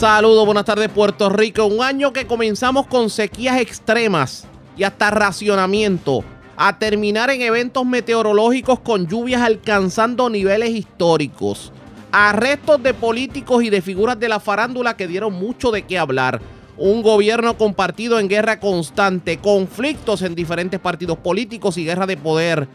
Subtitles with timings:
[0.00, 1.66] Saludos, buenas tardes Puerto Rico.
[1.66, 6.24] Un año que comenzamos con sequías extremas y hasta racionamiento,
[6.56, 11.70] a terminar en eventos meteorológicos con lluvias alcanzando niveles históricos,
[12.12, 16.40] arrestos de políticos y de figuras de la farándula que dieron mucho de qué hablar,
[16.78, 22.68] un gobierno compartido en guerra constante, conflictos en diferentes partidos políticos y guerra de poder,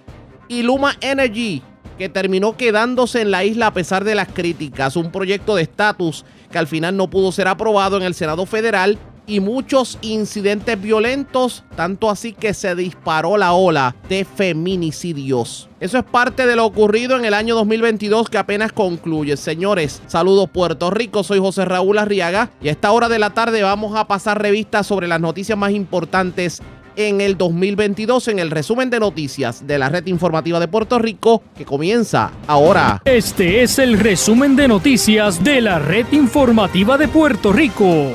[0.47, 1.63] y Luma Energy
[1.97, 6.25] que terminó quedándose en la isla a pesar de las críticas, un proyecto de estatus
[6.55, 11.65] que al final no pudo ser aprobado en el Senado Federal y muchos incidentes violentos,
[11.75, 15.67] tanto así que se disparó la ola de feminicidios.
[15.81, 19.35] Eso es parte de lo ocurrido en el año 2022 que apenas concluye.
[19.35, 23.61] Señores, saludos Puerto Rico, soy José Raúl Arriaga y a esta hora de la tarde
[23.61, 26.61] vamos a pasar revistas sobre las noticias más importantes
[26.95, 31.43] en el 2022 en el resumen de noticias de la red informativa de Puerto Rico
[31.57, 33.01] que comienza ahora.
[33.05, 38.11] Este es el resumen de noticias de la red informativa de Puerto Rico.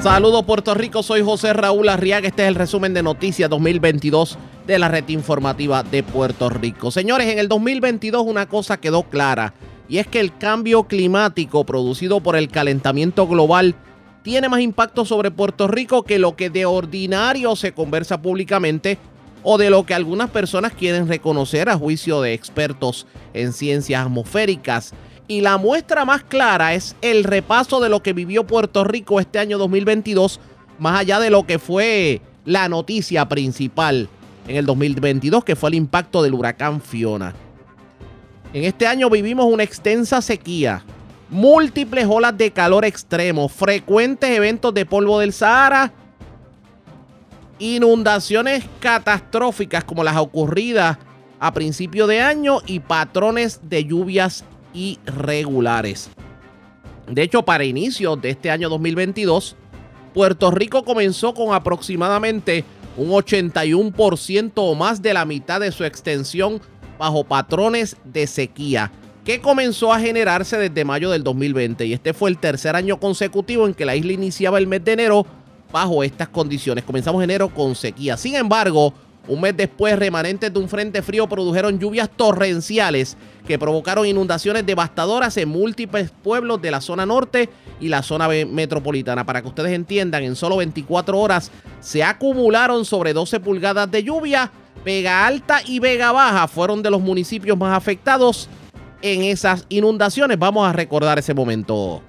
[0.00, 4.78] Saludos Puerto Rico, soy José Raúl Arriaga, este es el resumen de noticias 2022 de
[4.78, 6.90] la red informativa de Puerto Rico.
[6.90, 9.54] Señores, en el 2022 una cosa quedó clara
[9.88, 13.74] y es que el cambio climático producido por el calentamiento global
[14.22, 18.98] tiene más impacto sobre Puerto Rico que lo que de ordinario se conversa públicamente
[19.42, 24.92] o de lo que algunas personas quieren reconocer a juicio de expertos en ciencias atmosféricas.
[25.28, 29.38] Y la muestra más clara es el repaso de lo que vivió Puerto Rico este
[29.38, 30.40] año 2022,
[30.78, 34.08] más allá de lo que fue la noticia principal
[34.48, 37.34] en el 2022, que fue el impacto del huracán Fiona.
[38.54, 40.82] En este año vivimos una extensa sequía,
[41.30, 45.92] múltiples olas de calor extremo, frecuentes eventos de polvo del Sahara,
[47.58, 50.98] inundaciones catastróficas como las ocurridas
[51.40, 56.10] a principio de año y patrones de lluvias irregulares.
[57.06, 59.56] De hecho, para inicios de este año 2022,
[60.14, 62.64] Puerto Rico comenzó con aproximadamente
[62.96, 66.60] un 81% o más de la mitad de su extensión
[66.98, 68.90] bajo patrones de sequía
[69.28, 73.66] que comenzó a generarse desde mayo del 2020 y este fue el tercer año consecutivo
[73.66, 75.26] en que la isla iniciaba el mes de enero
[75.70, 76.82] bajo estas condiciones.
[76.82, 78.16] Comenzamos enero con sequía.
[78.16, 78.94] Sin embargo,
[79.26, 85.36] un mes después, remanentes de un frente frío produjeron lluvias torrenciales que provocaron inundaciones devastadoras
[85.36, 87.50] en múltiples pueblos de la zona norte
[87.80, 89.26] y la zona metropolitana.
[89.26, 91.50] Para que ustedes entiendan, en solo 24 horas
[91.80, 94.50] se acumularon sobre 12 pulgadas de lluvia.
[94.86, 98.48] Vega Alta y Vega Baja fueron de los municipios más afectados
[99.02, 100.38] en esas inundaciones.
[100.38, 102.02] Vamos a recordar ese momento.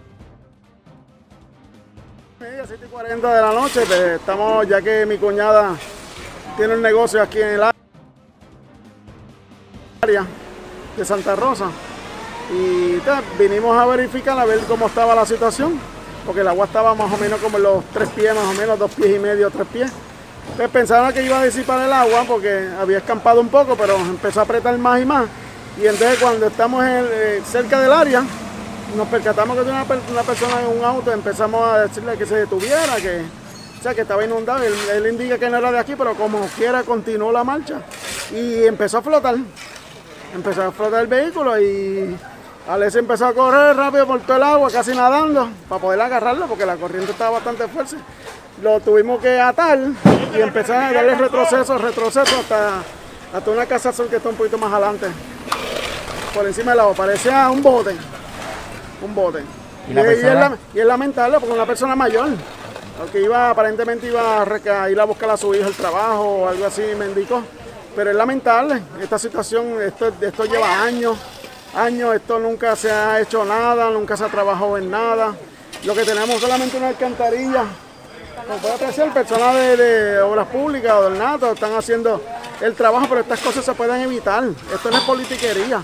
[2.39, 5.75] 7 y 40 de la noche, pues, estamos ya que mi cuñada
[6.55, 7.63] tiene un negocio aquí en el
[10.01, 10.25] área
[10.95, 11.71] de Santa Rosa
[12.51, 12.99] y
[13.41, 15.79] vinimos a verificar a ver cómo estaba la situación
[16.25, 18.91] porque el agua estaba más o menos como los tres pies, más o menos dos
[18.93, 19.91] pies y medio, tres pies.
[20.43, 24.41] Entonces pensaron que iba a disipar el agua porque había escampado un poco, pero empezó
[24.41, 25.25] a apretar más y más.
[25.77, 28.23] Y entonces cuando estamos eh, cerca del área,
[28.95, 32.95] nos percatamos que tenía una, persona en un auto, empezamos a decirle que se detuviera,
[32.95, 33.21] que,
[33.81, 34.63] sea, que estaba inundado.
[34.63, 37.81] Él, indica que no era de aquí, pero como quiera continuó la marcha
[38.31, 39.35] y empezó a flotar.
[40.33, 42.15] Empezó a flotar el vehículo y
[42.67, 46.65] Alex empezó a correr rápido por todo el agua, casi nadando, para poder agarrarlo, porque
[46.65, 47.95] la corriente estaba bastante fuerte.
[48.61, 49.79] Lo tuvimos que atar
[50.35, 52.83] y empezar a darle retroceso, retroceso hasta,
[53.33, 55.07] hasta una casa azul que está un poquito más adelante
[56.33, 57.95] por encima del agua, parecía un bote,
[59.01, 59.43] un bote.
[59.87, 62.29] Y, es, lamentable porque una persona mayor,
[63.11, 66.65] que iba, aparentemente iba a, ir a buscar a su hijo el trabajo o algo
[66.65, 67.41] así, me indicó.
[67.95, 71.17] Pero es lamentable, esta situación, esto, esto lleva años,
[71.75, 75.35] años, esto nunca se ha hecho nada, nunca se ha trabajado en nada.
[75.83, 77.63] Lo que tenemos solamente una alcantarilla.
[78.45, 82.21] Como puede apreciar, personas de, de obras públicas o del NATO están haciendo
[82.61, 84.43] el trabajo, pero estas cosas se pueden evitar.
[84.73, 85.83] Esto no es politiquería.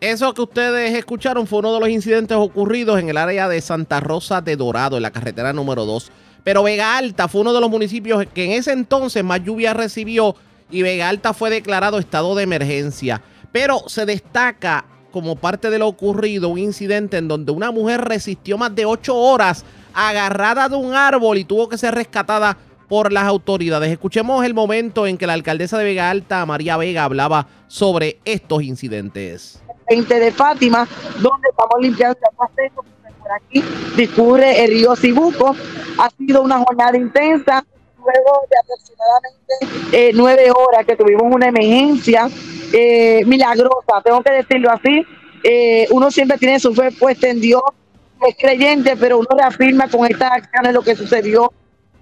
[0.00, 4.00] Eso que ustedes escucharon fue uno de los incidentes ocurridos en el área de Santa
[4.00, 6.10] Rosa de Dorado, en la carretera número 2.
[6.42, 10.34] Pero Vega Alta fue uno de los municipios que en ese entonces más lluvia recibió
[10.70, 13.20] y Vega Alta fue declarado estado de emergencia.
[13.52, 18.56] Pero se destaca como parte de lo ocurrido un incidente en donde una mujer resistió
[18.56, 22.56] más de ocho horas agarrada de un árbol y tuvo que ser rescatada
[22.88, 23.92] por las autoridades.
[23.92, 28.62] Escuchemos el momento en que la alcaldesa de Vega Alta, María Vega, hablaba sobre estos
[28.62, 30.86] incidentes de Fátima,
[31.18, 32.16] donde estamos limpiando
[32.58, 33.64] el por aquí
[33.96, 35.56] discurre el río Cibuco.
[35.98, 37.64] Ha sido una jornada intensa,
[37.98, 42.28] luego de aproximadamente eh, nueve horas que tuvimos una emergencia
[42.72, 45.04] eh, milagrosa, tengo que decirlo así,
[45.42, 47.62] eh, uno siempre tiene su fe puesta en Dios,
[48.28, 51.52] es creyente, pero uno reafirma con estas acciones lo que sucedió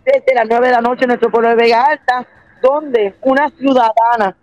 [0.05, 2.27] desde las nueve de la noche en nuestro pueblo de Vega Alta,
[2.61, 4.37] donde una ciudadana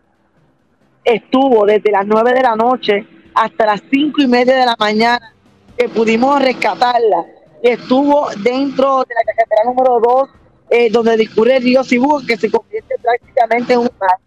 [1.03, 3.05] estuvo desde las nueve de la noche
[3.35, 5.33] hasta las cinco y media de la mañana,
[5.77, 7.25] que pudimos rescatarla,
[7.61, 10.29] estuvo dentro de la carretera número dos,
[10.69, 14.17] eh, donde discurre el río Cibú, que se convierte prácticamente en un mar,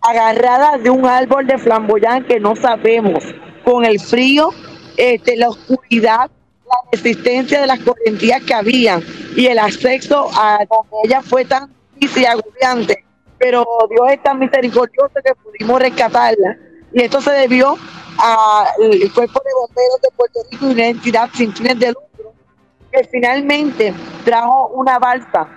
[0.00, 3.24] agarrada de un árbol de flamboyán que no sabemos,
[3.64, 4.50] con el frío,
[4.96, 6.30] este, la oscuridad,
[6.66, 9.02] la resistencia de las correntías que habían
[9.36, 13.04] y el acceso a donde ella fue tan difícil y agobiante.
[13.38, 16.56] Pero Dios es tan misericordioso que pudimos rescatarla.
[16.92, 17.76] Y esto se debió
[18.18, 22.32] al Cuerpo de Bomberos de Puerto Rico y una entidad sin fines de lucro
[22.92, 23.92] que finalmente
[24.24, 25.48] trajo una balsa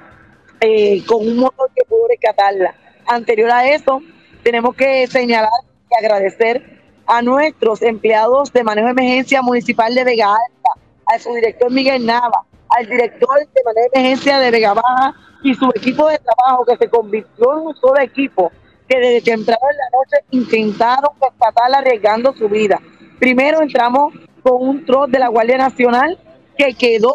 [0.59, 2.74] eh, con un motor que pudo rescatarla.
[3.06, 4.01] Anterior a eso,
[4.44, 5.51] tenemos que señalar
[5.89, 11.33] y agradecer a nuestros empleados de manejo de emergencia municipal de Vega Alta, al su
[11.33, 15.13] director Miguel Nava, al director de manejo de emergencia de Vega Baja
[15.44, 18.51] y su equipo de trabajo que se convirtió en un solo equipo
[18.88, 22.80] que desde temprano en la noche intentaron rescatarla arriesgando su vida.
[23.19, 24.13] Primero entramos
[24.44, 26.18] con un troz de la Guardia Nacional
[26.57, 27.13] que quedó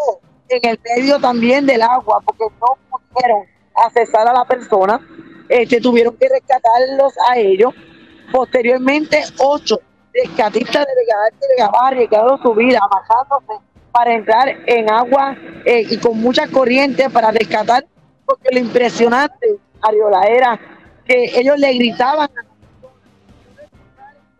[0.48, 5.00] en el medio también del agua porque no pudieron accesar a la persona,
[5.48, 7.72] este, tuvieron que rescatarlos a ellos.
[8.30, 9.80] Posteriormente, ocho
[10.12, 17.10] rescatistas de arriesgaron su vida, bajándose para entrar en agua eh, y con mucha corriente
[17.10, 17.84] para rescatar,
[18.24, 20.60] porque lo impresionante, Ariola, era
[21.12, 22.30] ellos le gritaban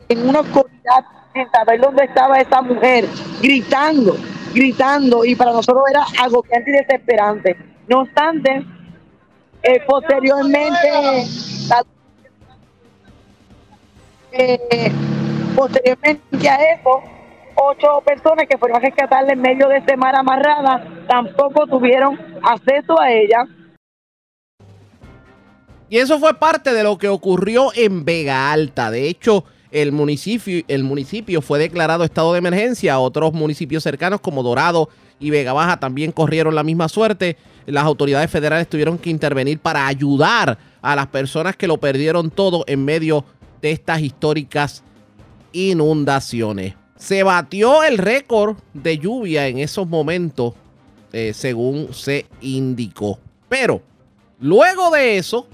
[0.08, 3.06] en una oscuridad sin saber dónde estaba esa mujer,
[3.40, 4.16] gritando,
[4.54, 7.56] gritando, y para nosotros era agobiante y desesperante.
[7.88, 8.64] No obstante,
[9.62, 10.88] eh, posteriormente,
[14.32, 14.92] eh,
[15.56, 17.02] posteriormente a eso,
[17.54, 23.00] ocho personas que fueron a rescatarla en medio de ese mar amarrada tampoco tuvieron acceso
[23.00, 23.46] a ella.
[25.92, 28.90] Y eso fue parte de lo que ocurrió en Vega Alta.
[28.90, 32.98] De hecho, el municipio, el municipio fue declarado estado de emergencia.
[32.98, 34.88] Otros municipios cercanos como Dorado
[35.20, 37.36] y Vega Baja también corrieron la misma suerte.
[37.66, 42.64] Las autoridades federales tuvieron que intervenir para ayudar a las personas que lo perdieron todo
[42.68, 43.26] en medio
[43.60, 44.82] de estas históricas
[45.52, 46.72] inundaciones.
[46.96, 50.54] Se batió el récord de lluvia en esos momentos,
[51.12, 53.18] eh, según se indicó.
[53.50, 53.82] Pero
[54.40, 55.46] luego de eso,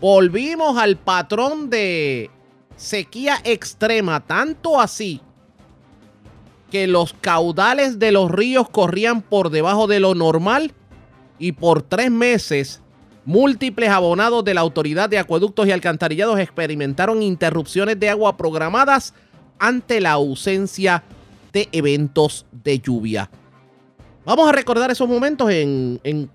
[0.00, 2.30] volvimos al patrón de
[2.76, 5.20] sequía extrema, tanto así
[6.70, 10.72] que los caudales de los ríos corrían por debajo de lo normal
[11.38, 12.82] y por tres meses
[13.24, 19.14] múltiples abonados de la Autoridad de Acueductos y Alcantarillados experimentaron interrupciones de agua programadas
[19.58, 21.02] ante la ausencia
[21.52, 23.30] de eventos de lluvia.
[24.24, 26.28] Vamos a recordar esos momentos en, en,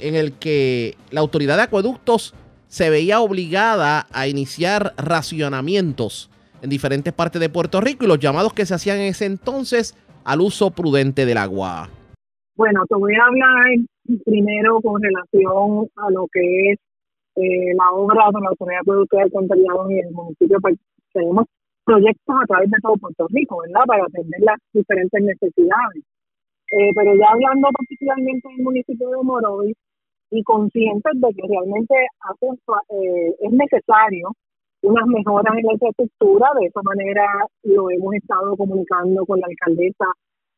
[0.00, 2.34] el que la autoridad de acueductos
[2.68, 6.30] se veía obligada a iniciar racionamientos
[6.62, 9.96] en diferentes partes de Puerto Rico y los llamados que se hacían en ese entonces
[10.24, 11.88] al uso prudente del agua.
[12.56, 16.78] Bueno, te voy a hablar primero con relación a lo que es
[17.36, 20.58] eh, la obra de la Autoridad de Acueductos y en el municipio.
[20.60, 20.76] Pues,
[21.12, 21.46] tenemos
[21.84, 23.86] proyectos a través de todo Puerto Rico, ¿verdad?
[23.86, 26.02] Para atender las diferentes necesidades.
[26.70, 29.76] Eh, pero ya hablando particularmente del municipio de Morovis
[30.30, 34.32] y conscientes de que realmente eh, es necesario
[34.82, 37.26] unas mejoras en la infraestructura, de esa manera
[37.64, 40.06] lo hemos estado comunicando con la alcaldesa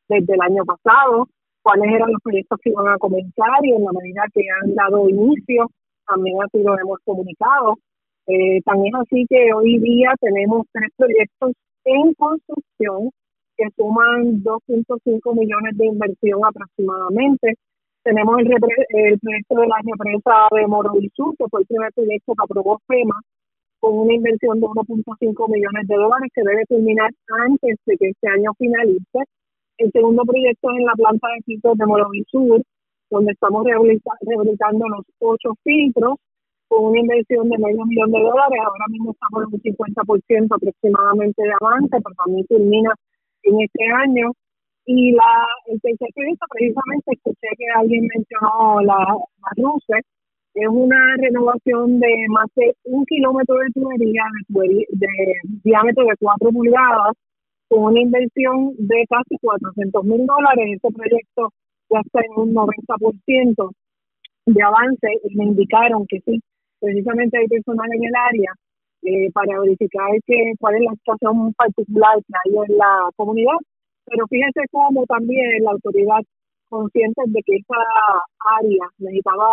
[0.08, 1.28] desde el año pasado,
[1.62, 5.08] cuáles eran los proyectos que iban a comenzar y en la medida que han dado
[5.08, 5.70] inicio,
[6.06, 7.76] también así lo hemos comunicado.
[8.26, 11.52] Eh, también así que hoy día tenemos tres proyectos
[11.84, 13.10] en construcción
[13.56, 17.54] que suman 2.5 millones de inversión aproximadamente.
[18.02, 22.44] Tenemos el, el proyecto de la represa de Sur, que fue el primer proyecto que
[22.44, 23.20] aprobó FEMA,
[23.80, 27.10] con una inversión de 1.5 millones de dólares que debe terminar
[27.44, 29.20] antes de que este año finalice.
[29.78, 32.62] El segundo proyecto es en la planta de filtros de Sur,
[33.10, 36.16] donde estamos rehabilitando los ocho filtros
[36.68, 38.60] con una inversión de medio millón de dólares.
[38.64, 42.94] Ahora mismo estamos en un 50% aproximadamente de avance, pero también termina
[43.42, 44.32] en este año.
[44.92, 50.00] Y la, el tercer proyecto, precisamente, escuché que alguien mencionó la, la
[50.54, 55.06] es una renovación de más de un kilómetro de tubería de, de
[55.62, 57.14] diámetro de 4 pulgadas,
[57.68, 60.66] con una inversión de casi 400 mil dólares.
[60.74, 61.52] Este proyecto
[61.88, 63.70] ya está en un 90%
[64.46, 66.40] de avance y me indicaron que sí,
[66.80, 68.52] precisamente hay personal en el área
[69.02, 73.58] eh, para verificar que, cuál es la situación particular que hay en la comunidad.
[74.10, 76.18] Pero fíjense cómo también la autoridad
[76.68, 77.78] consciente de que esa
[78.58, 79.52] área necesitaba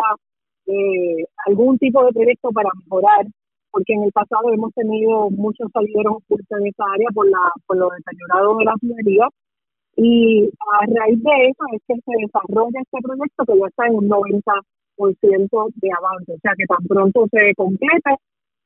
[0.66, 3.26] eh, algún tipo de proyecto para mejorar,
[3.70, 7.78] porque en el pasado hemos tenido muchos salideros ocultos en esa área por, la, por
[7.78, 9.28] lo deteriorado de la minería.
[9.96, 13.96] Y a raíz de eso es que se desarrolla este proyecto que ya está en
[13.96, 16.34] un 90% de avance.
[16.34, 18.16] O sea que tan pronto se complete,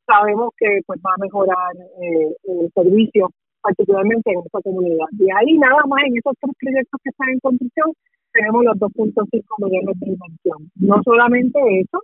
[0.06, 3.30] sabemos que pues va a mejorar eh, el servicio,
[3.62, 5.06] particularmente en esta comunidad.
[5.12, 7.94] De ahí nada más en esos tres proyectos que están en construcción,
[8.34, 10.72] tenemos los 2.5 millones de inversión.
[10.76, 12.00] No solamente eso,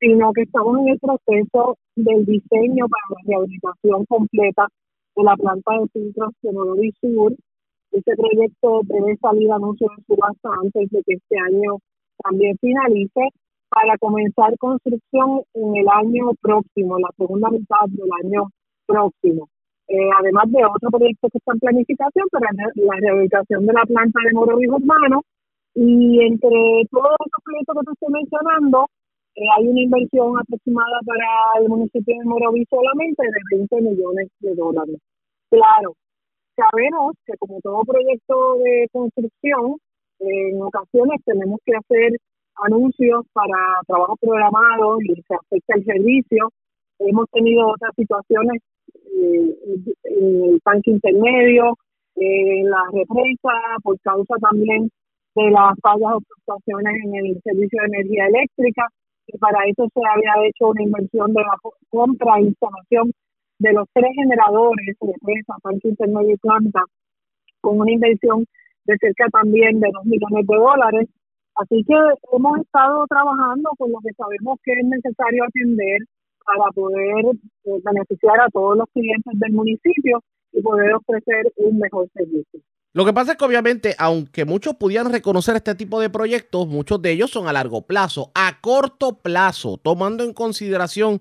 [0.00, 4.66] sino que estamos en el proceso del diseño para la rehabilitación completa
[5.16, 7.34] de la planta de filtros de Nuevo Sur.
[7.92, 11.78] Este proyecto debe salir anuncio de subasta antes de que este año
[12.22, 13.28] también finalice
[13.68, 18.48] para comenzar construcción en el año próximo, la segunda mitad del año
[18.86, 19.48] próximo.
[19.90, 24.20] Eh, además de otros proyectos que están en planificación para la rehabilitación de la planta
[24.22, 25.22] de Morovis Urbano,
[25.74, 28.86] y entre todos esos proyectos que te estoy mencionando,
[29.34, 31.26] eh, hay una inversión aproximada para
[31.58, 34.96] el municipio de Moroví solamente de 20 millones de dólares.
[35.50, 35.94] Claro,
[36.54, 39.74] sabemos que como todo proyecto de construcción,
[40.20, 42.12] en ocasiones tenemos que hacer
[42.62, 43.56] anuncios para
[43.88, 46.50] trabajos programados y se afecta el servicio.
[47.00, 48.62] Hemos tenido otras situaciones
[49.16, 49.56] eh,
[50.04, 51.76] en el tanque intermedio,
[52.16, 54.90] en la represa, por causa también
[55.34, 58.86] de las fallas o fluctuaciones en el servicio de energía eléctrica
[59.32, 61.56] y para eso se había hecho una inversión de la
[61.88, 63.12] compra e instalación
[63.58, 66.82] de los tres generadores de presa, parque intermedio y planta,
[67.60, 68.44] con una inversión
[68.86, 71.08] de cerca también de dos millones de dólares.
[71.56, 71.94] Así que
[72.32, 75.98] hemos estado trabajando con lo que sabemos que es necesario atender
[76.56, 77.24] para poder
[77.64, 82.60] eh, beneficiar a todos los clientes del municipio y poder ofrecer un mejor servicio.
[82.92, 87.00] Lo que pasa es que obviamente, aunque muchos pudieran reconocer este tipo de proyectos, muchos
[87.00, 91.20] de ellos son a largo plazo, a corto plazo, tomando en consideración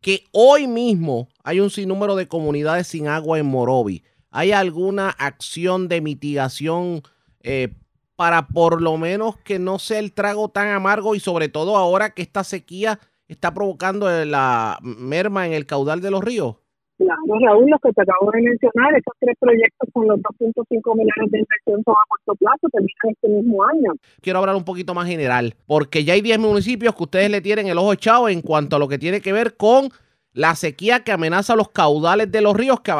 [0.00, 4.02] que hoy mismo hay un sinnúmero de comunidades sin agua en Morovi.
[4.30, 7.02] ¿Hay alguna acción de mitigación
[7.42, 7.74] eh,
[8.16, 12.10] para por lo menos que no sea el trago tan amargo y sobre todo ahora
[12.10, 12.98] que esta sequía
[13.30, 16.56] está provocando la merma en el caudal de los ríos?
[16.98, 21.30] Claro, Raúl, los que te acabo de mencionar, estos tres proyectos con los 2.5 millones
[21.30, 23.92] de inversión son a corto plazo, terminan este mismo año.
[24.20, 27.68] Quiero hablar un poquito más general, porque ya hay 10 municipios que ustedes le tienen
[27.68, 29.88] el ojo echado en cuanto a lo que tiene que ver con
[30.34, 32.90] la sequía que amenaza los caudales de los ríos que,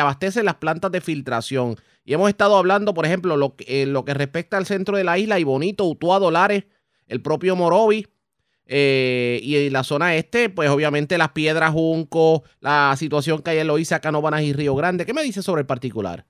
[0.00, 1.76] abastecen las plantas de filtración.
[2.02, 5.18] Y hemos estado hablando, por ejemplo, lo que, lo que respecta al centro de la
[5.18, 6.64] isla, y Bonito, Utuado, Lares,
[7.08, 8.06] el propio Morovi,
[8.72, 13.58] eh, y en la zona este, pues obviamente las piedras Junco, la situación que hay
[13.58, 15.04] en Loíza, Canóvanas y Río Grande.
[15.04, 16.24] ¿Qué me dice sobre el particular?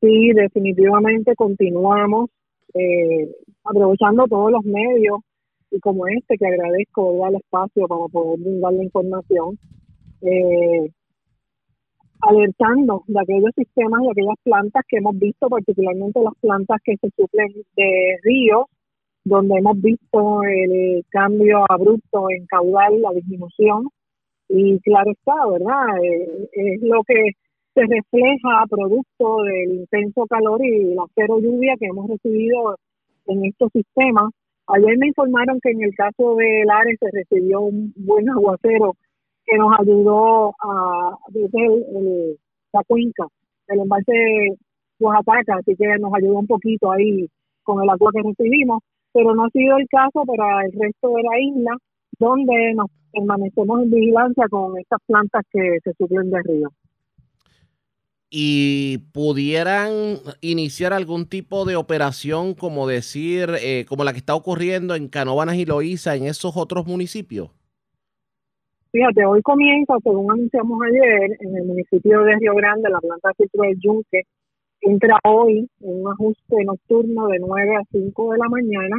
[0.00, 2.30] Sí, definitivamente continuamos
[2.72, 3.30] eh,
[3.62, 5.20] aprovechando todos los medios
[5.70, 9.58] y como este que agradezco el espacio para poder brindar la información,
[10.22, 10.90] eh,
[12.20, 17.10] alertando de aquellos sistemas y aquellas plantas que hemos visto, particularmente las plantas que se
[17.16, 18.64] suplen de ríos
[19.24, 23.88] donde hemos visto el cambio abrupto en caudal, la disminución,
[24.48, 25.86] y claro está, ¿verdad?
[26.02, 27.32] Eh, es lo que
[27.74, 32.76] se refleja producto del intenso calor y la cero lluvia que hemos recibido
[33.26, 34.30] en estos sistemas.
[34.66, 38.94] Ayer me informaron que en el caso de Lares se recibió un buen aguacero
[39.46, 42.38] que nos ayudó a desde el,
[42.72, 43.26] la cuenca
[43.68, 44.58] del embalse
[45.00, 47.26] Oaxaca, así que nos ayudó un poquito ahí
[47.64, 51.22] con el agua que recibimos pero no ha sido el caso para el resto de
[51.22, 51.76] la isla,
[52.18, 56.68] donde nos permanecemos en vigilancia con estas plantas que se suplen de río.
[58.34, 59.90] ¿Y pudieran
[60.40, 65.56] iniciar algún tipo de operación, como decir, eh, como la que está ocurriendo en Canovanas
[65.56, 67.50] y Loíza, en esos otros municipios?
[68.90, 73.34] Fíjate, hoy comienza, según anunciamos ayer, en el municipio de Río Grande, la planta de
[73.34, 74.22] filtro del Yunque,
[74.82, 78.96] entra hoy en un ajuste nocturno de 9 a 5 de la mañana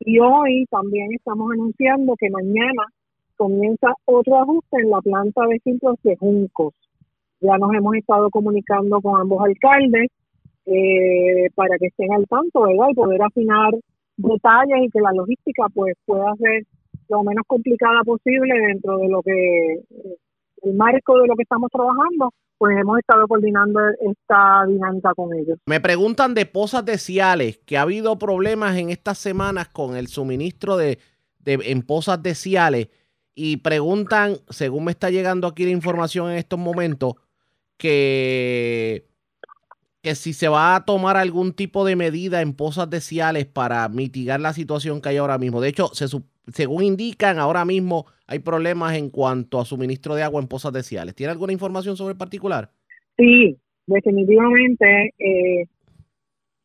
[0.00, 2.84] y hoy también estamos anunciando que mañana
[3.36, 6.74] comienza otro ajuste en la planta de filtros de Juncos.
[7.40, 10.08] Ya nos hemos estado comunicando con ambos alcaldes
[10.66, 12.86] eh, para que estén al tanto, ¿verdad?
[12.90, 13.72] Y poder afinar
[14.16, 16.62] detalles y que la logística pues pueda ser
[17.08, 19.80] lo menos complicada posible dentro de lo que
[20.62, 25.58] el marco de lo que estamos trabajando pues hemos estado coordinando esta dinámica con ellos.
[25.66, 30.08] Me preguntan de pozas de Ciales, que ha habido problemas en estas semanas con el
[30.08, 30.98] suministro de,
[31.38, 32.88] de en pozas de Ciales
[33.34, 37.14] y preguntan, según me está llegando aquí la información en estos momentos,
[37.76, 39.06] que,
[40.02, 43.88] que si se va a tomar algún tipo de medida en pozas de Ciales para
[43.88, 45.60] mitigar la situación que hay ahora mismo.
[45.60, 45.90] De hecho,
[46.52, 50.82] según indican, ahora mismo hay problemas en cuanto a suministro de agua en pozas de
[50.82, 51.14] Ciales.
[51.14, 52.70] ¿Tiene alguna información sobre el particular?
[53.16, 55.12] Sí, definitivamente.
[55.18, 55.64] Eh,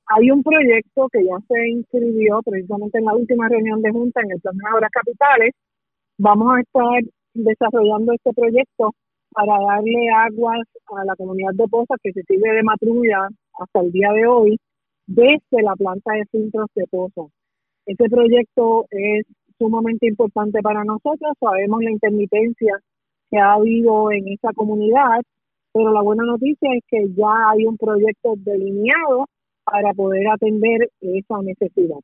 [0.05, 4.31] hay un proyecto que ya se inscribió precisamente en la última reunión de Junta en
[4.31, 5.53] el Plan de Obras Capitales.
[6.17, 8.93] Vamos a estar desarrollando este proyecto
[9.31, 13.27] para darle aguas a la comunidad de Pozas que se sirve de matrulla
[13.59, 14.59] hasta el día de hoy
[15.07, 17.31] desde la planta de filtros de Pozas.
[17.85, 19.25] Este proyecto es
[19.63, 22.79] sumamente importante para nosotros, sabemos la intermitencia
[23.31, 25.21] que ha habido en esa comunidad,
[25.71, 29.25] pero la buena noticia es que ya hay un proyecto delineado
[29.63, 31.99] para poder atender esa necesidad.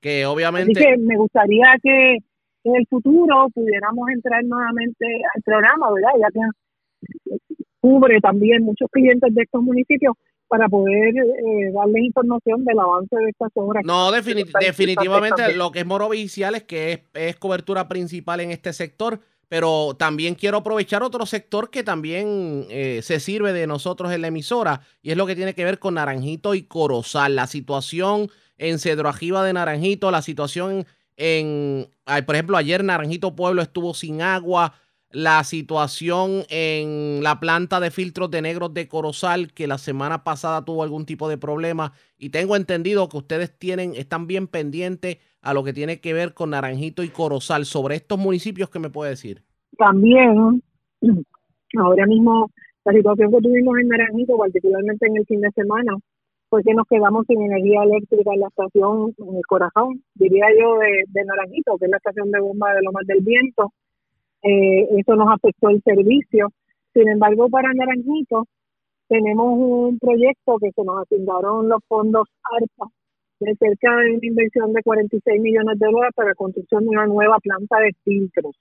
[0.00, 0.72] Que obviamente...
[0.72, 2.16] Así que me gustaría que
[2.64, 6.10] en el futuro pudiéramos entrar nuevamente al programa, ¿verdad?
[6.20, 7.36] Ya que
[7.80, 10.14] cubre también muchos clientes de estos municipios
[10.50, 13.84] para poder eh, darles información del avance de estas obras.
[13.86, 19.94] No, definitivamente lo que es Morovicial es que es, cobertura principal en este sector, pero
[19.96, 24.80] también quiero aprovechar otro sector que también eh, se sirve de nosotros en la emisora
[25.02, 28.28] y es lo que tiene que ver con Naranjito y Corozal, la situación
[28.58, 30.84] en Cedro Ajiva de Naranjito, la situación
[31.16, 31.88] en,
[32.26, 34.74] por ejemplo, ayer Naranjito Pueblo estuvo sin agua,
[35.12, 40.64] la situación en la planta de filtros de negros de Corozal, que la semana pasada
[40.64, 41.92] tuvo algún tipo de problema.
[42.16, 46.34] Y tengo entendido que ustedes tienen, están bien pendientes a lo que tiene que ver
[46.34, 47.64] con Naranjito y Corozal.
[47.64, 49.42] Sobre estos municipios, ¿qué me puede decir?
[49.76, 50.62] También,
[51.78, 52.50] ahora mismo,
[52.84, 55.96] la situación que tuvimos en Naranjito, particularmente en el fin de semana,
[56.50, 60.78] fue que nos quedamos sin energía eléctrica en la estación, en el corazón, diría yo,
[60.78, 63.72] de, Naranjito, que es la estación de bomba de Lomas del Viento.
[64.42, 66.48] Eh, eso nos afectó el servicio.
[66.94, 68.46] Sin embargo, para Naranjito
[69.08, 72.90] tenemos un proyecto que se nos asignaron los fondos ARPA
[73.40, 77.06] de cerca de una inversión de 46 millones de dólares para la construcción de una
[77.06, 78.54] nueva planta de filtros.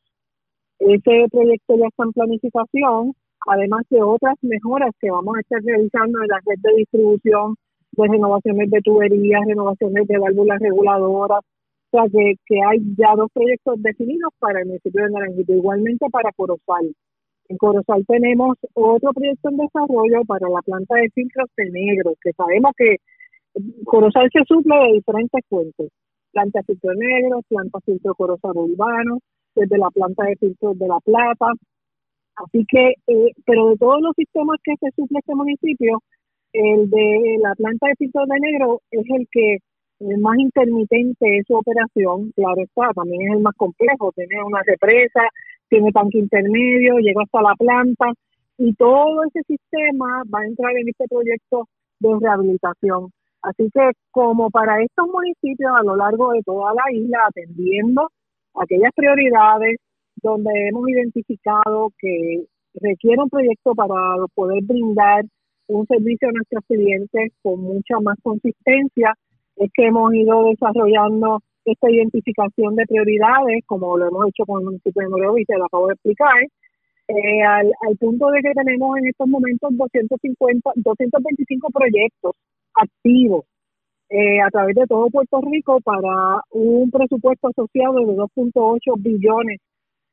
[0.79, 3.13] Ese proyecto ya está en planificación,
[3.45, 7.55] además de otras mejoras que vamos a estar realizando en la red de distribución
[7.91, 11.41] de renovaciones de tuberías, renovaciones de válvulas reguladoras.
[11.91, 16.05] O sea, que, que hay ya dos proyectos definidos para el municipio de Naranjito, igualmente
[16.11, 16.93] para Corozal.
[17.49, 22.31] En Corozal tenemos otro proyecto en desarrollo para la planta de filtros de negro, que
[22.33, 22.97] sabemos que
[23.85, 25.89] Corozal se suple de diferentes fuentes.
[26.31, 29.17] Planta de filtro negro, planta de filtro Corozal urbano,
[29.55, 31.47] desde la planta de filtros de La Plata.
[32.35, 36.03] Así que, eh, pero de todos los sistemas que se suple este municipio,
[36.53, 39.57] el de la planta de filtro de negro es el que
[39.99, 44.61] es más intermitente es su operación, claro está, también es el más complejo, tiene una
[44.65, 45.21] represa,
[45.69, 48.13] tiene tanque intermedio, llega hasta la planta
[48.57, 51.67] y todo ese sistema va a entrar en este proyecto
[51.99, 53.11] de rehabilitación.
[53.41, 58.09] Así que como para estos municipios a lo largo de toda la isla, atendiendo
[58.55, 59.77] aquellas prioridades
[60.21, 63.95] donde hemos identificado que requiere un proyecto para
[64.35, 65.23] poder brindar
[65.67, 69.13] un servicio a nuestros clientes con mucha más consistencia,
[69.59, 74.65] es que hemos ido desarrollando esta identificación de prioridades, como lo hemos hecho con el
[74.65, 76.41] municipio de Moreo y se lo acabo de explicar,
[77.09, 82.33] eh, al, punto de que tenemos en estos momentos 250, 225 proyectos
[82.75, 83.45] activos
[84.09, 89.59] eh, a través de todo Puerto Rico para un presupuesto asociado de 2.8 billones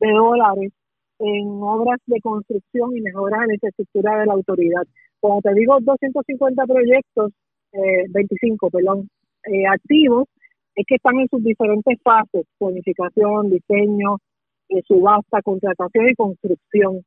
[0.00, 0.72] de dólares
[1.18, 4.82] en obras de construcción y mejoras en la infraestructura de la autoridad.
[5.20, 7.32] Como te digo, 250 proyectos,
[7.72, 9.08] eh, 25, perdón,
[9.46, 10.28] eh, activos,
[10.74, 14.18] es que están en sus diferentes fases, planificación, diseño,
[14.68, 17.02] eh, subasta, contratación y construcción.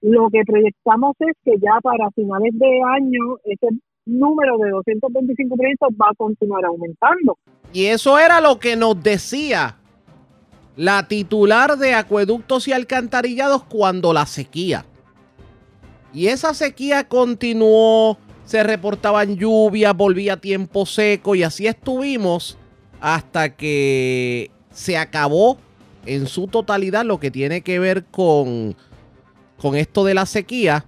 [0.00, 3.68] Lo que proyectamos es que ya para finales de año ese
[4.04, 7.38] número de 225 proyectos va a continuar aumentando.
[7.72, 9.76] Y eso era lo que nos decía
[10.76, 14.84] la titular de acueductos y alcantarillados cuando la sequía.
[16.12, 18.18] Y esa sequía continuó,
[18.52, 22.58] se reportaban lluvias, volvía tiempo seco y así estuvimos
[23.00, 25.56] hasta que se acabó
[26.04, 28.76] en su totalidad lo que tiene que ver con,
[29.56, 30.84] con esto de la sequía,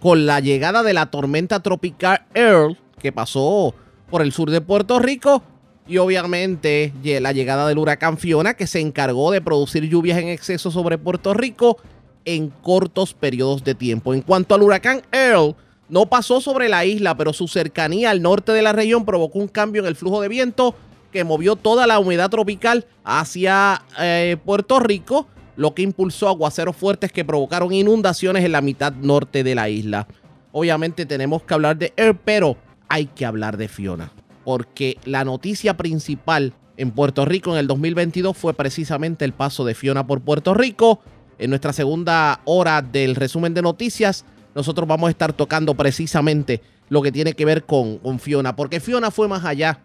[0.00, 3.74] con la llegada de la tormenta tropical Earl que pasó
[4.10, 5.42] por el sur de Puerto Rico
[5.86, 10.70] y obviamente la llegada del huracán Fiona que se encargó de producir lluvias en exceso
[10.70, 11.78] sobre Puerto Rico
[12.24, 14.14] en cortos periodos de tiempo.
[14.14, 15.54] En cuanto al huracán Earl,
[15.88, 19.48] no pasó sobre la isla, pero su cercanía al norte de la región provocó un
[19.48, 20.74] cambio en el flujo de viento
[21.12, 25.26] que movió toda la humedad tropical hacia eh, Puerto Rico,
[25.56, 30.06] lo que impulsó aguaceros fuertes que provocaron inundaciones en la mitad norte de la isla.
[30.52, 32.56] Obviamente tenemos que hablar de Air, pero
[32.88, 34.12] hay que hablar de Fiona,
[34.44, 39.74] porque la noticia principal en Puerto Rico en el 2022 fue precisamente el paso de
[39.74, 41.00] Fiona por Puerto Rico.
[41.38, 44.24] En nuestra segunda hora del resumen de noticias,
[44.54, 49.10] nosotros vamos a estar tocando precisamente lo que tiene que ver con, Fiona, porque Fiona
[49.10, 49.80] fue más allá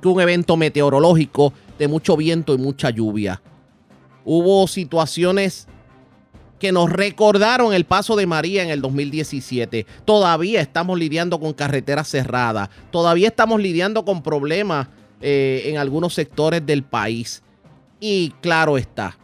[0.00, 3.42] que un evento meteorológico de mucho viento y mucha lluvia.
[4.24, 5.66] Hubo situaciones
[6.60, 9.86] que nos recordaron el paso de María en el 2017.
[10.04, 12.68] Todavía estamos lidiando con carreteras cerradas.
[12.90, 14.88] Todavía estamos lidiando con problemas
[15.22, 17.42] eh, en algunos sectores del país.
[17.98, 19.18] Y claro está,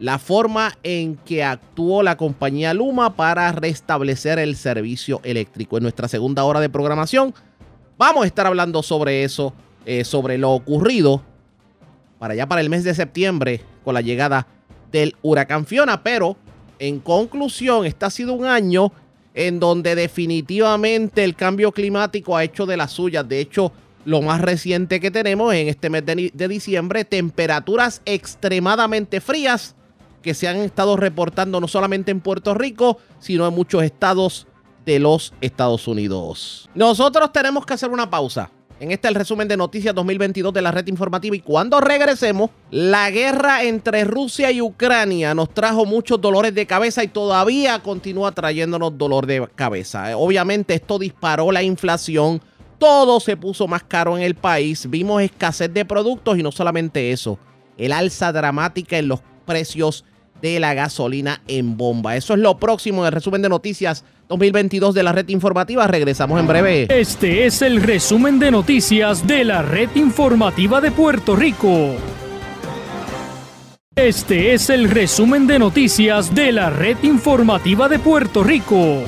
[0.00, 5.76] la forma en que actuó la compañía Luma para restablecer el servicio eléctrico.
[5.76, 7.34] En nuestra segunda hora de programación
[7.96, 9.52] vamos a estar hablando sobre eso,
[9.84, 11.22] eh, sobre lo ocurrido
[12.18, 14.46] para allá para el mes de septiembre con la llegada
[14.92, 16.02] del huracán Fiona.
[16.02, 16.36] Pero
[16.78, 18.92] en conclusión, este ha sido un año
[19.34, 23.28] en donde definitivamente el cambio climático ha hecho de las suyas.
[23.28, 23.72] De hecho,
[24.04, 29.76] lo más reciente que tenemos en este mes de, de diciembre, temperaturas extremadamente frías
[30.28, 34.46] que se han estado reportando no solamente en Puerto Rico, sino en muchos estados
[34.84, 36.68] de los Estados Unidos.
[36.74, 38.50] Nosotros tenemos que hacer una pausa.
[38.78, 43.10] En este el resumen de noticias 2022 de la red informativa y cuando regresemos, la
[43.10, 48.98] guerra entre Rusia y Ucrania nos trajo muchos dolores de cabeza y todavía continúa trayéndonos
[48.98, 50.14] dolor de cabeza.
[50.14, 52.42] Obviamente esto disparó la inflación,
[52.76, 57.12] todo se puso más caro en el país, vimos escasez de productos y no solamente
[57.12, 57.38] eso,
[57.78, 60.04] el alza dramática en los precios
[60.42, 62.16] de la gasolina en bomba.
[62.16, 65.86] Eso es lo próximo en el resumen de noticias 2022 de la red informativa.
[65.86, 66.86] Regresamos en breve.
[66.90, 71.96] Este es el resumen de noticias de la red informativa de Puerto Rico.
[73.96, 79.02] Este es el resumen de noticias de la red informativa de Puerto Rico.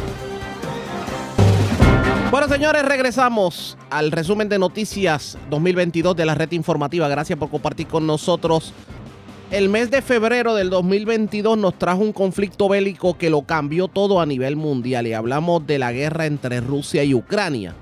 [2.31, 7.09] Bueno, señores, regresamos al resumen de noticias 2022 de la red informativa.
[7.09, 8.73] Gracias por compartir con nosotros
[9.51, 14.21] el mes de febrero del 2022 nos trajo un conflicto bélico que lo cambió todo
[14.21, 17.75] a nivel mundial y hablamos de la guerra entre Rusia y Ucrania.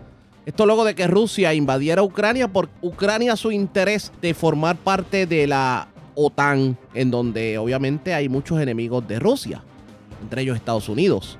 [0.46, 5.46] Esto luego de que Rusia invadiera Ucrania por Ucrania su interés de formar parte de
[5.46, 9.62] la OTAN, en donde obviamente hay muchos enemigos de Rusia,
[10.22, 11.38] entre ellos Estados Unidos.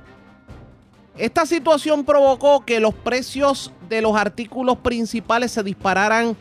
[1.16, 6.36] Esta situación provocó que los precios de los artículos principales se dispararan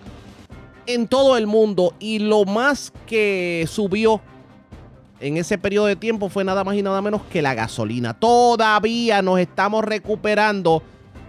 [0.87, 4.21] en todo el mundo y lo más que subió
[5.19, 8.13] en ese periodo de tiempo fue nada más y nada menos que la gasolina.
[8.13, 10.81] Todavía nos estamos recuperando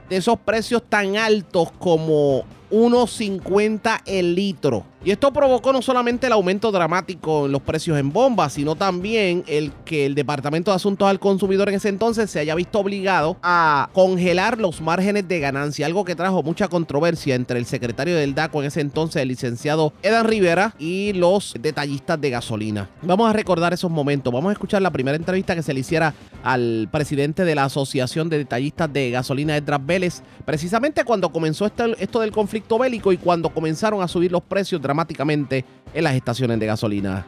[0.09, 4.85] de esos precios tan altos como 1.50 el litro.
[5.05, 9.45] Y esto provocó no solamente el aumento dramático en los precios en bombas, sino también
[9.47, 13.37] el que el Departamento de Asuntos al Consumidor en ese entonces se haya visto obligado
[13.43, 18.35] a congelar los márgenes de ganancia, algo que trajo mucha controversia entre el secretario del
[18.35, 22.91] DACO en ese entonces, el licenciado Edan Rivera, y los detallistas de gasolina.
[23.03, 24.33] Vamos a recordar esos momentos.
[24.33, 28.29] Vamos a escuchar la primera entrevista que se le hiciera al presidente de la Asociación
[28.29, 33.17] de Detallistas de Gasolina, Edras Vélez, precisamente cuando comenzó esto, esto del conflicto bélico y
[33.17, 37.25] cuando comenzaron a subir los precios dramáticamente en las estaciones de gasolina?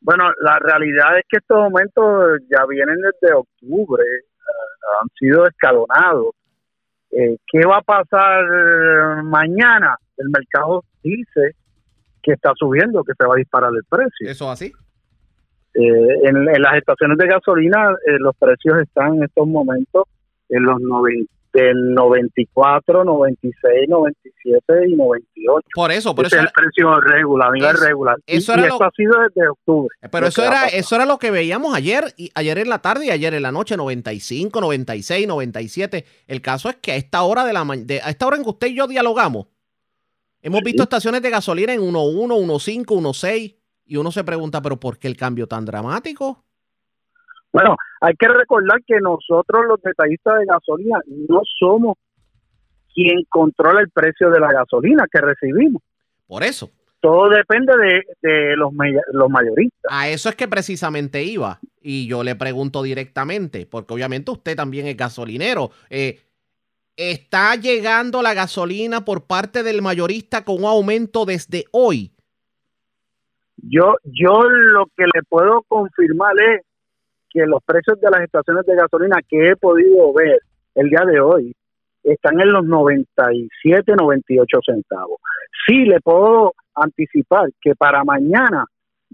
[0.00, 6.34] Bueno, la realidad es que estos aumentos ya vienen desde octubre, uh, han sido escalonados.
[7.10, 9.96] Eh, ¿Qué va a pasar mañana?
[10.16, 11.54] El mercado dice
[12.22, 14.30] que está subiendo, que se va a disparar el precio.
[14.30, 14.72] ¿Eso así?
[15.74, 20.04] Eh, en, en, las estaciones de gasolina eh, los precios están en estos momentos
[20.48, 25.66] en los 90 del 94, 96, 97 y 98.
[25.74, 26.44] Por eso, por Ese eso.
[26.44, 28.16] es el precio regular, a nivel Eso- regular.
[28.26, 29.88] eso y era y esto lo- ha sido desde octubre.
[30.00, 33.06] Pero lo eso era, eso era lo que veíamos ayer, y ayer en la tarde
[33.06, 36.04] y ayer en la noche, 95, 96, 97.
[36.26, 38.50] El caso es que a esta hora de la de, a esta hora en que
[38.50, 39.46] usted y yo dialogamos,
[40.42, 40.64] hemos Sí.
[40.66, 45.08] visto estaciones de gasolina en 1.1, 1.5, 1.6, y uno se pregunta, pero ¿por qué
[45.08, 46.44] el cambio tan dramático?
[47.52, 51.96] Bueno, hay que recordar que nosotros los detallistas de gasolina no somos
[52.94, 55.82] quien controla el precio de la gasolina que recibimos.
[56.26, 56.70] Por eso.
[57.00, 59.90] Todo depende de, de los, mayoristas.
[59.90, 61.58] A eso es que precisamente iba.
[61.80, 65.70] Y yo le pregunto directamente, porque obviamente usted también es gasolinero.
[65.88, 66.20] Eh,
[66.96, 72.12] ¿Está llegando la gasolina por parte del mayorista con un aumento desde hoy?
[73.56, 76.62] Yo, yo lo que le puedo confirmar es
[77.30, 80.40] que los precios de las estaciones de gasolina que he podido ver
[80.74, 81.54] el día de hoy
[82.02, 85.18] están en los 97, 98 centavos.
[85.66, 88.64] Sí le puedo anticipar que para mañana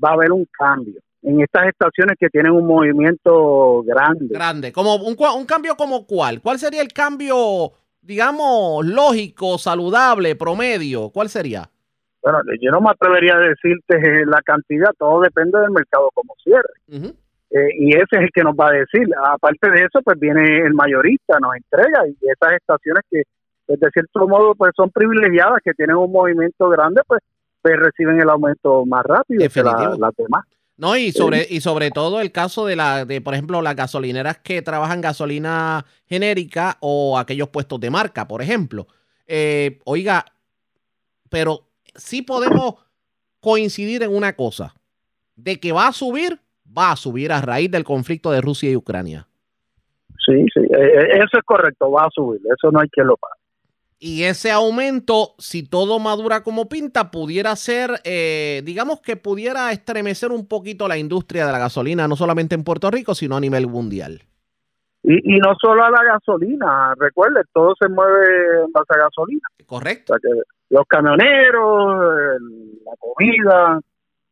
[0.03, 4.29] va a haber un cambio en estas estaciones que tienen un movimiento grande.
[4.31, 4.73] Grande.
[4.73, 6.41] Como un, un cambio como cuál?
[6.41, 11.11] ¿Cuál sería el cambio, digamos, lógico, saludable, promedio?
[11.11, 11.69] ¿Cuál sería?
[12.23, 17.13] Bueno, yo no me atrevería a decirte la cantidad, todo depende del mercado como cierre.
[17.51, 19.07] Eh, y ese es el que nos va a decir.
[19.25, 23.23] Aparte de eso, pues viene el mayorista, nos entrega y esas estaciones que,
[23.67, 27.23] pues, de cierto modo, pues son privilegiadas, que tienen un movimiento grande, pues,
[27.63, 30.45] pues reciben el aumento más rápido que las demás.
[30.79, 34.39] No, y sobre, y sobre todo el caso de la, de, por ejemplo, las gasolineras
[34.39, 38.87] que trabajan gasolina genérica o aquellos puestos de marca, por ejemplo.
[39.27, 40.27] Eh, oiga,
[41.31, 42.75] pero sí podemos
[43.41, 44.75] coincidir en una cosa,
[45.35, 46.41] de que va a subir,
[46.77, 49.27] va a subir a raíz del conflicto de Rusia y Ucrania.
[50.25, 53.17] Sí, sí, eh, eh, eso es correcto, va a subir, eso no hay que lo
[53.17, 53.35] pague.
[53.99, 60.33] Y ese aumento, si todo madura como pinta, pudiera ser, eh, digamos que pudiera estremecer
[60.33, 63.69] un poquito la industria de la gasolina, no solamente en Puerto Rico, sino a nivel
[63.69, 64.21] mundial.
[65.03, 69.49] Y, no solo a la gasolina, recuerde, todo se mueve en base a gasolina.
[69.65, 70.15] Correcto.
[70.69, 72.41] los camioneros,
[72.85, 73.81] la comida,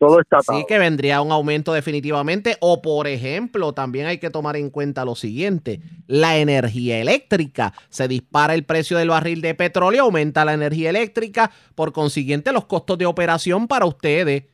[0.04, 2.56] todo está Sí que vendría un aumento definitivamente.
[2.60, 7.72] O por ejemplo, también hay que tomar en cuenta lo siguiente, la energía eléctrica.
[7.88, 12.66] Se dispara el precio del barril de petróleo, aumenta la energía eléctrica, por consiguiente los
[12.66, 14.44] costos de operación para ustedes,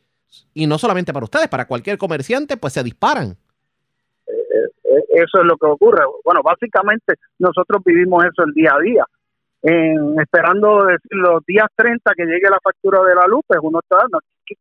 [0.54, 3.36] y no solamente para ustedes, para cualquier comerciante, pues se disparan.
[4.28, 4.32] Eh,
[4.84, 6.04] eh, eso es lo que ocurre.
[6.24, 9.04] Bueno, básicamente nosotros vivimos eso el día a día.
[9.62, 13.80] En, esperando decir, los días 30 que llegue la factura de la luz, pues uno
[13.80, 14.06] está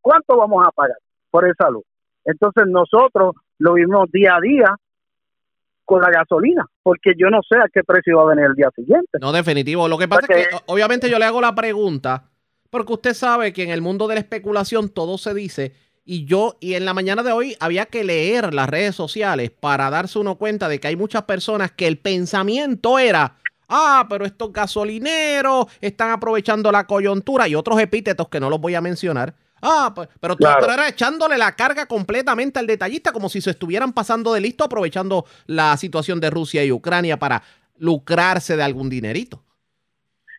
[0.00, 0.96] ¿cuánto vamos a pagar
[1.30, 1.84] por esa luz?
[2.24, 4.76] Entonces nosotros lo vimos día a día
[5.84, 8.70] con la gasolina, porque yo no sé a qué precio va a venir el día
[8.76, 9.18] siguiente.
[9.20, 9.88] No, definitivo.
[9.88, 12.30] Lo que pasa es que obviamente yo le hago la pregunta,
[12.70, 15.72] porque usted sabe que en el mundo de la especulación todo se dice,
[16.04, 19.90] y yo, y en la mañana de hoy había que leer las redes sociales para
[19.90, 23.36] darse uno cuenta de que hay muchas personas que el pensamiento era,
[23.68, 28.76] ah, pero estos gasolineros están aprovechando la coyuntura y otros epítetos que no los voy
[28.76, 33.40] a mencionar Ah, pues, pero tú era echándole la carga completamente al detallista como si
[33.40, 37.42] se estuvieran pasando de listo aprovechando la situación de Rusia y Ucrania para
[37.78, 39.42] lucrarse de algún dinerito.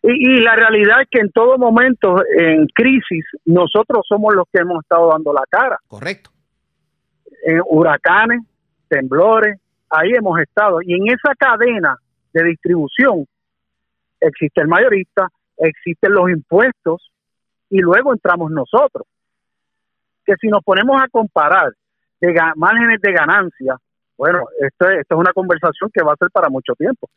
[0.03, 4.81] Y, la realidad es que en todo momento, en crisis, nosotros somos los que hemos
[4.81, 5.77] estado dando la cara.
[5.87, 6.31] Correcto.
[7.45, 8.41] En huracanes,
[8.87, 9.59] temblores,
[9.91, 10.81] ahí hemos estado.
[10.81, 11.97] Y en esa cadena
[12.33, 13.25] de distribución
[14.19, 17.10] existe el mayorista, existen los impuestos
[17.71, 19.07] y luego entramos nosotros
[20.25, 21.73] que si nos ponemos a comparar
[22.19, 23.77] de márgenes de ganancia,
[24.15, 27.09] bueno, esto, esto es una conversación que va a ser para mucho tiempo.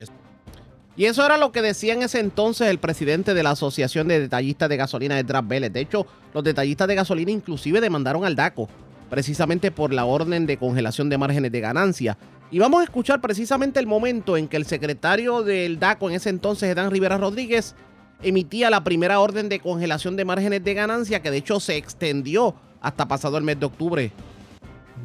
[0.97, 4.21] Y eso era lo que decía en ese entonces el presidente de la Asociación de
[4.21, 5.73] Detallistas de Gasolina, de Vélez.
[5.73, 8.69] De hecho, los detallistas de gasolina inclusive demandaron al DACO,
[9.11, 12.17] precisamente por la orden de congelación de márgenes de ganancia.
[12.53, 16.31] Y vamos a escuchar precisamente el momento en que el secretario del DACO en ese
[16.31, 17.75] entonces, Edán Rivera Rodríguez,
[18.24, 22.54] emitía la primera orden de congelación de márgenes de ganancia, que de hecho se extendió
[22.80, 24.10] hasta pasado el mes de octubre.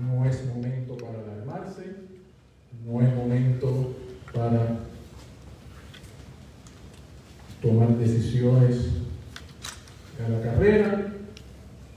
[0.02, 1.96] No es momento para alarmarse,
[2.86, 3.96] no es momento
[4.34, 4.80] para
[7.62, 8.88] tomar decisiones
[10.26, 11.14] a la carrera.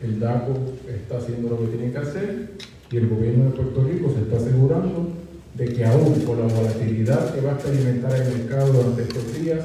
[0.00, 0.54] El DACO
[0.88, 2.52] está haciendo lo que tiene que hacer
[2.90, 5.12] y el gobierno de Puerto Rico se está asegurando
[5.54, 9.64] de que aún con la volatilidad que va a experimentar el mercado durante estos días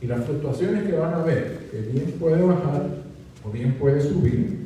[0.00, 2.86] y las fluctuaciones que van a haber, que bien puede bajar
[3.44, 4.60] o bien puede subir,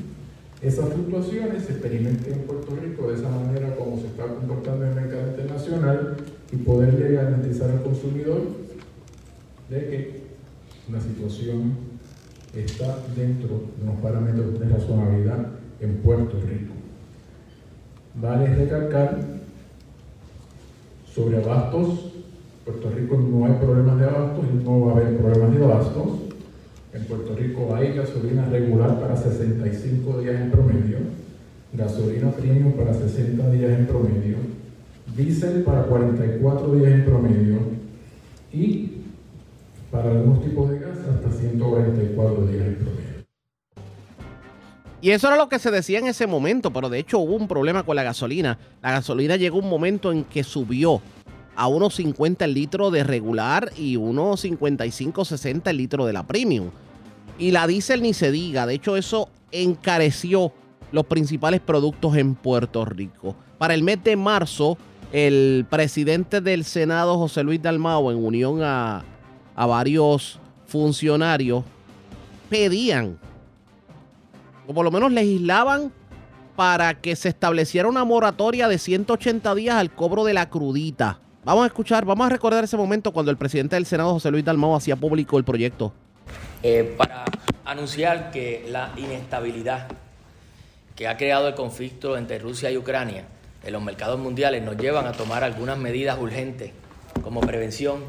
[0.63, 4.93] esas fluctuaciones se experimenten en Puerto Rico de esa manera como se está comportando en
[4.93, 6.17] el mercado internacional
[6.51, 8.43] y poderle garantizar al consumidor
[9.69, 10.25] de que
[10.91, 11.75] la situación
[12.55, 15.47] está dentro de unos parámetros de razonabilidad
[15.81, 16.73] en Puerto Rico.
[18.15, 19.19] Vale recalcar
[21.13, 22.14] sobre abastos,
[22.65, 26.09] Puerto Rico no hay problemas de abastos y no va a haber problemas de abastos
[26.95, 30.99] en Puerto Rico hay gasolina regular para 65 días en promedio,
[31.73, 34.37] gasolina premium para 60 días en promedio,
[35.17, 37.59] diésel para 44 días en promedio
[38.53, 38.93] y
[39.91, 43.05] para algunos tipos de gas hasta 144 días en promedio.
[45.01, 47.49] Y eso era lo que se decía en ese momento, pero de hecho hubo un
[47.49, 48.57] problema con la gasolina.
[48.83, 51.03] La gasolina llegó un momento en que subió
[51.57, 56.27] a unos 50 el litro de regular y unos 55, 60 el litro de la
[56.27, 56.71] premium.
[57.39, 58.67] Y la diésel ni se diga.
[58.67, 60.53] De hecho, eso encareció
[60.93, 63.35] los principales productos en Puerto Rico.
[63.59, 64.79] Para el mes de marzo,
[65.13, 69.05] el presidente del Senado, José Luis Dalmao, en unión a
[69.55, 71.65] a varios funcionarios,
[72.49, 73.19] pedían,
[74.67, 75.93] o por lo menos legislaban
[76.57, 81.21] para que se estableciera una moratoria de 180 días al cobro de la crudita.
[81.45, 84.47] Vamos a escuchar, vamos a recordar ese momento cuando el presidente del Senado, José Luis
[84.47, 85.93] Dalmau, hacía público el proyecto.
[86.63, 87.27] Eh, para
[87.67, 89.89] anunciar que la inestabilidad
[90.97, 93.25] que ha creado el conflicto entre Rusia y Ucrania
[93.63, 96.71] en los mercados mundiales nos llevan a tomar algunas medidas urgentes
[97.23, 98.05] como prevención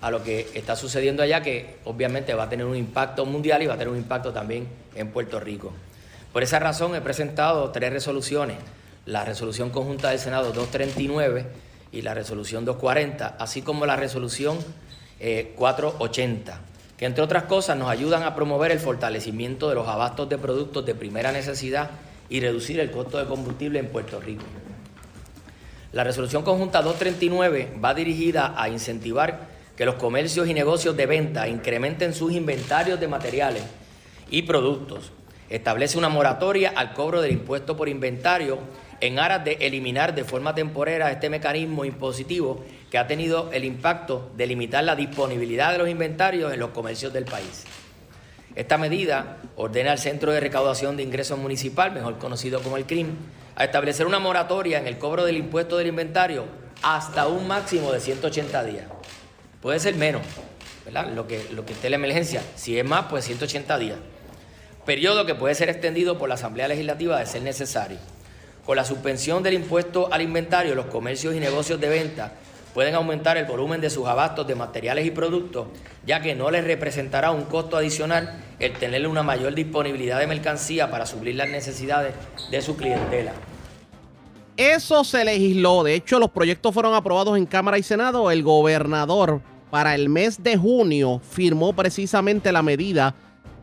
[0.00, 3.66] a lo que está sucediendo allá, que obviamente va a tener un impacto mundial y
[3.66, 5.72] va a tener un impacto también en Puerto Rico.
[6.32, 8.56] Por esa razón he presentado tres resoluciones,
[9.06, 11.46] la resolución conjunta del Senado 239
[11.94, 14.58] y la resolución 240, así como la resolución
[15.56, 16.56] 480, eh,
[16.96, 20.84] que entre otras cosas nos ayudan a promover el fortalecimiento de los abastos de productos
[20.84, 21.90] de primera necesidad
[22.28, 24.44] y reducir el costo de combustible en Puerto Rico.
[25.92, 31.46] La resolución conjunta 239 va dirigida a incentivar que los comercios y negocios de venta
[31.46, 33.62] incrementen sus inventarios de materiales
[34.30, 35.12] y productos
[35.48, 38.58] establece una moratoria al cobro del impuesto por inventario
[39.00, 44.30] en aras de eliminar de forma temporera este mecanismo impositivo que ha tenido el impacto
[44.36, 47.64] de limitar la disponibilidad de los inventarios en los comercios del país.
[48.54, 53.08] Esta medida ordena al Centro de Recaudación de Ingresos Municipal, mejor conocido como el CRIM,
[53.56, 56.44] a establecer una moratoria en el cobro del impuesto del inventario
[56.82, 58.86] hasta un máximo de 180 días.
[59.60, 60.22] Puede ser menos,
[60.84, 61.08] ¿verdad?
[61.12, 62.42] Lo que, lo que esté la emergencia.
[62.54, 63.98] Si es más, pues 180 días
[64.84, 67.98] periodo que puede ser extendido por la Asamblea Legislativa de ser necesario.
[68.64, 72.32] Con la suspensión del impuesto al inventario, los comercios y negocios de venta
[72.72, 75.68] pueden aumentar el volumen de sus abastos de materiales y productos,
[76.06, 80.90] ya que no les representará un costo adicional el tener una mayor disponibilidad de mercancía
[80.90, 82.14] para suplir las necesidades
[82.50, 83.32] de su clientela.
[84.56, 89.40] Eso se legisló, de hecho los proyectos fueron aprobados en Cámara y Senado, el gobernador
[89.70, 93.14] para el mes de junio firmó precisamente la medida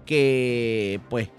[0.05, 1.29] que pues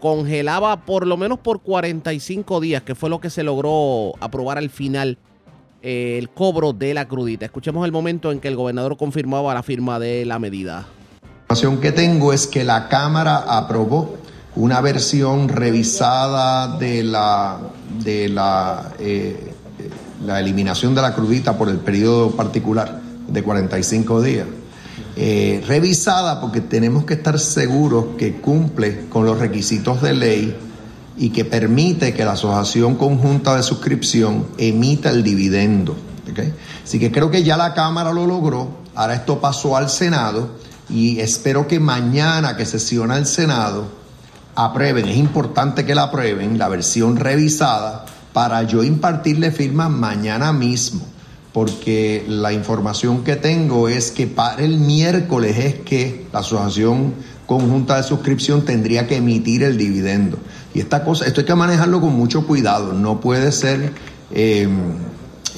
[0.00, 4.70] congelaba por lo menos por 45 días, que fue lo que se logró aprobar al
[4.70, 5.18] final
[5.82, 7.44] eh, el cobro de la crudita.
[7.44, 10.86] Escuchemos el momento en que el gobernador confirmaba la firma de la medida.
[11.22, 14.16] La información que tengo es que la Cámara aprobó
[14.56, 17.58] una versión revisada de la,
[18.02, 19.54] de la, eh,
[20.24, 24.46] la eliminación de la crudita por el periodo particular de 45 días.
[25.22, 30.56] Eh, revisada porque tenemos que estar seguros que cumple con los requisitos de ley
[31.18, 35.94] y que permite que la asociación conjunta de suscripción emita el dividendo.
[36.82, 40.52] Así que creo que ya la Cámara lo logró, ahora esto pasó al Senado
[40.88, 43.88] y espero que mañana que sesiona el Senado
[44.54, 51.09] aprueben, es importante que la aprueben, la versión revisada, para yo impartirle firma mañana mismo
[51.52, 57.14] porque la información que tengo es que para el miércoles es que la Asociación
[57.46, 60.38] Conjunta de Suscripción tendría que emitir el dividendo.
[60.72, 63.92] Y esta cosa, esto hay que manejarlo con mucho cuidado, no puede ser
[64.30, 64.68] eh,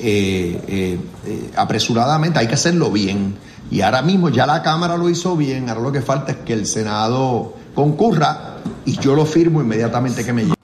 [0.00, 3.34] eh, eh, apresuradamente, hay que hacerlo bien.
[3.70, 6.54] Y ahora mismo ya la Cámara lo hizo bien, ahora lo que falta es que
[6.54, 10.54] el Senado concurra y yo lo firmo inmediatamente que me llegue.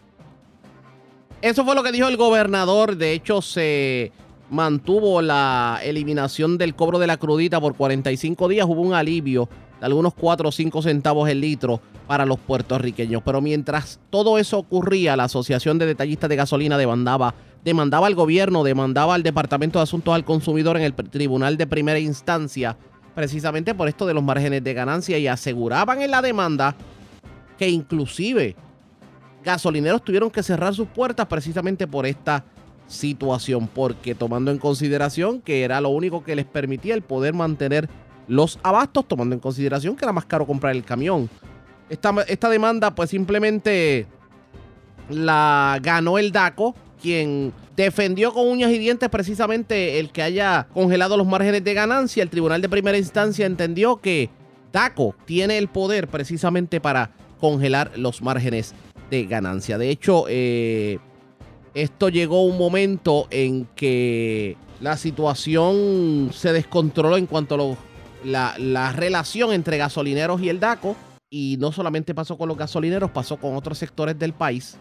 [1.43, 4.12] Eso fue lo que dijo el gobernador, de hecho se
[4.50, 9.48] mantuvo la eliminación del cobro de la crudita por 45 días, hubo un alivio
[9.80, 13.22] de algunos 4 o 5 centavos el litro para los puertorriqueños.
[13.24, 17.34] Pero mientras todo eso ocurría, la Asociación de Detallistas de Gasolina demandaba,
[17.64, 21.98] demandaba al gobierno, demandaba al Departamento de Asuntos al Consumidor en el Tribunal de Primera
[21.98, 22.76] Instancia,
[23.14, 26.74] precisamente por esto de los márgenes de ganancia y aseguraban en la demanda
[27.58, 28.56] que inclusive
[29.44, 32.44] gasolineros tuvieron que cerrar sus puertas precisamente por esta
[32.88, 37.88] situación, porque tomando en consideración que era lo único que les permitía el poder mantener
[38.27, 41.31] los abastos, tomando en consideración que era más caro comprar el camión.
[41.88, 44.07] Esta, esta demanda pues simplemente
[45.09, 51.16] la ganó el DACO, quien defendió con uñas y dientes precisamente el que haya congelado
[51.16, 52.22] los márgenes de ganancia.
[52.22, 54.31] El tribunal de primera instancia entendió que
[54.72, 58.74] DACO tiene el poder precisamente para congelar los márgenes
[59.11, 59.79] de ganancia.
[59.79, 60.99] De hecho, eh,
[61.83, 68.93] esto llegó un momento en que la situación se descontroló en cuanto a la, la,
[68.93, 70.97] relación entre gasolineros y el DACO.
[71.31, 74.76] Y no solamente pasó con los gasolineros, pasó con otros sectores del país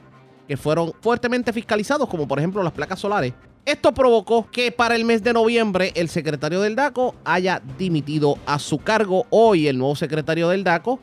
[0.48, 3.34] que fueron fuertemente fiscalizados, como por ejemplo las placas solares.
[3.66, 8.58] Esto provocó que para el mes de noviembre el secretario del DACO haya dimitido a
[8.60, 9.26] su cargo.
[9.30, 11.00] Hoy el nuevo secretario del DACO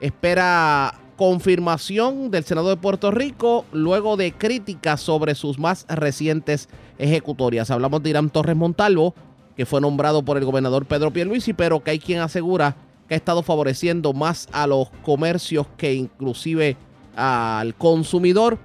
[0.00, 7.72] espera confirmación del Senado de Puerto Rico luego de críticas sobre sus más recientes ejecutorias.
[7.72, 9.16] Hablamos de Irán Torres Montalvo,
[9.56, 12.76] que fue nombrado por el gobernador Pedro Pierluisi, pero que hay quien asegura
[13.08, 16.76] que ha estado favoreciendo más a los comercios que inclusive
[17.16, 18.60] al consumidor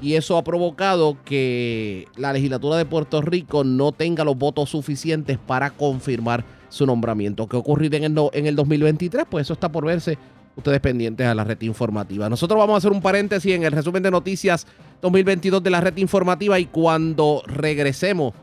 [0.00, 5.36] y eso ha provocado que la legislatura de Puerto Rico no tenga los votos suficientes
[5.36, 7.48] para confirmar su nombramiento.
[7.48, 9.26] ¿Qué ocurrido en el, en el 2023?
[9.28, 10.16] Pues eso está por verse.
[10.58, 12.28] Ustedes pendientes a la red informativa.
[12.28, 14.66] Nosotros vamos a hacer un paréntesis en el resumen de noticias
[15.00, 18.34] 2022 de la red informativa y cuando regresemos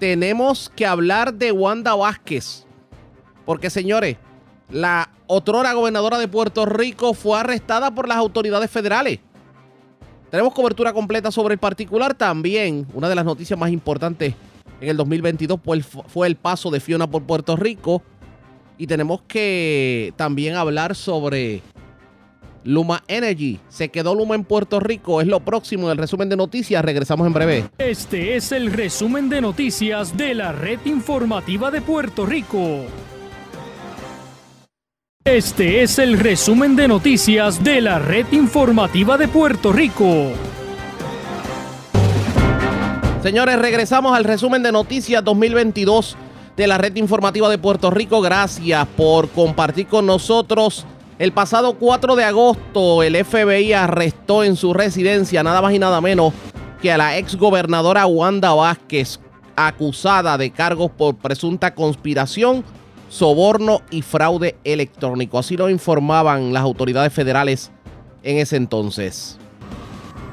[0.00, 2.66] tenemos que hablar de Wanda Vázquez.
[3.46, 4.16] Porque señores,
[4.70, 9.20] la otrora gobernadora de Puerto Rico fue arrestada por las autoridades federales.
[10.32, 12.88] Tenemos cobertura completa sobre el particular también.
[12.92, 14.34] Una de las noticias más importantes
[14.80, 15.60] en el 2022
[16.08, 18.02] fue el paso de Fiona por Puerto Rico.
[18.80, 21.60] Y tenemos que también hablar sobre
[22.64, 23.60] Luma Energy.
[23.68, 25.20] Se quedó Luma en Puerto Rico.
[25.20, 26.82] Es lo próximo del resumen de noticias.
[26.82, 27.64] Regresamos en breve.
[27.76, 32.86] Este es el resumen de noticias de la red informativa de Puerto Rico.
[35.26, 40.32] Este es el resumen de noticias de la red informativa de Puerto Rico.
[43.22, 46.16] Señores, regresamos al resumen de noticias 2022
[46.60, 48.20] de la red informativa de Puerto Rico.
[48.20, 50.84] Gracias por compartir con nosotros.
[51.18, 56.02] El pasado 4 de agosto, el FBI arrestó en su residencia nada más y nada
[56.02, 56.34] menos
[56.82, 59.20] que a la ex gobernadora Wanda Vázquez,
[59.56, 62.62] acusada de cargos por presunta conspiración
[63.08, 65.38] soborno y fraude electrónico.
[65.38, 67.72] Así lo informaban las autoridades federales
[68.22, 69.38] en ese entonces.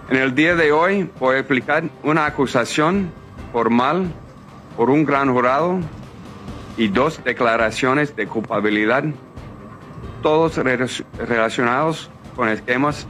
[0.10, 3.14] En el día de hoy voy a explicar una acusación
[3.54, 4.12] formal
[4.76, 5.80] por un gran jurado
[6.78, 9.04] y dos declaraciones de culpabilidad,
[10.22, 13.08] todos relacionados con esquemas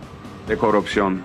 [0.48, 1.24] de corrupción.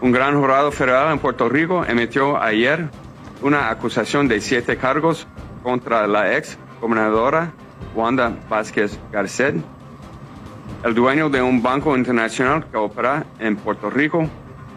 [0.00, 2.90] Un gran jurado federal en Puerto Rico emitió ayer
[3.42, 5.26] una acusación de siete cargos
[5.62, 7.52] contra la ex gobernadora
[7.94, 9.56] Wanda Vázquez Garcet,
[10.84, 14.28] el dueño de un banco internacional que opera en Puerto Rico,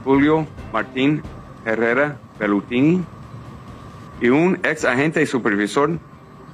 [0.05, 1.21] Julio Martín
[1.65, 3.03] Herrera Bellutini,
[4.21, 5.91] y un ex agente y supervisor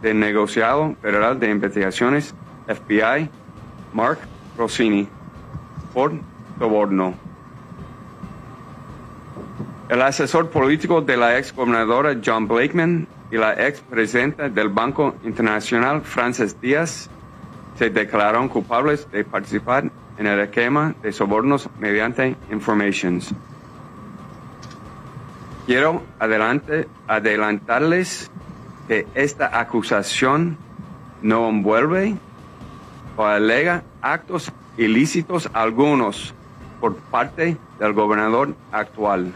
[0.01, 2.35] del negociado federal de investigaciones
[2.67, 3.29] FBI,
[3.93, 4.19] Mark
[4.57, 5.07] Rossini,
[5.93, 6.13] por
[6.59, 7.13] soborno.
[9.89, 15.15] El asesor político de la ex gobernadora John Blakeman y la ex presidenta del Banco
[15.23, 17.09] Internacional, Frances Díaz,
[17.77, 23.33] se declararon culpables de participar en el esquema de sobornos mediante informations.
[25.65, 28.29] Quiero adelante, adelantarles
[28.87, 30.59] que esta acusación
[31.23, 32.15] no envuelve
[33.17, 36.35] o alega actos ilícitos algunos
[36.79, 39.33] por parte del gobernador actual.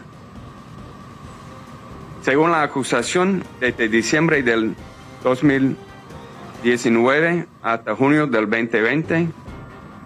[2.22, 4.76] Según la acusación, desde diciembre del
[5.24, 9.30] 2019 hasta junio del 2020,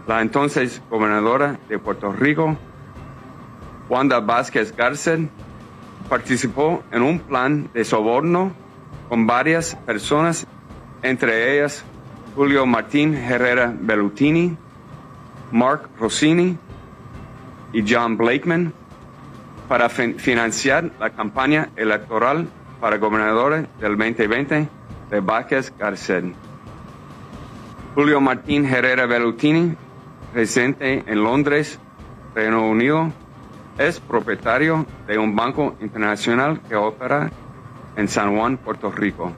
[0.06, 2.56] la entonces gobernadora de Puerto Rico,
[3.90, 5.28] Wanda Vázquez Garcet,
[6.14, 8.52] participó en un plan de soborno
[9.08, 10.46] con varias personas,
[11.02, 11.84] entre ellas
[12.36, 14.56] Julio Martín Herrera Bellutini,
[15.50, 16.56] Mark Rossini
[17.72, 18.72] y John Blakeman,
[19.68, 22.46] para financiar la campaña electoral
[22.80, 24.68] para gobernadores del 2020
[25.10, 26.26] de Vázquez Garcet.
[27.96, 29.74] Julio Martín Herrera Bellutini,
[30.32, 31.80] residente en Londres,
[32.36, 33.12] Reino Unido,
[33.78, 37.30] es propietario de un banco internacional que opera
[37.96, 39.32] en San Juan, Puerto Rico.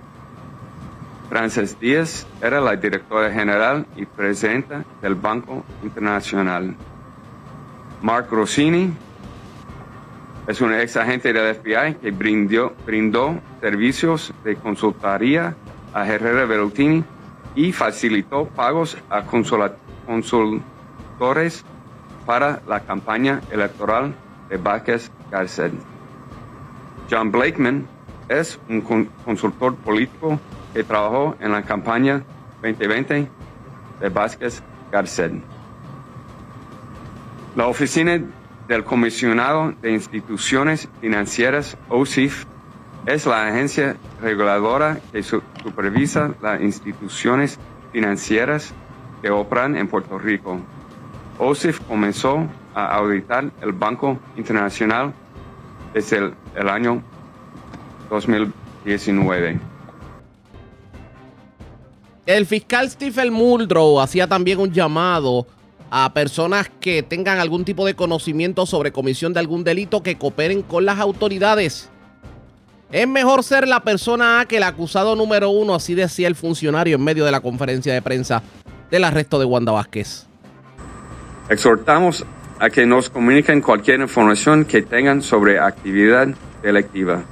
[1.29, 6.77] Frances Díaz era la directora general y presidenta del Banco Internacional.
[8.03, 8.93] Mark Rossini
[10.47, 15.57] es un ex agente del FBI que brindó, servicios de consultoría
[15.93, 17.03] a Herrera Bellutini
[17.57, 19.23] y facilitó pagos a
[20.07, 21.65] consultores
[22.27, 24.15] para la campaña electoral
[24.49, 25.73] de Vázquez Garcet.
[27.11, 27.87] John Blakeman
[28.29, 28.81] es un
[29.25, 30.39] consultor político
[30.75, 32.23] que trabajó en la campaña
[32.63, 33.29] 2020
[34.01, 35.33] de Vázquez Garcet.
[37.55, 38.21] La oficina
[38.69, 42.45] del Comisionado de Instituciones Financieras, OSIF,
[43.07, 47.59] es la agencia reguladora que supervisa las instituciones
[47.93, 48.75] financieras
[49.23, 50.61] que operan en Puerto Rico.
[51.39, 52.47] OSIF comenzó
[52.77, 55.13] a auditar el Banco Internacional
[55.95, 57.03] desde el, el año
[58.11, 59.59] 2019.
[62.27, 65.47] El fiscal Stephen Muldrow hacía también un llamado
[65.91, 70.61] a personas que tengan algún tipo de conocimiento sobre comisión de algún delito que cooperen
[70.61, 71.89] con las autoridades.
[72.93, 76.97] Es mejor ser la persona A que el acusado número uno, así decía el funcionario
[76.97, 78.43] en medio de la conferencia de prensa
[78.91, 80.27] del arresto de Wanda Vázquez.
[81.49, 82.27] Exhortamos
[82.59, 86.29] a que nos comuniquen cualquier información que tengan sobre actividad
[86.63, 87.25] delictiva,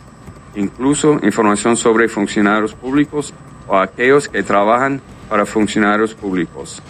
[0.55, 3.33] incluso información sobre funcionarios públicos
[3.67, 6.83] o aquellos que trabajan para funcionarios públicos.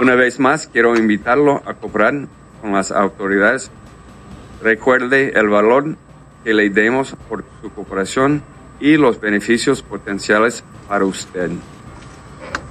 [0.00, 2.26] Una vez más, quiero invitarlo a cooperar
[2.60, 3.70] con las autoridades.
[4.62, 5.96] Recuerde el valor
[6.44, 8.42] que le demos por su cooperación
[8.80, 11.50] y los beneficios potenciales para usted.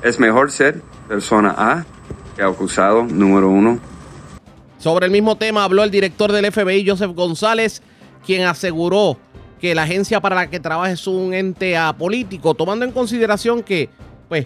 [0.04, 1.86] Es mejor ser persona A
[2.36, 3.80] que acusado número uno.
[4.78, 7.82] Sobre el mismo tema habló el director del FBI, Joseph González,
[8.26, 9.18] quien aseguró
[9.60, 13.90] que la agencia para la que trabaja es un ente apolítico, tomando en consideración que,
[14.30, 14.46] pues,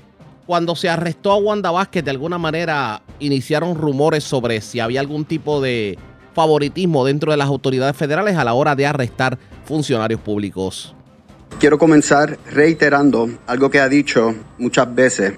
[0.52, 5.24] cuando se arrestó a Wanda Vázquez, de alguna manera iniciaron rumores sobre si había algún
[5.24, 5.98] tipo de
[6.36, 10.94] favoritismo dentro de las autoridades federales a la hora de arrestar funcionarios públicos.
[11.58, 15.36] Quiero comenzar reiterando algo que ha dicho muchas veces.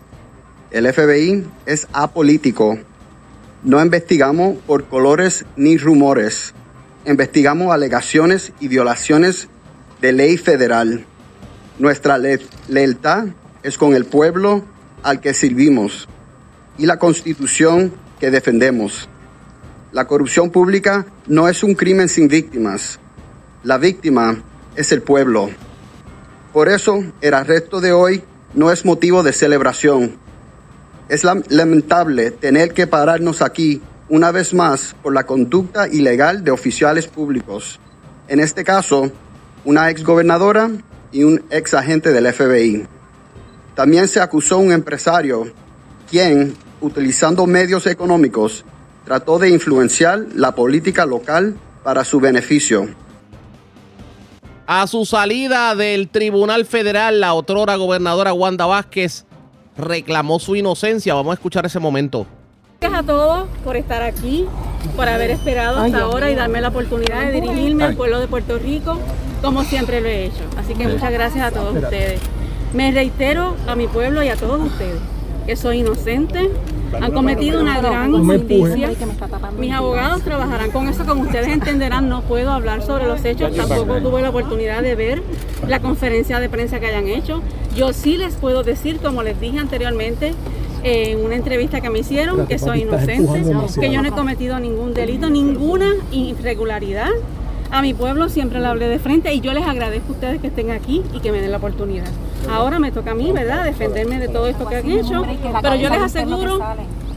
[0.71, 2.79] El FBI es apolítico.
[3.61, 6.55] No investigamos por colores ni rumores.
[7.05, 9.47] Investigamos alegaciones y violaciones
[10.01, 11.05] de ley federal.
[11.77, 13.25] Nuestra le lealtad
[13.61, 14.72] es con el pueblo
[15.03, 16.07] al que servimos
[16.77, 19.09] y la constitución que defendemos.
[19.91, 22.99] La corrupción pública no es un crimen sin víctimas.
[23.63, 24.43] La víctima
[24.75, 25.49] es el pueblo.
[26.51, 28.23] Por eso el arresto de hoy
[28.53, 30.17] no es motivo de celebración.
[31.09, 37.07] Es lamentable tener que pararnos aquí una vez más por la conducta ilegal de oficiales
[37.07, 37.79] públicos.
[38.27, 39.11] En este caso,
[39.65, 40.71] una exgobernadora
[41.11, 42.87] y un ex agente del FBI.
[43.75, 45.51] También se acusó a un empresario
[46.09, 48.65] quien, utilizando medios económicos,
[49.05, 52.87] trató de influenciar la política local para su beneficio.
[54.65, 59.25] A su salida del Tribunal Federal, la otrora gobernadora Wanda Vázquez
[59.77, 61.13] reclamó su inocencia.
[61.13, 62.25] Vamos a escuchar ese momento.
[62.79, 64.45] Gracias a todos por estar aquí,
[64.95, 68.57] por haber esperado hasta ahora y darme la oportunidad de dirigirme al pueblo de Puerto
[68.59, 68.99] Rico
[69.43, 70.43] como siempre lo he hecho.
[70.57, 72.21] Así que muchas gracias a todos ustedes.
[72.73, 74.99] Me reitero a mi pueblo y a todos ustedes
[75.45, 76.49] que soy inocente,
[77.01, 78.91] han cometido una gran injusticia.
[79.57, 83.97] Mis abogados trabajarán con eso, como ustedes entenderán, no puedo hablar sobre los hechos, tampoco
[83.97, 85.21] tuve la oportunidad de ver
[85.67, 87.41] la conferencia de prensa que hayan hecho.
[87.75, 90.33] Yo sí les puedo decir, como les dije anteriormente,
[90.83, 93.43] en una entrevista que me hicieron, que soy inocente,
[93.79, 97.11] que yo no he cometido ningún delito, ninguna irregularidad
[97.73, 100.47] a mi pueblo siempre le hablé de frente y yo les agradezco a ustedes que
[100.47, 102.05] estén aquí y que me den la oportunidad.
[102.51, 105.25] Ahora me toca a mí, ¿verdad?, defenderme de todo esto que han hecho,
[105.61, 106.59] pero yo les aseguro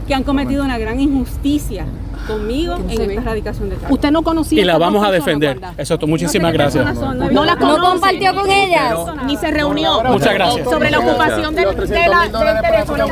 [0.07, 1.85] que han cometido una gran injusticia
[2.25, 3.91] conmigo en esta erradicación de cargos.
[3.91, 5.61] Usted no conocía y la vamos a defender.
[5.77, 6.95] Eso, muchísimas gracias.
[7.31, 8.95] No la compartió con ella,
[9.27, 10.01] ni se reunió.
[10.05, 10.67] Muchas gracias.
[10.67, 13.05] Sobre la ocupación del, del teléfono.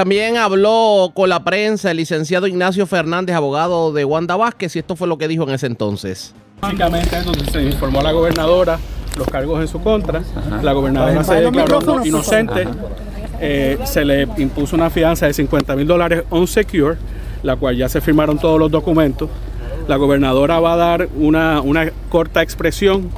[0.00, 4.96] También habló con la prensa el licenciado Ignacio Fernández, abogado de Wanda Vázquez, y esto
[4.96, 6.34] fue lo que dijo en ese entonces.
[6.62, 8.78] Básicamente, donde se informó a la gobernadora
[9.18, 10.22] los cargos en su contra,
[10.62, 12.66] la gobernadora se declaró inocente,
[13.42, 16.96] eh, se le impuso una fianza de 50 mil dólares on secure,
[17.42, 19.28] la cual ya se firmaron todos los documentos.
[19.86, 23.10] La gobernadora va a dar una, una corta expresión,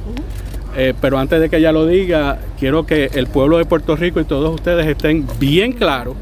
[0.75, 4.19] eh, pero antes de que ella lo diga, quiero que el pueblo de Puerto Rico
[4.19, 6.17] y todos ustedes estén bien claros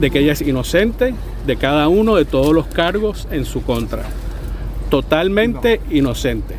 [0.00, 1.14] de que ella es inocente
[1.46, 4.02] de cada uno de todos los cargos en su contra.
[4.90, 6.54] Totalmente inocente.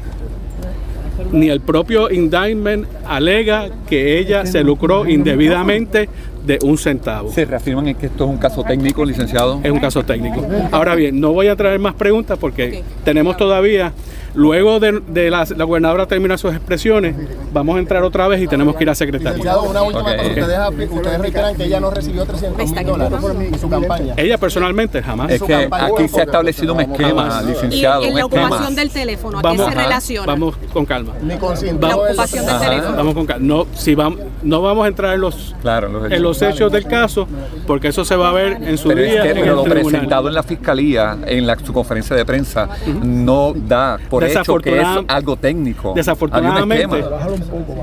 [1.32, 6.10] Ni el propio indictment alega que ella se lucró indebidamente
[6.46, 7.32] de un centavo.
[7.32, 9.60] ¿Se reafirman en que esto es un caso técnico, licenciado?
[9.64, 10.46] Es un caso técnico.
[10.72, 13.94] Ahora bien, no voy a traer más preguntas porque tenemos todavía
[14.36, 17.16] Luego de, de la, la, gobernadora termina sus expresiones,
[17.52, 19.58] vamos a entrar otra vez y tenemos que ir a secretaría.
[19.58, 20.30] Una última okay.
[20.30, 23.20] ustedes, ustedes reiteran que ella no recibió 300 mil dólares
[23.54, 24.16] en su campaña.
[24.18, 25.32] Ella personalmente jamás.
[25.32, 28.04] Es que aquí se ha establecido un esquema, licenciado.
[28.04, 30.26] Y en la ocupación del teléfono, ¿a qué vamos, se relaciona?
[30.26, 31.14] Vamos con calma.
[31.22, 32.98] Ni con la ocupación del teléfono.
[32.98, 33.46] Vamos con calma.
[33.46, 36.86] No, si vamos, no vamos a entrar en los, claro, los en los hechos del
[36.86, 37.28] caso,
[37.66, 39.16] porque eso se va a ver en su pero día.
[39.16, 39.92] Es que, en pero el lo tribunal.
[39.92, 43.04] presentado en la fiscalía, en la, su conferencia de prensa, uh -huh.
[43.04, 45.94] no da por hecho que es algo técnico.
[45.96, 46.86] Desafortunadamente,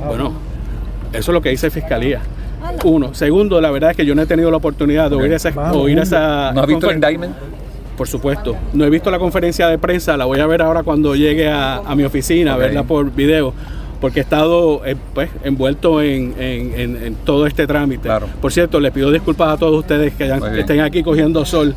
[0.07, 0.33] bueno,
[1.13, 2.21] eso es lo que dice Fiscalía.
[2.85, 3.15] Uno.
[3.15, 5.73] Segundo, la verdad es que yo no he tenido la oportunidad de oír esa.
[5.73, 7.35] Oír esa ¿No has visto el indictment?
[8.01, 8.57] por supuesto.
[8.73, 11.83] No he visto la conferencia de prensa, la voy a ver ahora cuando llegue a,
[11.95, 13.53] mi oficina, a verla por video
[14.01, 18.09] porque he estado eh, pues, envuelto en, todo este trámite.
[18.41, 21.75] Por cierto, les pido disculpas a todos ustedes que, estén aquí cogiendo sol,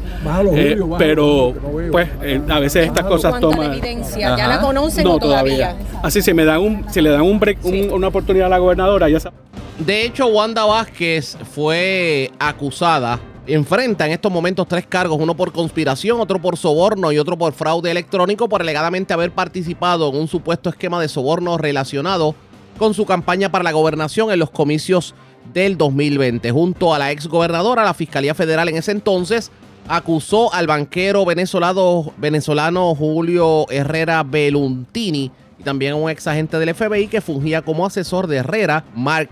[0.54, 1.54] eh, pero
[1.92, 3.74] pues eh, a veces estas cosas toman...
[3.74, 4.38] evidencia?
[4.38, 5.76] ¿Ya la conocen no, todavía?
[6.02, 7.60] Así, si, me dan un, si le dan un break,
[7.92, 9.40] una oportunidad a la gobernadora, ya saben.
[9.80, 16.20] De hecho, Wanda Vázquez fue acusada enfrenta en estos momentos tres cargos, uno por conspiración,
[16.20, 20.70] otro por soborno y otro por fraude electrónico por alegadamente haber participado en un supuesto
[20.70, 22.36] esquema de soborno relacionado
[22.78, 25.14] con su campaña para la gobernación en los comicios
[25.54, 26.52] del 2020.
[26.52, 29.52] Junto a la ex gobernadora, la Fiscalía Federal en ese entonces
[29.88, 36.74] acusó al banquero venezolano, venezolano Julio Herrera Beluntini y también a un ex agente del
[36.74, 39.30] FBI que fungía como asesor de Herrera, Mark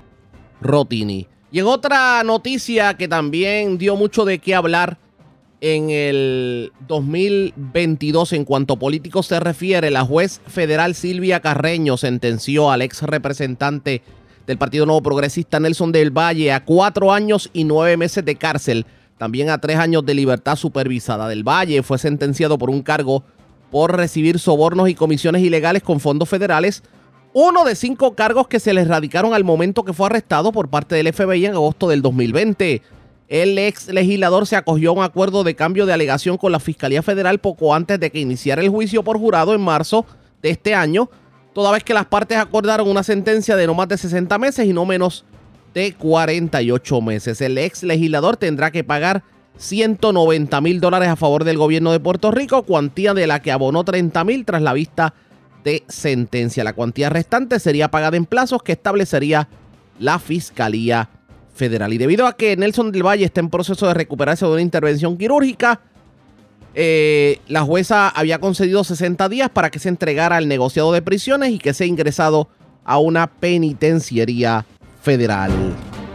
[0.60, 1.28] Rotini.
[1.52, 4.98] Y en otra noticia que también dio mucho de qué hablar
[5.60, 12.72] en el 2022 en cuanto a políticos se refiere, la juez federal Silvia Carreño sentenció
[12.72, 14.02] al ex representante
[14.48, 18.86] del Partido Nuevo Progresista Nelson del Valle a cuatro años y nueve meses de cárcel,
[19.18, 21.28] también a tres años de libertad supervisada.
[21.28, 23.24] Del Valle fue sentenciado por un cargo
[23.70, 26.82] por recibir sobornos y comisiones ilegales con fondos federales
[27.34, 30.96] uno de cinco cargos que se le radicaron al momento que fue arrestado por parte
[30.96, 32.82] del FBI en agosto del 2020.
[33.30, 37.02] El ex legislador se acogió a un acuerdo de cambio de alegación con la Fiscalía
[37.02, 40.06] Federal poco antes de que iniciara el juicio por jurado en marzo
[40.42, 41.10] de este año,
[41.54, 44.74] toda vez que las partes acordaron una sentencia de no más de 60 meses y
[44.74, 45.24] no menos
[45.74, 47.40] de 48 meses.
[47.40, 49.24] El ex legislador tendrá que pagar
[49.56, 53.86] 190 mil dólares a favor del gobierno de Puerto Rico, cuantía de la que abonó
[53.86, 55.14] 30 mil tras la vista
[55.64, 56.64] de sentencia.
[56.64, 59.48] La cuantía restante sería pagada en plazos que establecería
[60.00, 61.10] la Fiscalía
[61.54, 61.94] Federal.
[61.94, 65.18] Y debido a que Nelson del Valle está en proceso de recuperarse de una intervención
[65.18, 65.82] quirúrgica,
[66.74, 71.52] eh, la jueza había concedido 60 días para que se entregara al negociado de prisiones
[71.52, 72.48] y que sea ingresado
[72.86, 74.66] a una penitenciaría
[75.02, 75.52] federal.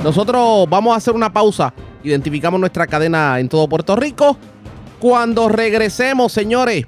[0.03, 1.75] Nosotros vamos a hacer una pausa.
[2.03, 4.37] Identificamos nuestra cadena en todo Puerto Rico.
[4.99, 6.87] Cuando regresemos, señores,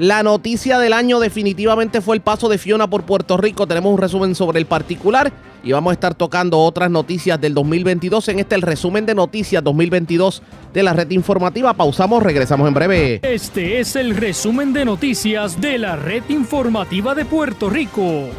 [0.00, 3.66] la noticia del año definitivamente fue el paso de Fiona por Puerto Rico.
[3.66, 5.30] Tenemos un resumen sobre el particular
[5.62, 9.62] y vamos a estar tocando otras noticias del 2022 en este el resumen de noticias
[9.62, 10.42] 2022
[10.72, 11.74] de la red informativa.
[11.74, 13.20] Pausamos, regresamos en breve.
[13.22, 18.30] Este es el resumen de noticias de la red informativa de Puerto Rico.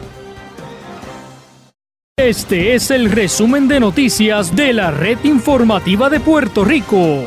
[2.17, 7.25] Este es el resumen de noticias de la red informativa de Puerto Rico.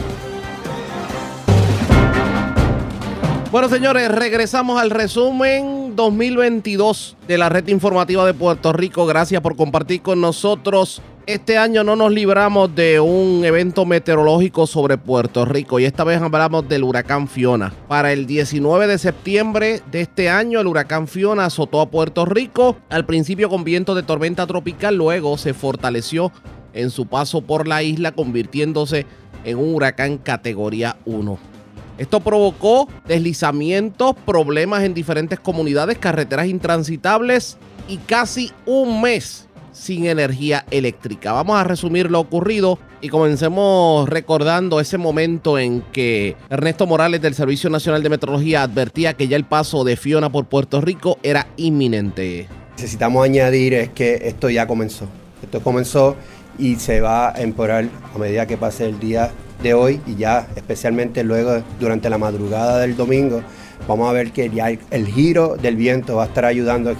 [3.55, 9.07] Bueno, señores, regresamos al resumen 2022 de la red informativa de Puerto Rico.
[9.07, 11.01] Gracias por compartir con nosotros.
[11.27, 16.21] Este año no nos libramos de un evento meteorológico sobre Puerto Rico y esta vez
[16.21, 17.73] hablamos del huracán Fiona.
[17.87, 22.77] Para el 19 de septiembre de este año, el huracán Fiona azotó a Puerto Rico,
[22.91, 26.33] al principio con viento de tormenta tropical, luego se fortaleció
[26.73, 29.07] en su paso por la isla, convirtiéndose
[29.45, 31.54] en un huracán categoría 1.
[31.99, 37.57] Esto provocó deslizamientos, problemas en diferentes comunidades, carreteras intransitables
[37.88, 41.32] y casi un mes sin energía eléctrica.
[41.32, 47.34] Vamos a resumir lo ocurrido y comencemos recordando ese momento en que Ernesto Morales del
[47.34, 51.49] Servicio Nacional de Meteorología advertía que ya el paso de Fiona por Puerto Rico era
[51.57, 52.49] inminente.
[52.76, 55.07] Necesitamos añadir es que esto ya comenzó.
[55.42, 56.16] Esto comenzó
[56.59, 59.32] y se va a empeorar a medida que pase el día
[59.63, 63.43] de hoy y ya especialmente luego durante la madrugada del domingo,
[63.89, 66.95] vamos a ver que ya el, giro del viento va a estar ayudando a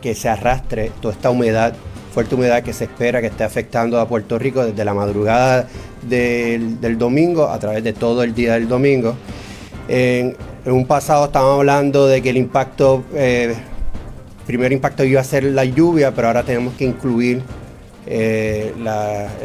[0.00, 1.74] que se arrastre toda esta humedad,
[2.12, 5.66] fuerte humedad que se espera que esté afectando a Puerto Rico desde la madrugada
[6.02, 9.16] del, domingo a través de todo el día del domingo.
[9.88, 10.36] En,
[10.66, 13.54] un pasado estábamos hablando de que el impacto, eh,
[14.46, 17.42] primer impacto iba a ser la lluvia, pero ahora tenemos que incluir
[18.06, 18.72] eh,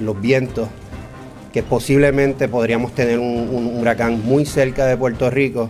[0.01, 0.69] los vientos,
[1.51, 5.69] que posiblemente podríamos tener un, huracán muy cerca de Puerto Rico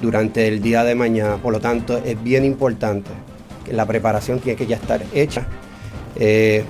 [0.00, 1.36] durante el día de mañana.
[1.36, 3.10] Por lo tanto, es bien importante
[3.64, 5.46] que la preparación tiene que ya estar hecha.
[6.16, 6.64] Eh,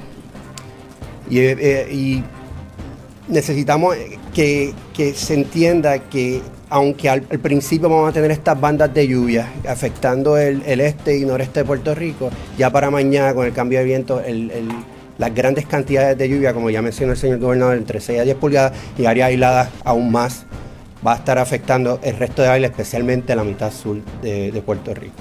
[1.31, 2.25] eh, y,
[3.29, 3.97] necesitamos
[4.35, 4.75] que,
[5.15, 10.63] se entienda que aunque al, principio vamos a tener estas bandas de lluvia afectando el,
[10.81, 14.51] este y noreste de Puerto Rico, ya para mañana con el cambio de viento el
[15.21, 18.37] las grandes cantidades de lluvia, como ya mencionó el señor gobernador, entre 6 a 10
[18.39, 20.47] pulgadas y áreas aisladas aún más,
[21.07, 24.95] va a estar afectando el resto de área, especialmente la mitad sur de, de Puerto
[24.95, 25.17] Rico.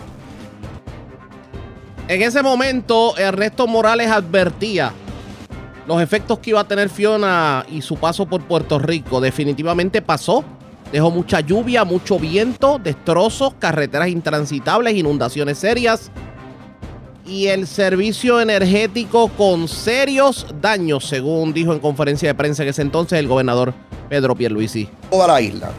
[2.07, 4.93] En ese momento, Ernesto Morales advertía
[5.85, 9.19] los efectos que iba a tener Fiona y su paso por Puerto Rico.
[9.19, 10.45] Definitivamente pasó.
[10.93, 16.09] Dejó mucha lluvia, mucho viento, destrozos, carreteras intransitables, inundaciones serias
[17.29, 22.81] y el servicio energético con serios daños, según dijo en conferencia de prensa en ese
[22.81, 23.73] entonces el gobernador
[24.09, 24.89] Pedro Pierluisi.
[25.11, 25.69] Toda la isla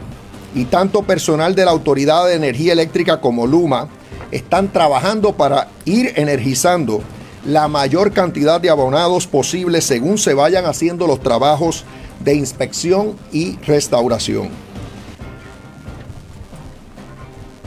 [0.54, 3.88] y tanto personal de la Autoridad de Energía Eléctrica como Luma
[4.30, 7.02] están trabajando para ir energizando
[7.44, 11.84] la mayor cantidad de abonados posible según se vayan haciendo los trabajos
[12.20, 14.69] de inspección y restauración.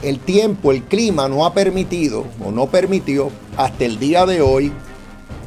[0.04, 4.70] El tiempo, el clima no ha permitido o no permitió hasta el día de hoy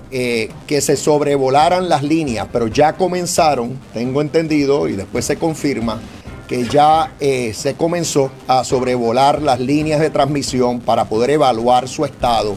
[0.09, 5.99] eh, que se sobrevolaran las líneas, pero ya comenzaron, tengo entendido, y después se confirma,
[6.47, 12.03] que ya eh, se comenzó a sobrevolar las líneas de transmisión para poder evaluar su
[12.03, 12.55] estado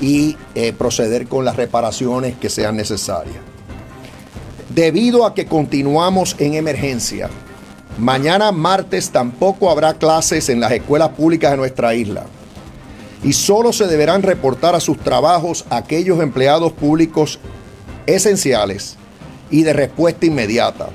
[0.00, 3.36] y eh, proceder con las reparaciones que sean necesarias.
[4.74, 7.28] Debido a que continuamos en emergencia,
[7.98, 12.26] mañana martes tampoco habrá clases en las escuelas públicas de nuestra isla
[13.22, 17.38] y solo se deberán reportar a sus trabajos aquellos empleados públicos
[18.06, 18.96] esenciales
[19.50, 20.88] y de respuesta inmediata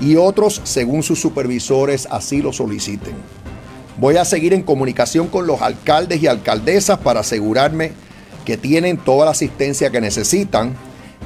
[0.00, 3.14] y otros según sus supervisores así lo soliciten.
[3.96, 7.92] Voy a seguir en comunicación con los alcaldes y alcaldesas para asegurarme
[8.44, 10.74] que tienen toda la asistencia que necesitan.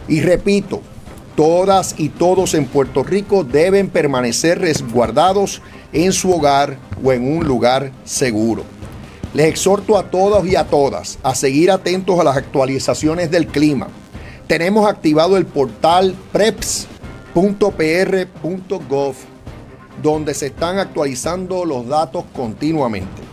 [0.06, 0.82] Y repito,
[1.39, 5.62] todas y todos en Puerto Rico deben permanecer resguardados
[5.93, 8.64] en su hogar o en un lugar seguro.
[9.34, 13.86] Les exhorto a todos y a todas a seguir atentos a las actualizaciones del clima.
[14.49, 17.55] Tenemos activado el portal preps.pr.gov
[20.03, 23.27] donde se están actualizando los datos continuamente.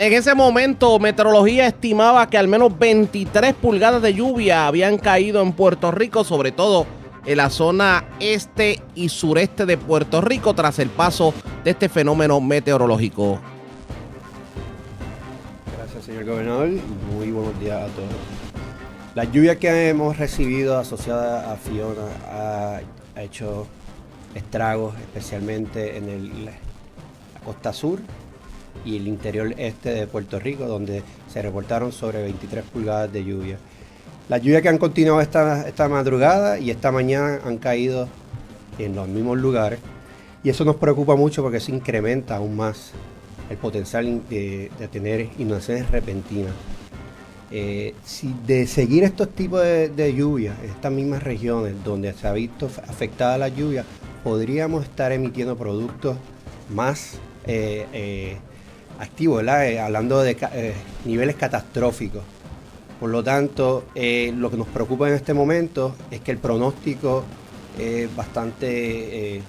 [0.00, 5.52] En ese momento, Meteorología estimaba que al menos 23 pulgadas de lluvia habían caído en
[5.52, 6.86] Puerto Rico, sobre todo
[7.26, 11.34] en la zona este y sureste de Puerto Rico, tras el paso
[11.64, 13.40] de este fenómeno meteorológico.
[15.76, 16.70] Gracias, señor gobernador.
[17.14, 18.08] Muy buenos días a todos.
[19.14, 22.80] La lluvia que hemos recibido asociada a Fiona ha,
[23.20, 23.66] hecho
[24.34, 26.52] estragos, especialmente en la
[27.44, 28.00] costa sur
[28.84, 31.02] y el interior este de Puerto Rico, donde
[31.32, 33.58] se reportaron sobre 23 pulgadas de lluvia.
[34.28, 38.08] Las lluvias que han continuado esta, esta madrugada y esta mañana han caído
[38.78, 39.80] en los mismos lugares
[40.42, 42.92] y eso nos preocupa mucho porque eso incrementa aún más
[43.50, 46.52] el potencial de, tener inundaciones repentinas.
[47.52, 52.28] Eh, si de seguir estos tipos de, de lluvias en estas mismas regiones donde se
[52.28, 53.84] ha visto afectada la lluvia,
[54.22, 56.16] podríamos estar emitiendo productos
[56.72, 58.36] más eh, eh,
[59.00, 59.66] activo, ¿verdad?
[59.66, 60.74] Eh, hablando de eh,
[61.04, 62.22] niveles catastróficos.
[63.00, 67.24] Por lo tanto, eh, lo que nos preocupa en este momento es que el pronóstico
[67.78, 69.40] es bastante,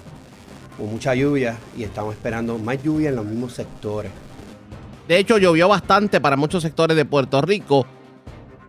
[0.78, 4.10] con mucha lluvia y estamos esperando más lluvia en los mismos sectores.
[5.06, 7.86] De hecho, llovió bastante para muchos sectores de Puerto Rico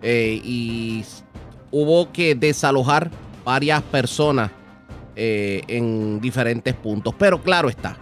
[0.02, 1.06] y
[1.72, 3.10] hubo que desalojar
[3.46, 4.52] varias personas
[5.16, 7.16] en diferentes puntos.
[7.18, 7.96] Pero claro está,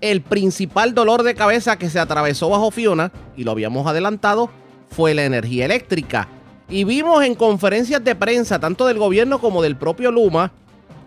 [0.00, 4.50] el principal dolor de cabeza que se atravesó bajo Fiona, y lo habíamos adelantado,
[4.90, 6.28] fue la energía eléctrica.
[6.68, 10.52] Y vimos en conferencias de prensa, tanto del gobierno como del propio Luma,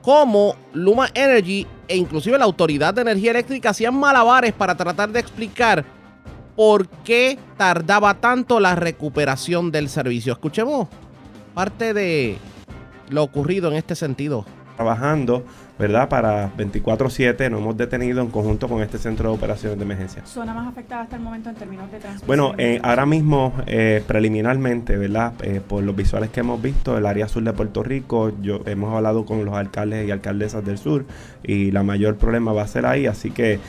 [0.02, 5.20] como Luma Energy e inclusive la Autoridad de Energía Eléctrica hacían malabares para tratar de
[5.20, 5.86] explicar
[6.56, 10.34] por qué tardaba tanto la recuperación del servicio.
[10.34, 10.88] Escuchemos
[11.54, 12.38] parte de
[13.10, 14.46] lo ocurrido en este sentido.
[14.76, 15.46] Trabajando
[15.82, 16.08] ¿verdad?
[16.10, 20.24] Para 24/7 nos hemos detenido en conjunto con este centro de operaciones de emergencia.
[20.28, 22.28] ¿Zona más afectada hasta el momento en términos de transmisión?
[22.28, 25.34] Bueno, eh, ahora mismo, eh, preliminarmente, ¿verdad?
[25.42, 28.94] Eh, por los visuales que hemos visto, el área sur de Puerto Rico, yo hemos
[28.96, 31.06] hablado con los alcaldes y alcaldesas del sur
[31.42, 33.60] y la mayor problema va a ser ahí, así que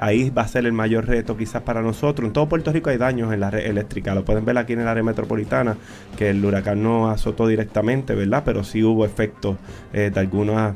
[0.00, 2.26] ahí va a ser el mayor reto quizás para nosotros.
[2.26, 4.80] En todo Puerto Rico hay daños en la red eléctrica, lo pueden ver aquí en
[4.80, 5.78] el área metropolitana,
[6.18, 8.42] que el huracán no azotó directamente, ¿verdad?
[8.44, 9.56] Pero sí hubo efectos
[9.92, 10.74] de algunas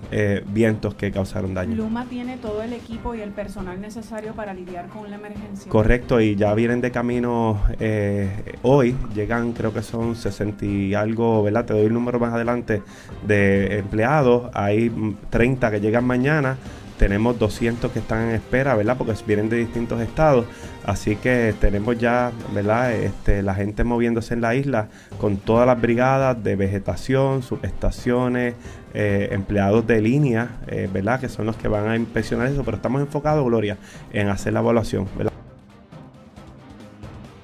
[0.52, 1.76] vientos que causaron daño.
[1.76, 5.70] Luma tiene todo el equipo y el personal necesario para lidiar con la emergencia.
[5.70, 11.42] Correcto, y ya vienen de camino eh, hoy, llegan creo que son 60 y algo,
[11.42, 11.64] ¿verdad?
[11.64, 12.82] Te doy el número más adelante
[13.26, 14.90] de empleados, hay
[15.30, 16.56] 30 que llegan mañana
[16.98, 18.96] tenemos 200 que están en espera, ¿verdad?
[18.96, 20.46] Porque vienen de distintos estados.
[20.84, 22.92] Así que tenemos ya, ¿verdad?
[22.92, 24.88] Este, la gente moviéndose en la isla
[25.18, 28.54] con todas las brigadas de vegetación, subestaciones,
[28.94, 31.20] eh, empleados de línea, eh, ¿verdad?
[31.20, 32.62] Que son los que van a inspeccionar eso.
[32.64, 33.76] Pero estamos enfocados, Gloria,
[34.12, 35.32] en hacer la evaluación, ¿verdad?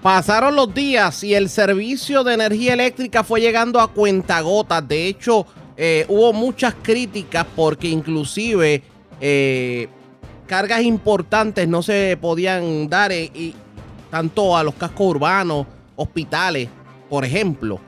[0.02, 4.86] Pasaron los días y el servicio de energía eléctrica fue llegando a cuentagotas.
[4.88, 5.46] De hecho,
[5.76, 8.82] eh, hubo muchas críticas porque inclusive
[9.24, 9.88] eh,
[10.48, 13.54] cargas importantes no se podían dar y
[14.10, 16.68] tanto a los cascos urbanos, hospitales,
[17.08, 17.78] por ejemplo,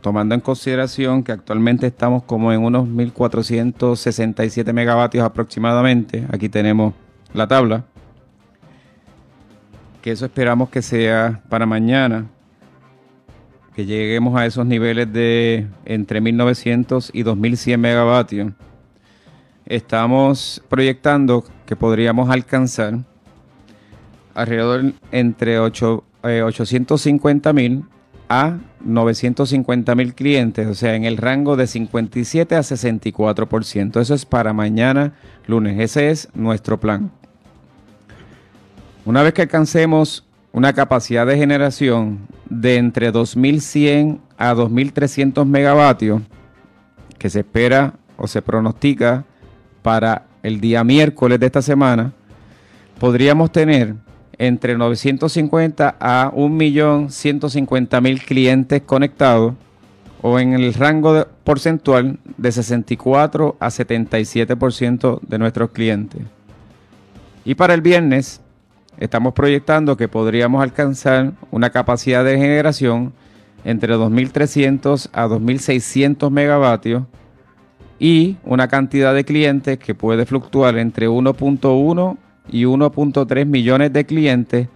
[0.01, 6.93] tomando en consideración que actualmente estamos como en unos 1467 megavatios aproximadamente, aquí tenemos
[7.33, 7.85] la tabla,
[10.01, 12.27] que eso esperamos que sea para mañana,
[13.75, 18.51] que lleguemos a esos niveles de entre 1900 y 2100 megavatios.
[19.65, 22.99] Estamos proyectando que podríamos alcanzar
[24.35, 27.85] alrededor entre 8, 850 eh, mil
[28.29, 34.01] a 950 mil clientes, o sea, en el rango de 57 a 64%.
[34.01, 35.13] Eso es para mañana
[35.47, 35.79] lunes.
[35.79, 37.11] Ese es nuestro plan.
[39.05, 42.19] Una vez que alcancemos una capacidad de generación
[42.49, 46.21] de entre 2100 a 2300 megavatios,
[47.17, 49.25] que se espera o se pronostica
[49.81, 52.13] para el día miércoles de esta semana,
[52.99, 53.95] podríamos tener
[54.37, 59.53] entre 950 a 1.150.000 clientes conectados
[60.21, 66.21] o en el rango porcentual de 64 a 77% de nuestros clientes.
[67.45, 68.41] Y para el viernes
[68.97, 73.13] estamos proyectando que podríamos alcanzar una capacidad de generación
[73.65, 77.03] entre 2.300 a 2.600 megavatios
[77.99, 82.17] y una cantidad de clientes que puede fluctuar entre 1.1
[82.49, 84.67] y 1.3 millones de clientes.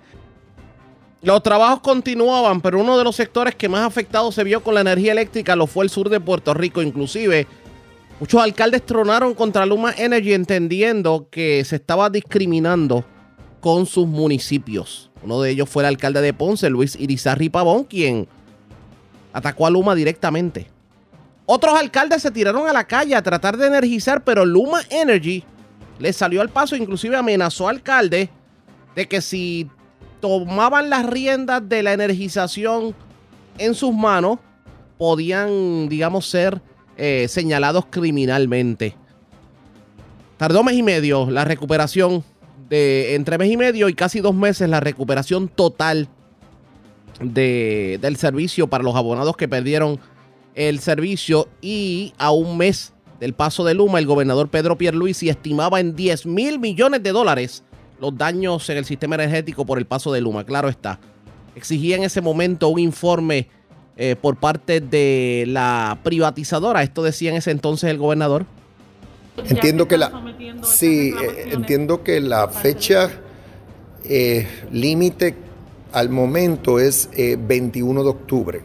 [1.21, 4.81] Los trabajos continuaban, pero uno de los sectores que más afectado se vio con la
[4.81, 6.81] energía eléctrica lo fue el sur de Puerto Rico.
[6.81, 7.47] Inclusive,
[8.19, 13.03] muchos alcaldes tronaron contra Luma Energy entendiendo que se estaba discriminando
[13.59, 15.09] con sus municipios.
[15.23, 18.27] Uno de ellos fue el alcalde de Ponce, Luis Irizarri Pavón, quien
[19.33, 20.67] atacó a Luma directamente.
[21.47, 25.43] Otros alcaldes se tiraron a la calle a tratar de energizar, pero Luma Energy
[25.99, 28.29] le salió al paso, inclusive amenazó al alcalde
[28.95, 29.69] de que si
[30.19, 32.95] tomaban las riendas de la energización
[33.57, 34.39] en sus manos,
[34.97, 36.61] podían, digamos, ser
[36.97, 38.95] eh, señalados criminalmente.
[40.37, 42.23] Tardó mes y medio la recuperación
[42.69, 46.09] de entre mes y medio y casi dos meses la recuperación total
[47.21, 49.99] de, del servicio para los abonados que perdieron
[50.53, 55.79] el servicio y a un mes del paso de Luma, el gobernador Pedro Pierluisi estimaba
[55.79, 57.63] en 10 mil millones de dólares
[57.99, 60.43] los daños en el sistema energético por el paso de Luma.
[60.43, 60.99] Claro está.
[61.55, 63.47] Exigía en ese momento un informe
[63.95, 66.83] eh, por parte de la privatizadora.
[66.83, 68.45] Esto decía en ese entonces el gobernador.
[69.49, 70.11] Entiendo que la
[70.63, 73.09] sí, eh, entiendo que la fecha
[74.03, 75.35] eh, límite
[75.91, 78.63] al momento es 21 de octubre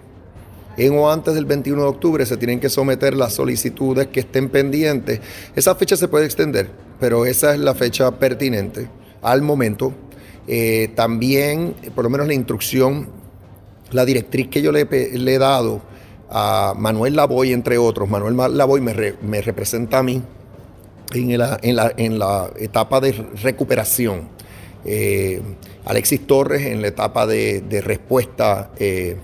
[0.77, 4.49] en o antes del 21 de octubre se tienen que someter las solicitudes que estén
[4.49, 5.21] pendientes.
[5.55, 8.89] Esa fecha se puede extender, pero esa es la fecha pertinente
[9.23, 9.93] al momento.
[10.49, 13.09] Eh, también, por lo menos la instrucción,
[13.91, 15.83] la directriz que yo le, he dado
[16.31, 20.23] a Manuel Lavoy, entre otros, Manuel Lavoy me, representa a mí
[21.13, 23.13] en la, etapa de
[23.43, 24.29] recuperación.
[24.85, 25.41] Eh,
[25.85, 29.17] Alexis Torres en la etapa de, respuesta eh,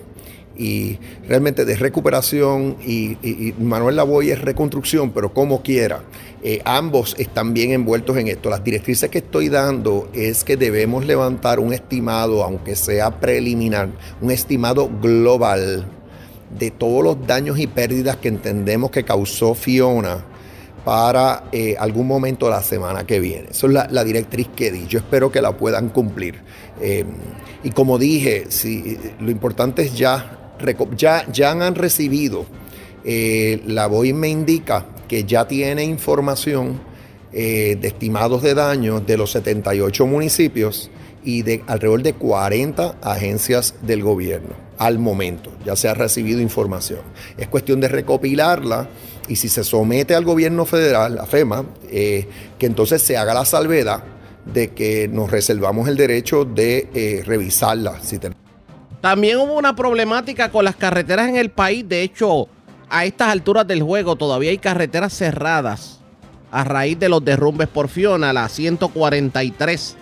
[0.59, 6.03] y realmente de recuperación y, Manuel Lavoy es reconstrucción, pero como quiera,
[6.43, 8.51] eh, ambos están bien envueltos en esto.
[8.51, 13.89] Las directrices que estoy dando es que debemos levantar un estimado, aunque sea preliminar,
[14.21, 15.87] un estimado global
[16.59, 20.25] de todos los daños y pérdidas que entendemos que causó Fiona
[20.85, 23.49] para eh, algún momento de la semana que viene.
[23.51, 24.87] Esa es la, directriz que di.
[24.87, 26.37] Yo espero que la puedan cumplir.
[26.81, 27.05] Eh,
[27.63, 30.48] y como dije, si, lo importante es ya
[30.97, 32.47] ya, ya han recibido,
[33.05, 36.81] eh, la BOI me indica que ya tiene información
[37.33, 40.91] eh, de estimados de daños de los 78 municipios
[41.25, 45.53] y de alrededor de 40 agencias del gobierno al momento.
[45.65, 47.01] Ya se ha recibido información.
[47.37, 48.89] Es cuestión de recopilarla
[49.29, 52.27] y si se somete al gobierno federal, a FEMA, eh,
[52.59, 54.03] que entonces se haga la salvedad
[54.45, 58.01] de que nos reservamos el derecho de revisarla.
[58.03, 58.19] Si
[59.01, 61.89] También hubo una problemática con las carreteras en el país.
[61.89, 62.49] De hecho,
[62.89, 66.01] a estas alturas del juego todavía hay carreteras cerradas
[66.51, 68.33] a raíz de los derrumbes por Fiona.
[68.33, 69.97] La 143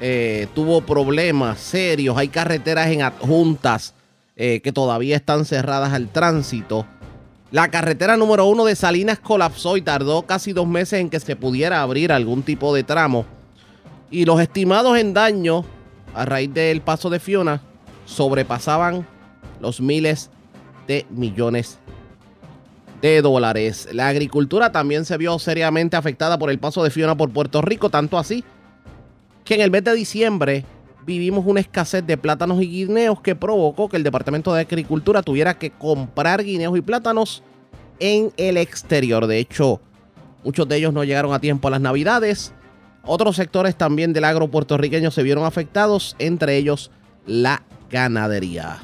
[0.00, 2.16] eh, tuvo problemas serios.
[2.16, 3.94] Hay carreteras en adjuntas
[4.36, 6.86] eh, que todavía están cerradas al tránsito.
[7.50, 11.36] La carretera número uno de Salinas colapsó y tardó casi dos meses en que se
[11.36, 13.24] pudiera abrir algún tipo de tramo.
[14.10, 15.64] Y los estimados en daño
[16.14, 17.60] a raíz del paso de Fiona
[18.06, 19.06] sobrepasaban
[19.60, 20.30] los miles
[20.88, 21.78] de millones
[23.02, 23.88] de dólares.
[23.92, 27.90] La agricultura también se vio seriamente afectada por el paso de Fiona por Puerto Rico,
[27.90, 28.42] tanto así
[29.44, 30.64] que en el mes de diciembre
[31.04, 35.58] vivimos una escasez de plátanos y guineos que provocó que el Departamento de Agricultura tuviera
[35.58, 37.42] que comprar guineos y plátanos
[38.00, 39.26] en el exterior.
[39.26, 39.80] De hecho,
[40.42, 42.52] muchos de ellos no llegaron a tiempo a las navidades.
[43.04, 46.90] Otros sectores también del agro puertorriqueño se vieron afectados, entre ellos
[47.24, 48.78] la ganadería.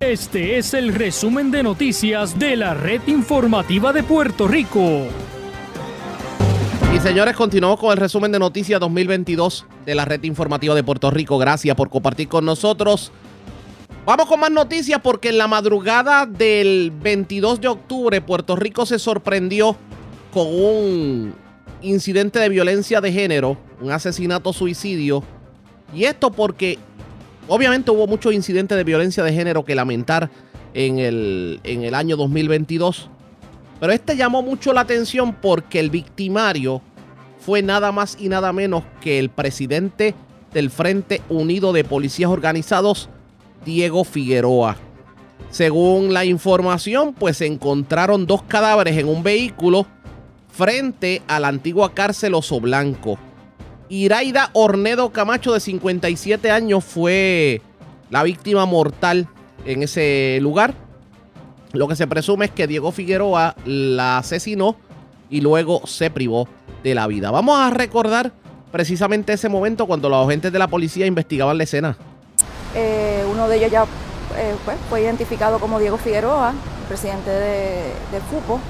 [0.00, 5.06] Este es el resumen de noticias de la red informativa de Puerto Rico.
[6.94, 11.10] Y señores, continuamos con el resumen de noticias 2022 de la red informativa de Puerto
[11.10, 11.38] Rico.
[11.38, 13.12] Gracias por compartir con nosotros.
[14.04, 18.98] Vamos con más noticias porque en la madrugada del 22 de octubre Puerto Rico se
[18.98, 19.76] sorprendió
[20.32, 21.34] con un
[21.80, 25.24] incidente de violencia de género, un asesinato suicidio.
[25.94, 26.78] Y esto porque
[27.48, 30.30] obviamente hubo muchos incidentes de violencia de género que lamentar
[30.74, 33.08] en el, en el año 2022.
[33.80, 36.80] Pero este llamó mucho la atención porque el victimario
[37.38, 40.14] fue nada más y nada menos que el presidente
[40.52, 43.08] del Frente Unido de Policías Organizados,
[43.64, 44.76] Diego Figueroa.
[45.50, 49.86] Según la información, pues se encontraron dos cadáveres en un vehículo
[50.50, 53.18] frente a la antigua cárcel Oso Blanco.
[53.88, 57.60] Iraida Ornedo Camacho, de 57 años, fue
[58.10, 59.28] la víctima mortal
[59.64, 60.74] en ese lugar.
[61.72, 64.76] Lo que se presume es que Diego Figueroa la asesinó
[65.28, 66.48] y luego se privó
[66.82, 67.30] de la vida.
[67.30, 68.32] Vamos a recordar
[68.70, 71.96] precisamente ese momento cuando los agentes de la policía investigaban la escena.
[72.74, 73.82] Eh, uno de ellos ya
[74.36, 76.54] eh, pues, fue identificado como Diego Figueroa,
[76.88, 78.60] presidente de, del FUPO.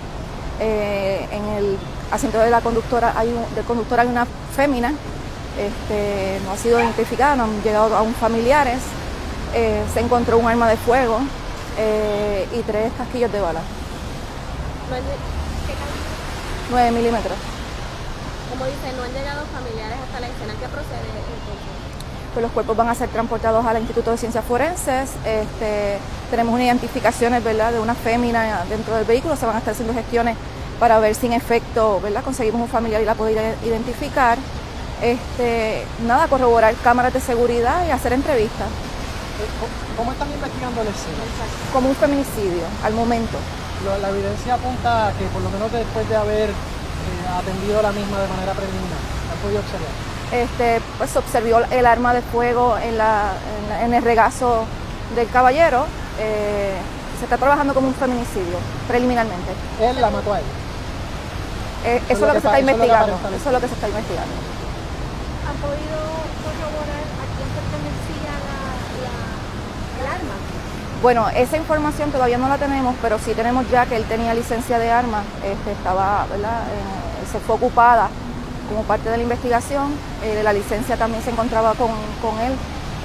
[0.61, 1.77] Eh, en el
[2.11, 4.93] asiento de la conductora hay, un, de conductora hay una fémina,
[5.59, 8.81] este, no ha sido identificada, no han llegado aún familiares.
[9.53, 11.21] se encontró un arma de fuego,
[11.77, 13.61] eh, y tres casquillos de bala.
[16.71, 17.37] 9 milímetros.
[18.51, 20.53] Como dice, no han llegado familiares hasta la escena.
[20.55, 21.65] ¿Qué procede entonces?
[22.33, 25.11] Pues los cuerpos van a ser transportados al Instituto de Ciencias Forenses.
[25.25, 25.99] Este,
[26.31, 27.73] tenemos unas identificaciones ¿verdad?
[27.73, 29.37] de una fémina dentro del vehículo.
[29.37, 30.37] Se van a estar haciendo gestiones
[30.79, 32.23] para ver si en efecto ¿verdad?
[32.23, 34.39] conseguimos un familiar y la poder identificar.
[35.03, 38.69] Este, nada, corroborar cámaras de seguridad y hacer entrevistas.
[39.97, 41.23] ¿Cómo están investigando el escena?
[41.73, 43.39] Como un feminicidio, al momento.
[44.01, 46.55] La, evidencia apunta a que por lo menos después de haber eh,
[47.37, 48.99] atendido la misma de manera preliminar,
[49.31, 50.15] ¿han podido observar?
[50.33, 53.33] Este, pues observó el arma de fuego en, la,
[53.83, 54.65] en, el regazo
[55.15, 55.85] del caballero.
[56.19, 56.77] Eh,
[57.19, 58.59] se está trabajando como un feminicidio,
[58.89, 59.53] preliminarmente.
[59.81, 60.45] ¿Él la mató a él?
[61.85, 63.13] Eh, eso, es lo que, se está investigando.
[63.15, 64.33] Eso es lo que se está investigando.
[65.49, 65.99] ¿Han podido
[66.45, 67.05] corroborar
[71.03, 74.79] Bueno, esa información todavía no la tenemos, pero sí tenemos ya que él tenía licencia
[74.79, 76.63] de armas, este, estaba, ¿verdad?
[76.63, 78.09] Eh, se fue ocupada
[78.71, 81.91] como parte de la investigación, eh, la licencia también se encontraba con,
[82.41, 82.55] él.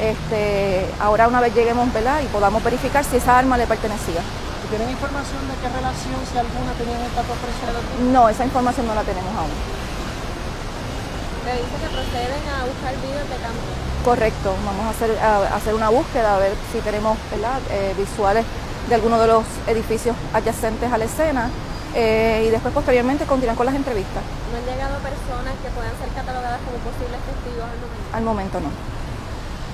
[0.01, 2.21] Este, ahora una vez lleguemos ¿verdad?
[2.23, 4.21] y podamos verificar si esa arma le pertenecía.
[4.69, 7.81] ¿Tienen información de qué relación, si alguna, tenían estas dos personas?
[8.13, 9.49] No, esa información no la tenemos aún.
[11.41, 13.65] Me dice que proceden a buscar videos de campo.
[14.05, 18.45] Correcto, vamos a hacer, a hacer una búsqueda, a ver si tenemos eh, visuales
[18.87, 21.49] de algunos de los edificios adyacentes a la escena
[21.95, 24.21] eh, y después posteriormente continuar con las entrevistas.
[24.53, 28.09] ¿No han llegado personas que puedan ser catalogadas como posibles testigos al momento?
[28.13, 28.69] Al momento no.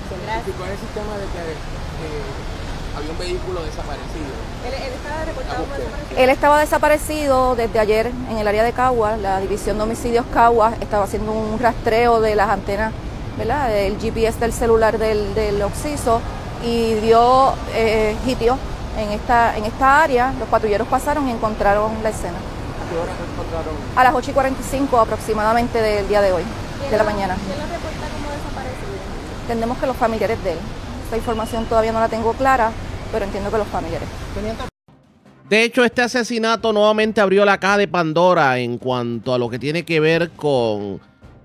[0.08, 2.65] ¿Cuál es el sistema de que eh,
[2.96, 4.32] había un vehículo desaparecido?
[4.66, 6.20] ¿Él, estaba reportado como desaparecido?
[6.22, 10.74] Él estaba desaparecido desde ayer en el área de Caguas, la División de Homicidios Caguas
[10.80, 12.92] estaba haciendo un rastreo de las antenas
[13.38, 16.20] el GPS del celular del, del Oxiso
[16.64, 18.58] y dio eh, sitio
[18.98, 20.32] en esta, en esta área.
[20.38, 22.38] Los patrulleros pasaron y encontraron la escena.
[22.38, 23.74] ¿A qué hora encontraron?
[23.94, 26.42] A las 8 y 45 aproximadamente del día de hoy,
[26.90, 27.36] de la mañana.
[27.44, 28.96] ¿Quién lo reporta como desaparecido?
[29.42, 30.58] Entendemos que los familiares de él.
[31.06, 32.72] Esta información todavía no la tengo clara,
[33.12, 34.08] pero entiendo que los familiares.
[35.48, 39.60] De hecho, este asesinato nuevamente abrió la caja de Pandora en cuanto a lo que
[39.60, 41.00] tiene que ver con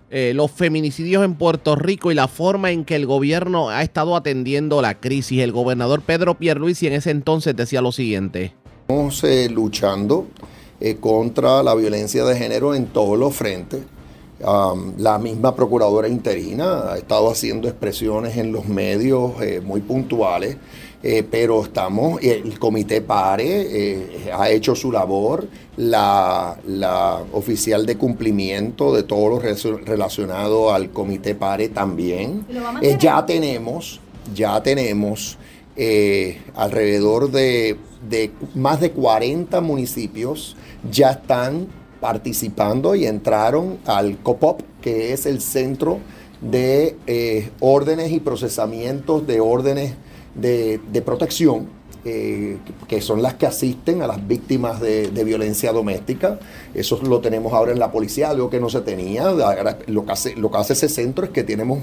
[0.10, 4.16] eh, los feminicidios en Puerto Rico y la forma en que el gobierno ha estado
[4.16, 5.42] atendiendo la crisis.
[5.42, 8.56] El gobernador Pedro Pierluisi en ese entonces decía lo siguiente.
[8.88, 10.26] Estamos eh, luchando
[10.80, 13.82] eh, contra la violencia de género en todos los frentes.
[14.98, 19.34] La misma procuradora interina ha estado haciendo expresiones en los medios
[19.64, 20.58] muy puntuales
[21.04, 26.58] eh, pero estamos, el comité PARE eh, ha hecho su labor, la,
[27.32, 32.46] oficial de cumplimiento de todo lo relacionado al comité PARE también.
[32.82, 34.00] Eh, ya tenemos,
[34.34, 35.38] ya tenemos
[36.56, 37.78] alrededor de,
[38.08, 40.56] de, más de 40 municipios
[40.92, 41.68] ya están
[42.02, 46.00] participando y entraron al COPOP, que es el centro
[46.42, 49.94] de órdenes y procesamientos de órdenes
[50.36, 51.68] de, protección,
[52.06, 56.40] eh, que son las que asisten a las víctimas de, violencia doméstica.
[56.74, 59.32] Eso lo tenemos ahora en la policía, algo que no se tenía.
[59.88, 61.80] lo, que hace, lo que hace ese centro es que tenemos,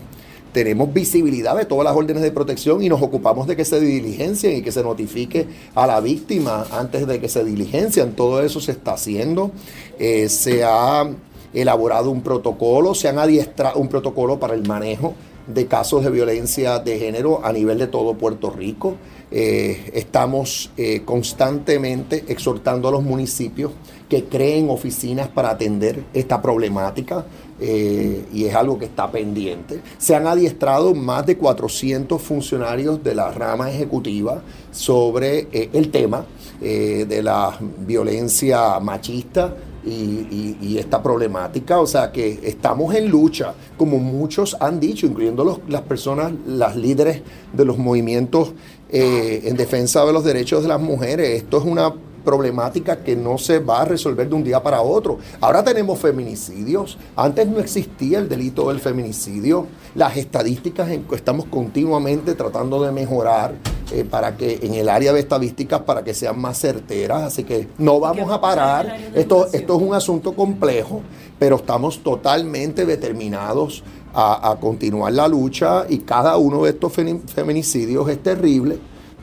[0.53, 4.57] tenemos visibilidad de todas las órdenes de protección y nos ocupamos de que se diligencien
[4.57, 8.13] y que se notifique a la víctima antes de que se diligencian.
[8.13, 9.51] Todo eso se está haciendo.
[9.99, 11.09] Eh, se ha
[11.53, 15.15] elaborado un protocolo, se han adiestrado un protocolo para el manejo
[15.47, 18.97] de casos de violencia de género a nivel de todo Puerto Rico.
[19.31, 23.73] Eh, estamos eh, constantemente exhortando a los municipios
[24.09, 27.27] que creen oficinas para atender esta problemática
[27.61, 29.81] eh, y es algo que está pendiente.
[29.99, 36.27] Se han adiestrado más de 400 funcionarios de la rama ejecutiva sobre el tema
[36.61, 37.57] de la
[37.87, 39.55] violencia machista
[39.89, 41.81] y, esta problemática.
[41.81, 47.23] O sea que estamos en lucha, como muchos han dicho, incluyendo las personas, las líderes
[47.53, 48.53] de los movimientos
[48.91, 51.43] eh, en defensa de los derechos de las mujeres.
[51.43, 51.93] Esto es una
[52.29, 55.16] problemática que no se va a resolver de un día para otro.
[55.41, 56.99] Ahora tenemos feminicidios.
[57.16, 59.66] Antes no existía el delito del feminicidio.
[59.95, 63.55] Las estadísticas estamos continuamente tratando de mejorar
[63.93, 67.22] eh, para que en el área de estadísticas para que sean más certeras.
[67.22, 68.95] Así que no vamos a parar.
[69.14, 71.01] Esto, esto es un asunto complejo,
[71.39, 78.22] pero estamos totalmente determinados a, continuar la lucha y cada uno de estos feminicidios es
[78.22, 78.79] terrible.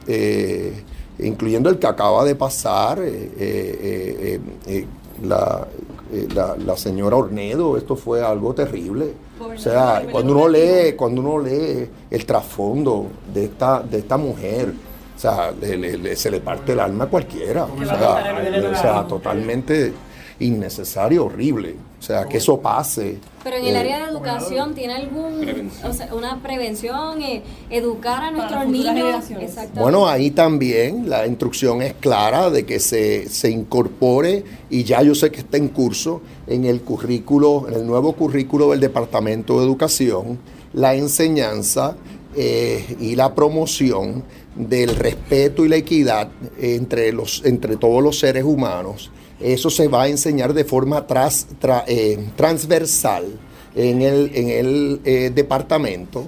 [0.07, 0.83] Eh,
[1.19, 4.39] incluyendo el que acaba de pasar, eh,
[5.23, 5.67] la,
[6.57, 9.13] la, señora Ornedo, esto fue algo terrible.
[9.39, 14.73] O sea, cuando uno lee, cuando uno lee el trasfondo de esta, de esta mujer,
[15.15, 15.53] o sea,
[16.15, 17.65] se le parte el alma a cualquiera.
[17.65, 19.93] O sea, o sea, totalmente
[20.39, 21.75] innecesario, horrible.
[21.99, 23.17] O sea, que eso pase.
[23.43, 28.23] Pero en el eh, área de educación, ¿tiene algún, o sea, una prevención, eh, educar
[28.23, 29.25] a nuestros niños?
[29.73, 35.15] Bueno, ahí también la instrucción es clara de que se, se incorpore, y ya yo
[35.15, 39.65] sé que está en curso, en el currículo, en el nuevo currículo del Departamento de
[39.65, 40.37] Educación,
[40.73, 41.95] la enseñanza
[42.35, 44.23] eh, y la promoción
[44.55, 46.29] del respeto y la equidad
[46.59, 49.09] entre, los, entre todos los seres humanos
[49.39, 51.05] eso se va a enseñar de forma
[51.87, 53.25] eh, transversal
[53.75, 56.27] en el, en el eh, departamento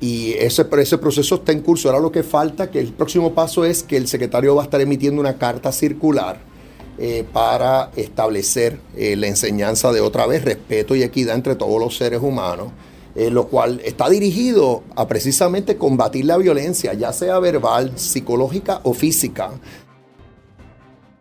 [0.00, 1.88] y ese, ese proceso está en curso.
[1.88, 4.80] Ahora lo que falta, que el próximo paso es que el secretario va a estar
[4.80, 6.40] emitiendo una carta circular
[6.98, 12.20] eh, para establecer la enseñanza de otra vez respeto y equidad entre todos los seres
[12.20, 12.68] humanos,
[13.14, 19.50] lo cual está dirigido a precisamente combatir la violencia, ya sea verbal, psicológica o física.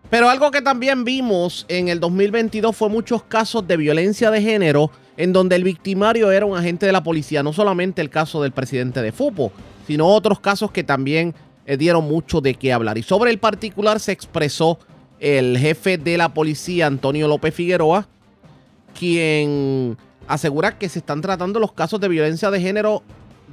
[0.09, 4.89] Pero algo que también vimos en el 2022 fue muchos casos de violencia de género
[5.17, 8.53] en donde el victimario era un agente de la policía, no solamente el caso del
[8.53, 9.51] presidente de FUPO,
[9.85, 11.35] sino otros casos que también
[11.65, 12.97] eh, dieron mucho de qué hablar.
[12.97, 14.79] Y sobre el particular se expresó
[15.19, 18.07] el jefe de la policía, Antonio López Figueroa,
[18.97, 19.97] quien
[20.27, 23.03] asegura que se están tratando los casos de violencia de género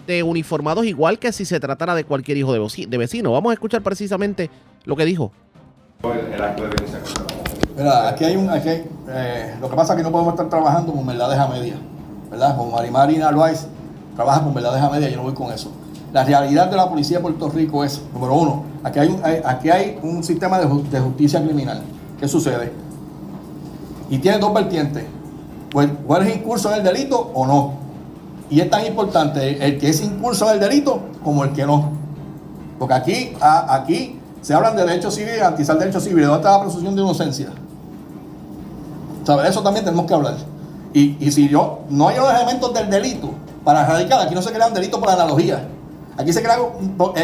[0.06, 3.32] de uniformados igual que si se tratara de cualquier hijo de vecino.
[3.32, 4.50] Vamos a escuchar precisamente
[4.84, 5.32] lo que dijo
[7.76, 8.50] Mira, aquí hay un.
[8.50, 8.68] Aquí
[9.08, 11.74] eh, lo que pasa es que no podemos estar trabajando con verdades a media.
[12.30, 12.56] ¿Verdad?
[12.56, 13.66] Con Marimari Narváez
[14.14, 15.70] trabaja con verdades a media, yo no voy con eso.
[16.12, 19.70] La realidad de la policía de Puerto Rico es, número uno, aquí hay un, aquí
[19.70, 21.82] hay un sistema de, justicia criminal.
[22.20, 22.72] ¿Qué sucede?
[24.08, 25.04] Y tiene dos vertientes.
[25.70, 27.72] Pues, ¿Cuál es incurso en el delito o no?
[28.48, 31.90] Y es tan importante el que es incurso en el delito como el que no.
[32.78, 36.26] Porque aquí, aquí se hablan de derecho civil y garantizar derecho civil.
[36.26, 37.48] ¿Dónde está la presunción de inocencia?
[39.24, 39.48] ¿Sabes?
[39.48, 40.34] Eso también tenemos que hablar.
[40.92, 43.30] Y, y, si yo no hay los elementos del delito
[43.64, 45.66] para erradicar, aquí no se crean delitos por analogía.
[46.18, 46.60] Aquí se crean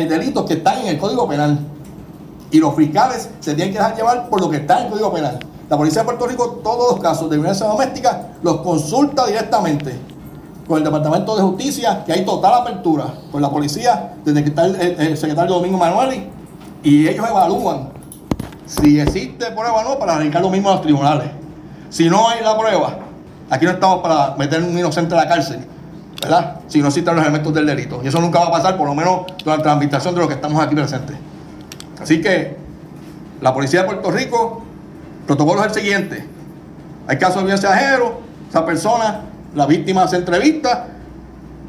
[0.08, 1.58] delitos que están en el Código Penal.
[2.50, 5.12] Y los fiscales se tienen que dejar llevar por lo que está en el Código
[5.12, 5.38] Penal.
[5.68, 9.94] La Policía de Puerto Rico, todos los casos de violencia doméstica, los consulta directamente
[10.66, 14.64] con el Departamento de Justicia, que hay total apertura con la policía, desde que está
[14.64, 16.39] el, secretario Domingo Manueli,
[16.82, 17.90] y ellos evalúan
[18.66, 21.30] si existe prueba o no para radicar lo mismo a los tribunales.
[21.88, 22.98] Si no hay la prueba,
[23.50, 25.66] aquí no estamos para meter un inocente a la cárcel,
[26.22, 26.60] ¿verdad?
[26.68, 28.00] Si no existen los elementos del delito.
[28.02, 30.34] Y eso nunca va a pasar, por lo menos durante la administración de los que
[30.34, 31.16] estamos aquí presentes.
[32.00, 32.56] Así que
[33.40, 34.62] la Policía de Puerto Rico,
[35.26, 36.24] protocolo es el siguiente.
[37.08, 39.22] Hay casos de violencia género, esa persona
[39.54, 40.86] la víctima se entrevista,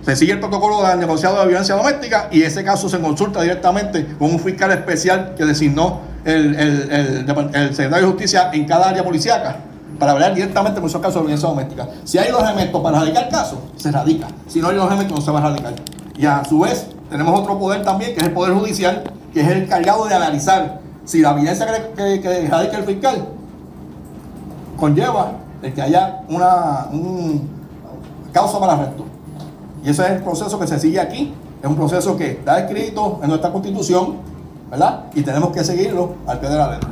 [0.02, 4.16] se sigue el protocolo del negociado de violencia doméstica y ese caso se consulta directamente
[4.18, 7.26] con un fiscal especial que designó el,
[7.72, 9.58] secretario de Justicia en cada área policíaca
[10.00, 11.88] para hablar directamente con esos casos de violencia doméstica.
[12.04, 14.28] Si hay los elementos para radicar el caso, se radica.
[14.48, 15.74] Si no hay los elementos, no se va a radicar.
[16.18, 19.04] Y a su vez, tenemos otro poder también, que es el Poder Judicial,
[19.34, 23.28] que es el encargado de analizar si la evidencia que, que, radica el fiscal
[24.78, 27.50] conlleva el que haya una, un,
[28.32, 29.06] causa para arresto.
[29.84, 31.34] Y ese es el proceso que se sigue aquí.
[31.62, 34.18] Es un proceso que está escrito en nuestra constitución,
[34.70, 35.06] ¿verdad?
[35.14, 36.90] Y tenemos que seguirlo al pie de la letra.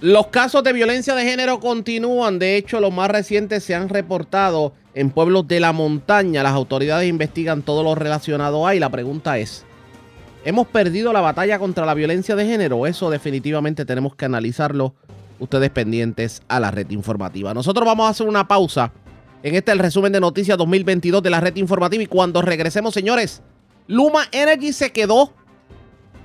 [0.00, 2.38] Los casos de violencia de género continúan.
[2.38, 6.42] De hecho, los más recientes se han reportado en pueblos de la montaña.
[6.42, 8.78] Las autoridades investigan todo lo relacionado ahí.
[8.78, 9.64] La pregunta es,
[10.44, 12.86] ¿hemos perdido la batalla contra la violencia de género?
[12.86, 14.94] Eso definitivamente tenemos que analizarlo.
[15.38, 17.54] Ustedes pendientes a la red informativa.
[17.54, 18.92] Nosotros vamos a hacer una pausa
[19.44, 22.02] en este el resumen de noticias 2022 de la red informativa.
[22.02, 23.42] Y cuando regresemos, señores,
[23.86, 25.32] Luma Energy se quedó.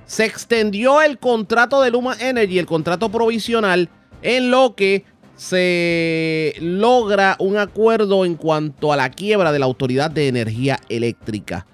[0.06, 3.90] Se extendió el contrato de Luma Energy, el contrato provisional,
[4.22, 5.04] en lo que
[5.36, 11.66] se logra un acuerdo en cuanto a la quiebra de la Autoridad de Energía Eléctrica.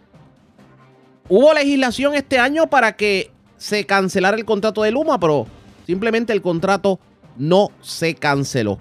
[1.29, 5.47] Hubo legislación este año para que se cancelara el contrato de Luma, pero
[5.87, 6.99] simplemente el contrato
[7.39, 8.81] no se canceló.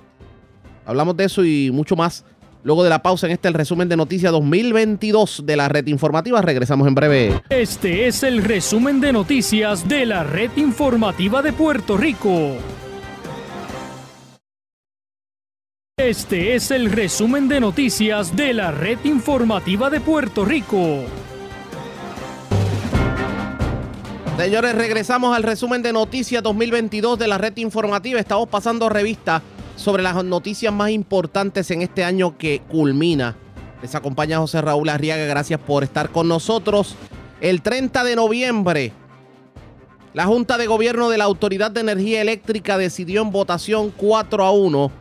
[0.85, 2.25] Hablamos de eso y mucho más
[2.65, 6.41] Luego de la pausa en este el resumen de noticias 2022 de la red informativa,
[6.41, 7.43] regresamos en breve.
[7.47, 12.55] Este es el resumen de noticias de la red informativa de Puerto Rico.
[15.95, 21.03] Este es el resumen de noticias de la red informativa de Puerto Rico.
[24.39, 28.19] Señores, regresamos al resumen de noticias 2022 de la red informativa.
[28.19, 29.43] Estamos pasando revista
[29.75, 33.35] sobre las noticias más importantes en este año que culmina.
[33.81, 36.95] Les acompaña José Raúl Arriaga, gracias por estar con nosotros.
[37.41, 38.93] El 30 de noviembre,
[40.13, 44.51] la Junta de Gobierno de la Autoridad de Energía Eléctrica decidió en votación 4 a
[44.51, 44.91] 1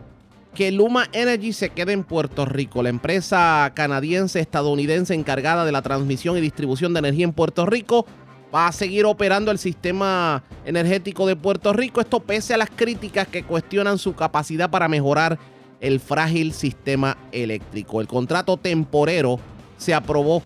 [0.54, 2.82] que Luma Energy se quede en Puerto Rico.
[2.82, 8.06] La empresa canadiense estadounidense encargada de la transmisión y distribución de energía en Puerto Rico
[8.54, 12.00] va a seguir operando el sistema energético de Puerto Rico.
[12.00, 15.38] Esto pese a las críticas que cuestionan su capacidad para mejorar
[15.80, 18.00] el frágil sistema eléctrico.
[18.00, 19.40] El contrato temporero
[19.76, 20.42] se aprobó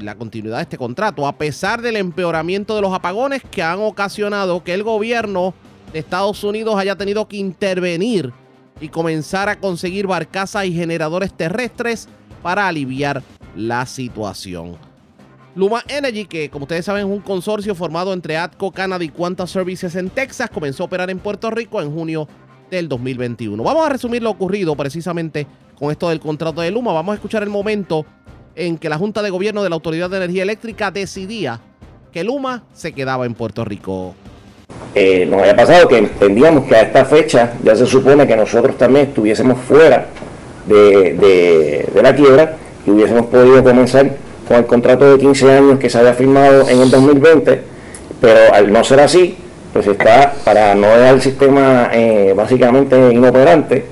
[0.00, 4.64] la continuidad de este contrato, a pesar del empeoramiento de los apagones que han ocasionado
[4.64, 5.54] que el gobierno
[5.92, 8.32] de Estados Unidos haya tenido que intervenir
[8.80, 12.08] y comenzar a conseguir barcazas y generadores terrestres
[12.42, 13.22] para aliviar
[13.56, 14.87] la situación.
[15.58, 19.44] Luma Energy, que como ustedes saben es un consorcio formado entre ATCO, Canada y Quanta
[19.48, 22.28] Services en Texas, comenzó a operar en Puerto Rico en junio
[22.70, 23.60] del 2021.
[23.60, 26.92] Vamos a resumir lo ocurrido precisamente con esto del contrato de Luma.
[26.92, 28.06] Vamos a escuchar el momento
[28.54, 31.58] en que la Junta de Gobierno de la Autoridad de Energía Eléctrica decidía
[32.12, 34.14] que Luma se quedaba en Puerto Rico.
[34.94, 38.78] Eh, nos había pasado que entendíamos que a esta fecha ya se supone que nosotros
[38.78, 40.06] también estuviésemos fuera
[40.68, 42.56] de, de la quiebra
[42.86, 46.80] y hubiésemos podido comenzar con el contrato de 15 años que se había firmado en
[46.80, 47.60] el 2020,
[48.20, 49.36] pero al no ser así,
[49.74, 53.84] pues está para no dejar el sistema eh, básicamente inoperante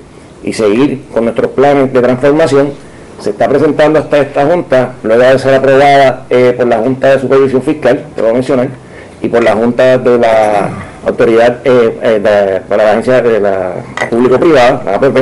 [0.43, 2.71] y seguir con nuestros planes de transformación,
[3.19, 7.19] se está presentando hasta esta Junta, luego de ser aprobada eh, por la Junta de
[7.19, 8.69] Supervisión Fiscal, te voy a mencionar,
[9.21, 10.69] y por la Junta de la
[11.05, 13.73] Autoridad, eh, de, para la Agencia de la
[14.09, 15.17] Público-Privada, la APP,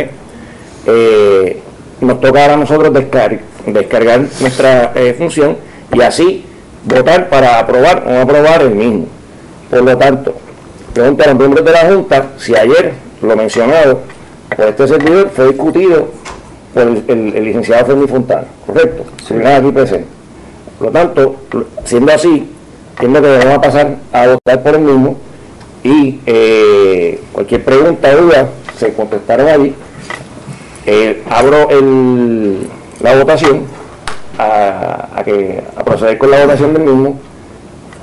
[2.01, 5.57] nos toca a nosotros descargar descargar nuestra eh, función
[5.93, 6.45] y así
[6.83, 9.07] votar para aprobar o no aprobar el mismo.
[9.69, 10.35] Por lo tanto,
[10.93, 14.01] pregunta a los miembros de la Junta si ayer lo mencionado
[14.55, 16.07] por este servidor fue discutido
[16.73, 19.05] por el, licenciado Fermi Fontana, ¿correcto?
[19.27, 20.07] Si aquí presente.
[20.77, 21.35] Por lo tanto,
[21.85, 22.49] siendo así,
[22.91, 25.17] entiendo que vamos a pasar a votar por el mismo
[25.83, 29.73] y eh, cualquier pregunta o duda se contestaron allí.
[30.85, 32.67] Eh, abro el,
[33.01, 33.63] la votación,
[34.37, 37.19] a, que, a proceder con la votación del mismo.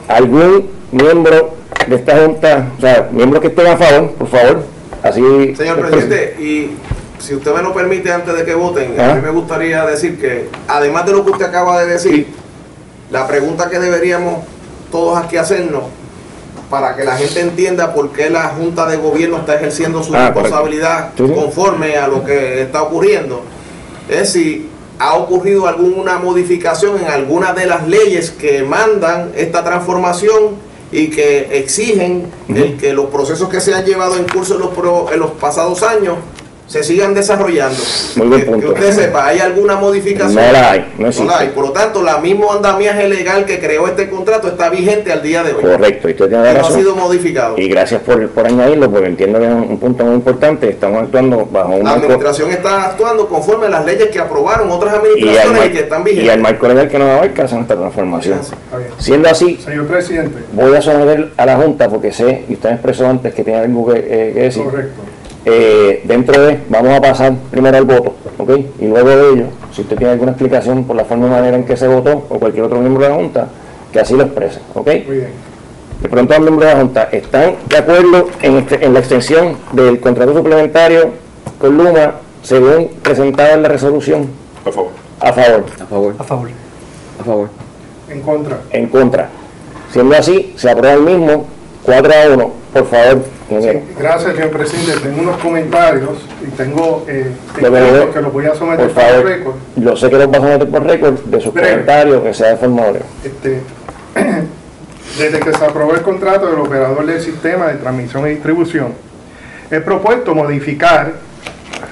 [0.09, 1.45] ¿Algún miembros
[1.87, 4.65] de esta Junta, o sea, miembros que estén a favor, por favor,
[5.03, 5.55] así...
[5.57, 6.73] Señor presidente, y
[7.19, 10.49] si usted me lo permite antes de que voten, a mí me gustaría decir que,
[10.69, 12.29] además de lo que usted acaba de decir,
[13.11, 14.45] la pregunta que deberíamos
[14.91, 15.85] todos aquí hacernos
[16.73, 20.31] para que la gente entienda por qué la Junta de Gobierno está ejerciendo su Ah,
[20.31, 21.27] responsabilidad correcto.
[21.27, 21.39] Sí, sí.
[21.39, 23.43] conforme a lo que está ocurriendo,
[24.09, 30.57] es si ha ocurrido alguna modificación en alguna de las leyes que mandan esta transformación
[30.91, 34.71] y que exigen el que los procesos que se han llevado en curso en los,
[34.71, 36.17] pro- en los pasados años
[36.73, 37.77] se sigan desarrollando.
[38.17, 38.69] Muy buen Que punto.
[38.73, 40.35] usted sepa, ¿hay alguna modificación?
[40.35, 41.29] No la hay, no existe.
[41.29, 41.49] la hay.
[41.49, 45.43] Por lo tanto, la mismo andamiaje legal que creó este contrato está vigente al día
[45.43, 45.61] de hoy.
[45.63, 46.79] Correcto, y usted tiene Y no ha razón.
[46.79, 47.59] sido modificado.
[47.59, 50.71] Y gracias por, por añadirlo, porque entiendo que es un, un punto muy importante.
[50.71, 54.71] Estamos actuando bajo un La marco administración está actuando conforme a las leyes que aprobaron
[54.71, 56.31] otras y administraciones y, mar- que están y vigentes.
[56.33, 58.41] al marco legal que nos abarca hacer esta transformación.
[58.99, 60.39] Siendo así, Señor presidente.
[60.53, 63.93] voy a someter a la Junta porque sé, y usted expresó antes que tiene algo
[63.93, 64.63] que, eh, que decir.
[64.65, 65.01] Correcto.
[65.45, 68.51] Eh, dentro de, vamos a pasar primero al voto, ¿ok?
[68.79, 71.65] Y luego de ello, si usted tiene alguna explicación por la forma y manera en
[71.65, 73.49] que se votó, o cualquier otro miembro de la Junta,
[73.93, 74.87] que así lo exprese, ¿ok?
[74.87, 75.31] Muy bien.
[76.01, 79.57] De pronto los miembros de la Junta están de acuerdo en, este- en la extensión
[79.73, 81.11] del contrato suplementario
[81.61, 84.27] con Luma según presentada en la resolución.
[84.65, 84.91] A favor.
[85.21, 85.65] A favor.
[85.81, 86.15] A favor.
[86.19, 86.51] A favor.
[87.21, 87.49] A favor.
[88.09, 88.59] En contra.
[88.71, 89.29] En contra.
[89.93, 91.47] Siendo así, se aprueba el mismo
[91.85, 92.53] 4 a 1.
[92.73, 93.81] Por favor, ingeniero.
[93.99, 95.01] Gracias, señor presidente.
[95.03, 97.31] Tengo unos comentarios y tengo eh,
[97.61, 99.55] Lo que los voy a someter Por favor, récord.
[99.77, 101.71] yo sé que los va a someter por récord de sus Breve.
[101.71, 103.05] comentarios, que sea de forma breve.
[103.25, 103.61] Este,
[105.19, 108.95] desde que se aprobó el contrato del operador del sistema de transmisión y distribución,
[109.71, 111.13] he propuesto modificar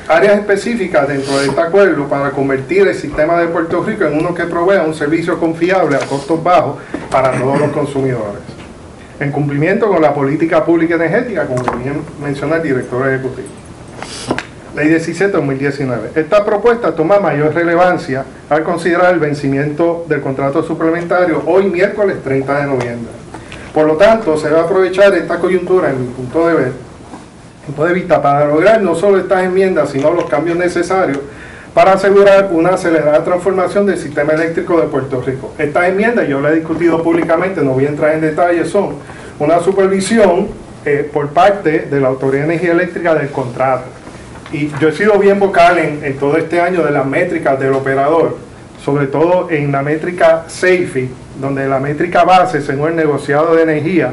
[0.08, 4.34] áreas específicas dentro de este acuerdo para convertir el sistema de Puerto Rico en uno
[4.34, 6.76] que provea un servicio confiable a costos bajos
[7.10, 8.40] para todos los consumidores,
[9.20, 13.48] en cumplimiento con la política pública energética, como bien menciona el director ejecutivo.
[14.74, 16.16] Ley 17-2019.
[16.16, 22.60] Esta propuesta toma mayor relevancia al considerar el vencimiento del contrato suplementario hoy miércoles 30
[22.60, 23.12] de noviembre.
[23.74, 26.72] Por lo tanto, se va a aprovechar esta coyuntura, en mi punto de ver,
[27.66, 31.18] punto de vista, para lograr no solo estas enmiendas, sino los cambios necesarios
[31.74, 35.54] para asegurar una acelerada transformación del sistema eléctrico de Puerto Rico.
[35.58, 38.96] Estas enmiendas, yo las he discutido públicamente, no voy a entrar en detalles, son
[39.38, 40.48] una supervisión
[40.84, 43.84] eh, por parte de la Autoridad de Energía Eléctrica del contrato.
[44.52, 47.72] Y yo he sido bien vocal en, en todo este año de las métricas del
[47.72, 48.36] operador,
[48.84, 51.08] sobre todo en la métrica SAFE,
[51.40, 54.12] donde la métrica base, según el negociado de energía,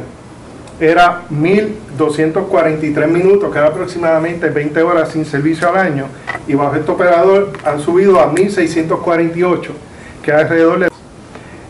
[0.80, 6.06] era 1.243 minutos, que era aproximadamente 20 horas sin servicio al año,
[6.48, 9.70] y bajo este operador han subido a 1.648,
[10.24, 10.88] que es alrededor de...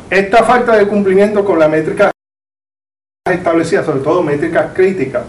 [0.10, 2.12] Esta falta de cumplimiento con la métrica
[3.30, 5.24] establecida, sobre todo métricas críticas,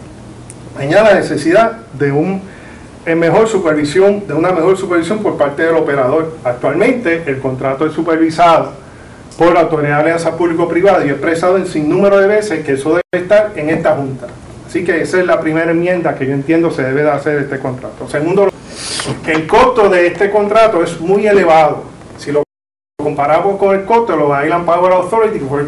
[0.79, 2.41] añade la necesidad de un
[3.07, 6.37] eh, mejor supervisión, de una mejor supervisión por parte del operador.
[6.45, 8.88] Actualmente el contrato es supervisado
[9.39, 12.91] por la Autoridad de Alianza Público-Privada y expresado en sin número de veces que eso
[12.91, 14.27] debe estar en esta Junta.
[14.67, 17.61] Así que esa es la primera enmienda que yo entiendo se debe de hacer este
[17.61, 18.09] contrato.
[18.09, 18.49] Segundo,
[19.27, 21.85] el costo de este contrato es muy elevado.
[22.19, 22.43] Si lo
[23.01, 25.67] comparamos con el costo de los Island Power Authority, que fue el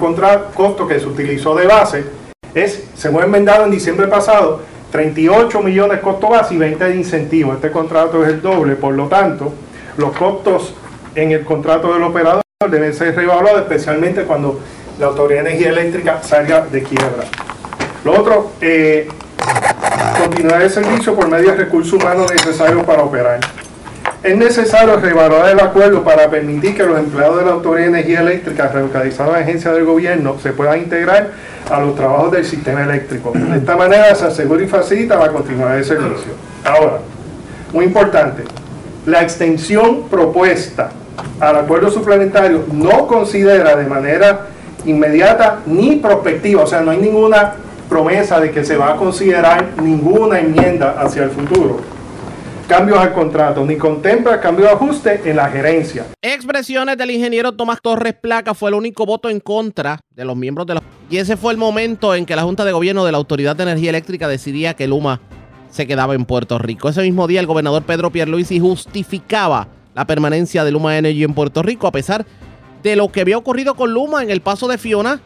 [0.53, 2.05] costo que se utilizó de base,
[2.53, 6.97] es, se fue enmendado en diciembre pasado, 38 millones de costo base y 20 de
[6.97, 7.53] incentivo.
[7.53, 9.53] Este contrato es el doble, por lo tanto,
[9.97, 10.75] los costos
[11.15, 14.61] en el contrato del operador deben ser reevaluados, especialmente cuando
[14.99, 17.25] la Autoridad de Energía Eléctrica salga de quiebra.
[18.05, 19.09] Lo otro, eh,
[20.21, 23.41] continuar el servicio por medio de recursos humanos necesarios para operar.
[24.23, 28.21] Es necesario reevaluar el acuerdo para permitir que los empleados de la Autoridad de Energía
[28.21, 31.31] Eléctrica relocalizados a agencias del gobierno se puedan integrar
[31.71, 33.33] a los trabajos del sistema eléctrico.
[33.35, 36.33] De esta manera se asegura y facilita la continuidad del servicio.
[36.63, 36.99] Ahora,
[37.73, 38.45] muy importante,
[39.07, 40.91] la extensión propuesta
[41.41, 44.47] al acuerdo suplementario no considera de manera
[44.85, 47.55] inmediata ni prospectiva, o sea, no hay ninguna
[47.89, 51.81] promesa de que se va a considerar ninguna enmienda hacia el futuro
[52.71, 56.07] cambios al contrato, ni contempla cambio de ajuste en la gerencia.
[56.23, 60.69] Expresiones del ingeniero Tomás Torres Placa fue el único voto en contra de los miembros
[60.69, 60.83] de la...
[61.11, 63.65] Y ese fue el momento en que la Junta de Gobierno de la Autoridad de
[63.65, 65.21] Energía Eléctrica decidía que Luma
[65.69, 66.89] se quedaba en Puerto Rico.
[66.89, 71.63] Ese mismo día el gobernador Pedro Pierluisi justificaba la permanencia de Luma Energy en Puerto
[71.63, 72.27] Rico a pesar
[72.83, 75.21] de lo que había ocurrido con Luma en el paso de Fiona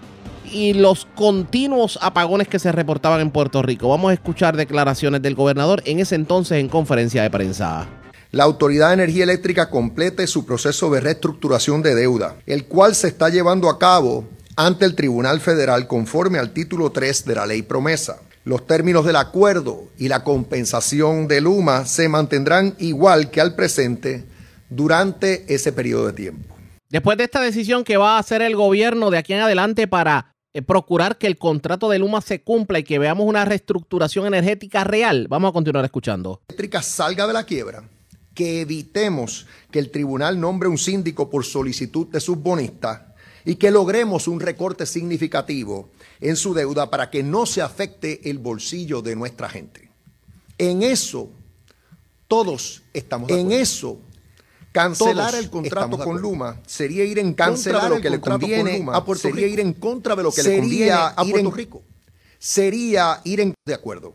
[0.51, 3.89] y los continuos apagones que se reportaban en Puerto Rico.
[3.89, 7.89] Vamos a escuchar declaraciones del gobernador en ese entonces en conferencia de prensa.
[8.31, 13.09] La Autoridad de Energía Eléctrica complete su proceso de reestructuración de deuda, el cual se
[13.09, 14.25] está llevando a cabo
[14.57, 18.19] ante el Tribunal Federal conforme al título 3 de la ley promesa.
[18.45, 24.25] Los términos del acuerdo y la compensación de Luma se mantendrán igual que al presente
[24.75, 26.55] durante ese periodo de tiempo.
[26.91, 30.35] Después de esta decisión que va a hacer el gobierno de aquí en adelante para
[30.53, 34.85] eh, procurar que el contrato de Luma se cumpla y que veamos una reestructuración energética
[34.85, 36.41] real, vamos a continuar escuchando.
[36.49, 37.83] Eléctrica salga de la quiebra,
[38.35, 43.01] que evitemos que el tribunal nombre un síndico por solicitud de sus bonistas
[43.45, 45.91] y que logremos un recorte significativo
[46.21, 49.91] en su deuda para que no se afecte el bolsillo de nuestra gente.
[50.59, 51.31] En eso
[52.29, 53.99] todos estamos de En eso
[54.75, 59.05] Cancelar el contrato con Luma sería ir en contra de lo que le conviene a
[59.05, 59.37] Puerto Rico.
[59.37, 61.83] Sería ir en contra de lo que le conviene a Puerto Rico.
[62.41, 64.15] Sería ir en de acuerdo.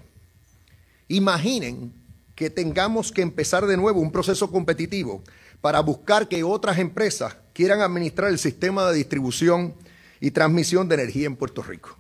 [1.07, 1.94] Imaginen
[2.36, 5.23] que tengamos que empezar de nuevo un proceso competitivo
[5.61, 9.76] para buscar que otras empresas quieran administrar el sistema de distribución
[10.19, 11.95] y transmisión de energía en Puerto Rico.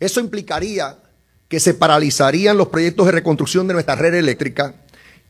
[0.00, 1.00] Eso implicaría
[1.48, 4.74] que se paralizarían los proyectos de reconstrucción de nuestra red eléctrica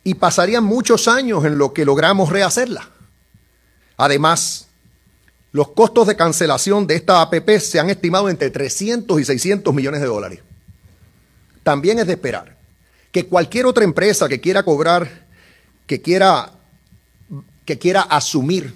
[0.05, 2.89] y pasarían muchos años en lo que logramos rehacerla.
[3.97, 4.68] Además,
[5.51, 10.02] los costos de cancelación de esta APP se han estimado entre 300 y 600 millones
[10.02, 10.40] de dólares.
[11.62, 12.56] También es de esperar
[13.10, 15.26] que cualquier otra empresa que quiera cobrar,
[15.86, 16.52] que quiera,
[17.64, 18.74] que quiera asumir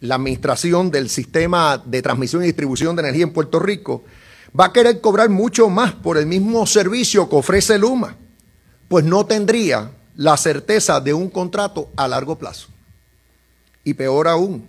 [0.00, 4.04] la administración del sistema de transmisión y distribución de energía en Puerto Rico,
[4.58, 8.16] va a querer cobrar mucho más por el mismo servicio que ofrece Luma,
[8.88, 12.68] pues no tendría la certeza de un contrato a largo plazo.
[13.84, 14.66] Y peor aún,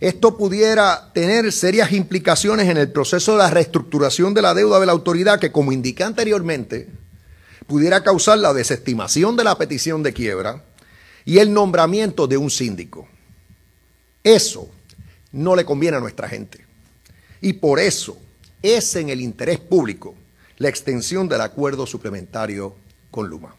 [0.00, 4.86] esto pudiera tener serias implicaciones en el proceso de la reestructuración de la deuda de
[4.86, 6.88] la autoridad que, como indiqué anteriormente,
[7.66, 10.62] pudiera causar la desestimación de la petición de quiebra
[11.24, 13.08] y el nombramiento de un síndico.
[14.22, 14.68] Eso
[15.32, 16.64] no le conviene a nuestra gente.
[17.40, 18.16] Y por eso
[18.62, 20.14] es en el interés público
[20.58, 22.74] la extensión del acuerdo suplementario
[23.10, 23.54] con Luma.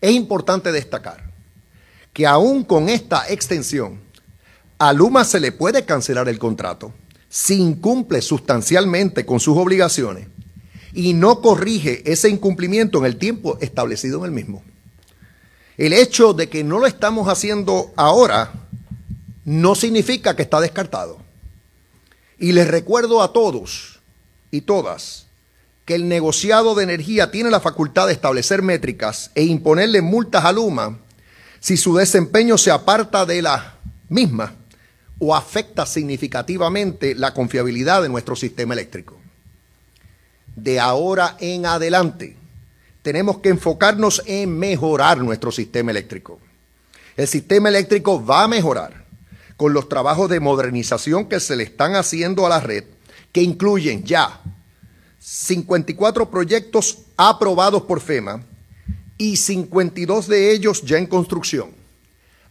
[0.00, 1.30] Es importante destacar
[2.12, 4.00] que aún con esta extensión,
[4.78, 6.92] a Luma se le puede cancelar el contrato
[7.28, 10.26] si incumple sustancialmente con sus obligaciones
[10.92, 14.62] y no corrige ese incumplimiento en el tiempo establecido en el mismo.
[15.76, 18.52] El hecho de que no lo estamos haciendo ahora
[19.44, 21.18] no significa que está descartado.
[22.38, 24.00] Y les recuerdo a todos
[24.50, 25.26] y todas
[25.90, 30.52] que el negociado de energía tiene la facultad de establecer métricas e imponerle multas a
[30.52, 31.00] Luma
[31.58, 33.74] si su desempeño se aparta de la
[34.08, 34.54] misma
[35.18, 39.16] o afecta significativamente la confiabilidad de nuestro sistema eléctrico.
[40.54, 42.36] De ahora en adelante,
[43.02, 46.38] tenemos que enfocarnos en mejorar nuestro sistema eléctrico.
[47.16, 49.06] El sistema eléctrico va a mejorar
[49.56, 52.84] con los trabajos de modernización que se le están haciendo a la red,
[53.32, 54.40] que incluyen ya
[55.20, 58.42] 54 proyectos aprobados por FEMA
[59.18, 61.72] y 52 de ellos ya en construcción,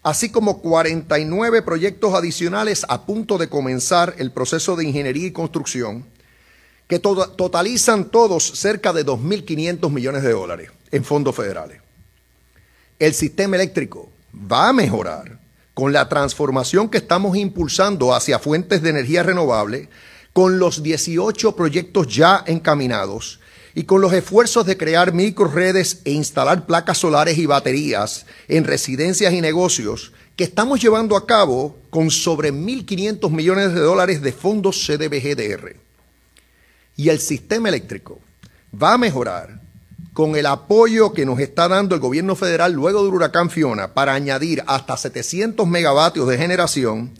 [0.04, 6.06] así como 49 proyectos adicionales a punto de comenzar el proceso de ingeniería y construcción,
[6.88, 11.82] que totalizan todos cerca de 2.500 millones de dólares en fondos federales.
[13.00, 15.40] El sistema eléctrico va a mejorar
[15.74, 19.90] con la transformación que estamos impulsando hacia fuentes de energía renovable
[20.40, 23.42] con los 18 proyectos ya encaminados
[23.76, 29.34] y con los esfuerzos de crear microredes e instalar placas solares y baterías en residencias
[29.34, 34.88] y negocios que estamos llevando a cabo con sobre 1.500 millones de dólares de fondos
[34.88, 35.76] CDBGDR.
[36.96, 38.22] Y el sistema eléctrico
[38.82, 39.60] va a mejorar
[40.14, 44.14] con el apoyo que nos está dando el gobierno federal luego del huracán Fiona para
[44.14, 47.12] añadir hasta 700 megavatios de generación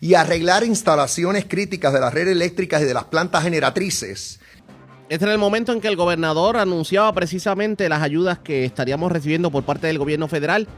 [0.00, 4.40] y arreglar instalaciones críticas de las redes eléctricas y de las plantas generatrices.
[5.08, 9.50] Este era el momento en que el gobernador anunciaba precisamente las ayudas que estaríamos recibiendo
[9.50, 10.68] por parte del gobierno federal.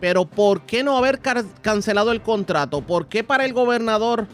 [0.00, 2.80] Pero ¿por qué no haber cancelado el contrato?
[2.80, 4.26] ¿Por qué para el gobernador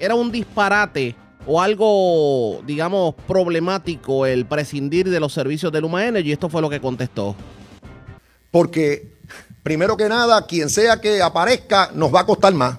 [0.00, 1.14] era un disparate
[1.46, 6.32] o algo, digamos, problemático el prescindir de los servicios de Luma Energy?
[6.32, 7.36] Esto fue lo que contestó.
[8.50, 9.16] Porque,
[9.62, 12.78] primero que nada, quien sea que aparezca nos va a costar más.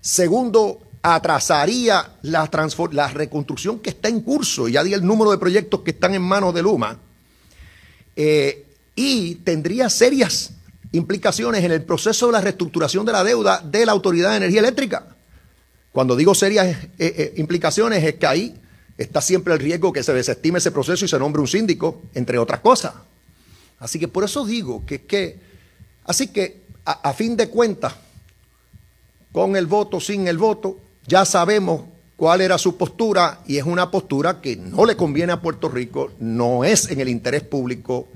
[0.00, 5.92] Segundo, atrasaría la, reconstrucción que está en curso, ya di el número de proyectos que
[5.92, 6.98] están en manos de Luma,
[8.16, 10.52] eh, y tendría serias
[10.92, 14.60] implicaciones en el proceso de la reestructuración de la deuda de la Autoridad de Energía
[14.60, 15.06] Eléctrica.
[15.92, 18.54] Cuando digo serias eh, eh, implicaciones es que ahí
[18.96, 22.38] está siempre el riesgo que se desestime ese proceso y se nombre un síndico, entre
[22.38, 22.94] otras cosas.
[23.78, 25.38] Así que por eso digo que, que
[26.04, 27.94] así que a fin de cuentas,
[29.38, 31.82] con el voto, sin el voto, ya sabemos
[32.16, 36.10] cuál era su postura y es una postura que no le conviene a Puerto Rico,
[36.18, 38.08] no es en el interés público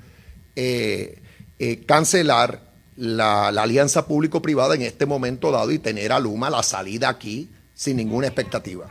[0.57, 1.23] eh,
[1.61, 2.63] eh, cancelar
[2.97, 7.49] la, la alianza público-privada en este momento dado y tener a Luma la salida aquí
[7.73, 8.91] sin ninguna expectativa.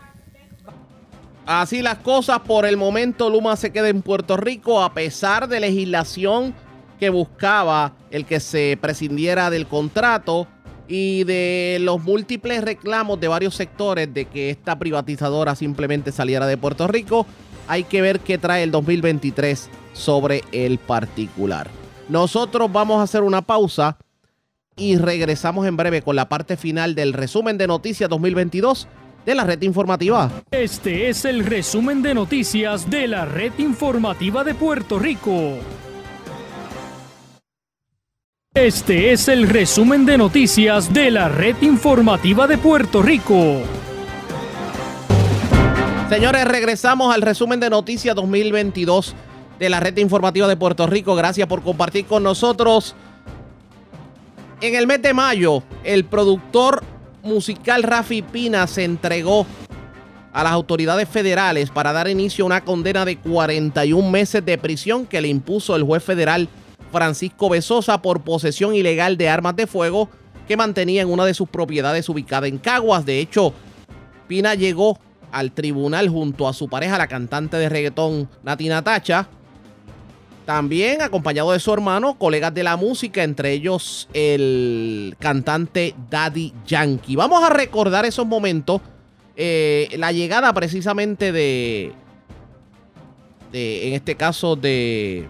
[1.46, 5.60] Así las cosas, por el momento Luma se queda en Puerto Rico a pesar de
[5.60, 6.56] legislación
[6.98, 10.48] que buscaba el que se prescindiera del contrato
[10.92, 16.58] y de los múltiples reclamos de varios sectores de que esta privatizadora simplemente saliera de
[16.58, 17.26] Puerto Rico.
[17.70, 21.70] Hay que ver qué trae el 2023 sobre el particular.
[22.10, 23.98] Nosotros vamos a hacer una pausa
[24.76, 28.90] y regresamos en breve con la parte final del resumen de noticias 2022
[29.26, 30.30] de la red informativa.
[30.52, 35.58] Este es el resumen de noticias de la red informativa de Puerto Rico.
[38.54, 43.62] Este es el resumen de noticias de la red informativa de Puerto Rico.
[46.10, 49.16] Señores, regresamos al resumen de noticias 2022
[49.58, 51.16] de la red informativa de Puerto Rico.
[51.16, 52.94] Gracias por compartir con nosotros.
[54.60, 56.84] En el mes de mayo, el productor
[57.24, 59.46] musical Rafi Pina se entregó
[60.34, 65.06] a las autoridades federales para dar inicio a una condena de 41 meses de prisión
[65.06, 66.50] que le impuso el juez federal
[66.92, 70.10] Francisco Besosa por posesión ilegal de armas de fuego
[70.48, 73.06] que mantenía en una de sus propiedades ubicada en Caguas.
[73.06, 73.54] De hecho,
[74.28, 75.00] Pina llegó
[75.32, 79.28] al tribunal junto a su pareja, la cantante de reggaetón Natina Tacha,
[80.46, 87.16] también acompañado de su hermano, colegas de la música, entre ellos el cantante Daddy Yankee.
[87.16, 88.82] Vamos a recordar esos momentos.
[89.38, 91.94] Eh, la llegada precisamente de,
[93.52, 95.28] de, en este caso, de,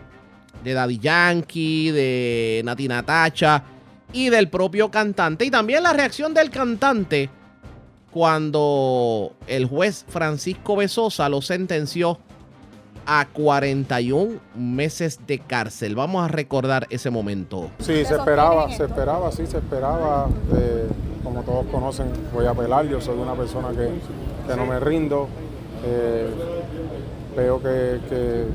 [0.63, 3.63] de Daddy Yankee, de Natina Tacha
[4.13, 5.45] y del propio cantante.
[5.45, 7.29] Y también la reacción del cantante
[8.11, 12.19] cuando el juez Francisco Besosa lo sentenció
[13.05, 15.95] a 41 meses de cárcel.
[15.95, 17.71] Vamos a recordar ese momento.
[17.79, 20.27] Sí, se esperaba, se esperaba, sí, se esperaba.
[20.55, 20.87] Eh,
[21.23, 22.87] como todos conocen, voy a apelar.
[22.87, 25.27] Yo soy una persona que, no me rindo.
[25.85, 26.27] Eh,
[27.35, 28.45] veo que,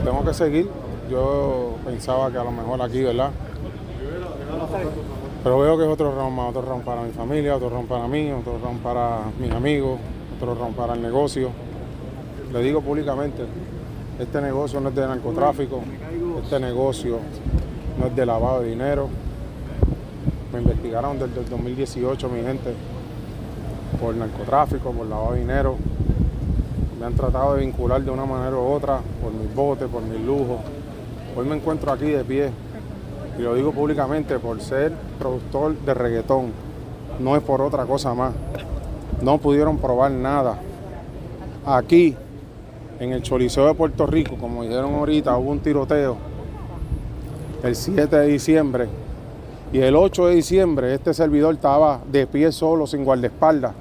[0.00, 0.68] tengo que seguir.
[1.10, 3.30] Yo pensaba que a lo mejor aquí, ¿verdad?
[5.44, 8.32] Pero veo que es otro round otro round para mi familia, otro round para mí,
[8.32, 9.98] otro round para mis amigos,
[10.36, 11.50] otro round para el negocio
[12.52, 13.44] le digo públicamente,
[14.18, 15.82] este negocio no es de narcotráfico,
[16.42, 17.18] este negocio
[17.98, 19.08] no es de lavado de dinero.
[20.52, 22.72] Me investigaron desde el 2018 mi gente
[24.00, 25.76] por narcotráfico, por lavado de dinero.
[26.98, 30.20] Me han tratado de vincular de una manera u otra por mis botes, por mis
[30.20, 30.60] lujos.
[31.36, 32.50] Hoy me encuentro aquí de pie
[33.38, 36.52] y lo digo públicamente por ser productor de reggaetón.
[37.20, 38.32] No es por otra cosa más.
[39.20, 40.58] No pudieron probar nada.
[41.66, 42.16] Aquí
[42.98, 46.16] en el Choliseo de Puerto Rico, como dijeron ahorita, hubo un tiroteo
[47.62, 48.88] el 7 de diciembre
[49.72, 53.72] y el 8 de diciembre este servidor estaba de pie solo, sin guardaespaldas,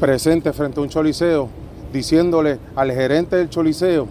[0.00, 1.48] presente frente a un Choliseo,
[1.94, 4.08] diciéndole al gerente del Choliseo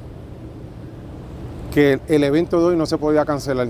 [1.73, 3.68] que el evento de hoy no se podía cancelar,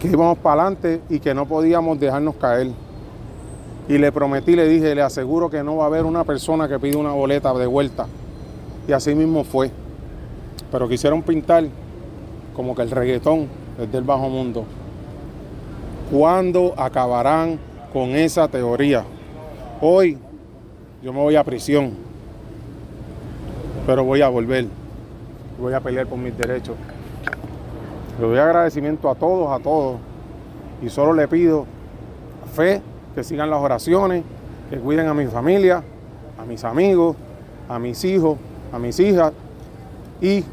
[0.00, 2.72] que íbamos para adelante y que no podíamos dejarnos caer.
[3.88, 6.76] Y le prometí, le dije, le aseguro que no va a haber una persona que
[6.80, 8.08] pida una boleta de vuelta.
[8.88, 9.70] Y así mismo fue.
[10.72, 11.66] Pero quisieron pintar
[12.56, 13.46] como que el reggaetón
[13.80, 14.64] es del bajo mundo.
[16.10, 17.60] ¿Cuándo acabarán
[17.92, 19.04] con esa teoría?
[19.80, 20.18] Hoy
[21.00, 21.92] yo me voy a prisión,
[23.86, 24.66] pero voy a volver.
[25.58, 26.74] Voy a pelear por mis derechos.
[28.20, 29.98] Le doy agradecimiento a todos, a todos.
[30.82, 31.64] Y solo le pido
[32.54, 32.82] fe,
[33.14, 34.24] que sigan las oraciones,
[34.68, 35.82] que cuiden a mi familia,
[36.38, 37.16] a mis amigos,
[37.68, 38.36] a mis hijos,
[38.72, 39.32] a mis hijas
[40.20, 40.44] y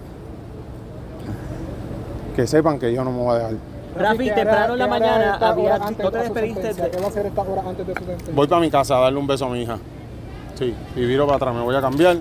[2.36, 3.54] que sepan que yo no me voy a dejar.
[3.98, 6.90] Rafi, temprano en la mañana había, ¿no te despediste?
[6.90, 8.34] ¿Qué va a hacer esta hora antes de su sentencia?
[8.34, 9.78] Voy para mi casa a darle un beso a mi hija.
[10.56, 12.18] Sí, y viro para atrás, me voy a cambiar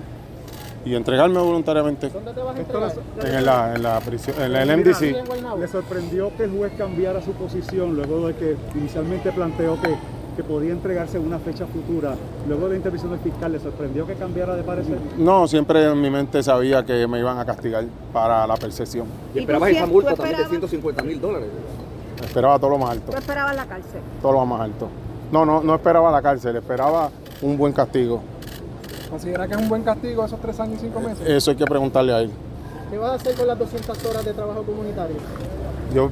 [0.85, 2.09] y entregarme voluntariamente.
[2.09, 2.93] ¿Dónde te vas a entregar?
[3.25, 5.59] En la, en la prisión, en el MDC.
[5.59, 9.95] ¿Le sorprendió que el juez cambiara su posición luego de que inicialmente planteó que
[10.35, 12.15] que podía entregarse en una fecha futura.
[12.47, 14.97] Luego de la intervención del fiscal, ¿le sorprendió que cambiara de parecer?
[15.17, 19.07] No, siempre en mi mente sabía que me iban a castigar para la percepción.
[19.33, 21.49] ¿Y esperabas esa multa también de 150 mil dólares?
[22.23, 23.11] Esperaba todo lo más alto.
[23.11, 24.01] ¿Tú esperabas la cárcel?
[24.21, 24.87] Todo lo más alto.
[25.31, 27.09] No, no, no esperaba la cárcel, esperaba
[27.41, 28.21] un buen castigo.
[29.13, 31.29] ¿Considera que es un buen castigo esos tres años y cinco meses?
[31.29, 32.31] Eso hay que preguntarle a él.
[32.89, 35.17] ¿Qué vas a hacer con las 200 horas de trabajo comunitario?
[35.93, 36.09] Yo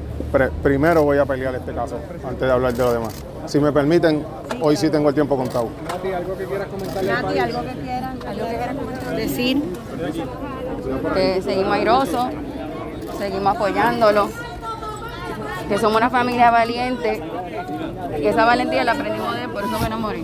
[0.61, 3.11] primero voy a pelear este caso antes de hablar de lo demás.
[3.47, 4.23] si me permiten,
[4.61, 5.69] hoy sí tengo el tiempo contado.
[5.89, 8.77] Nati, ¿algo que quieras comentarle Nati, algo que quieran, algo que quieran
[9.15, 9.63] decir.
[11.15, 12.25] Que seguimos airosos,
[13.17, 14.29] seguimos apoyándolo,
[15.67, 17.23] que somos una familia valiente,
[18.21, 20.23] y esa valentía la aprendimos de él, por eso me enamoré.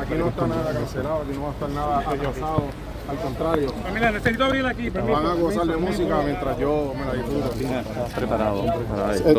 [0.00, 2.62] Aquí no está nada cancelado, aquí no va a estar nada atrasado.
[3.08, 3.72] Al contrario.
[3.92, 4.88] Mira, necesito abrir aquí.
[4.88, 7.50] Van a gozar de música mientras yo me la disfruto.
[8.14, 9.34] preparado para Eh,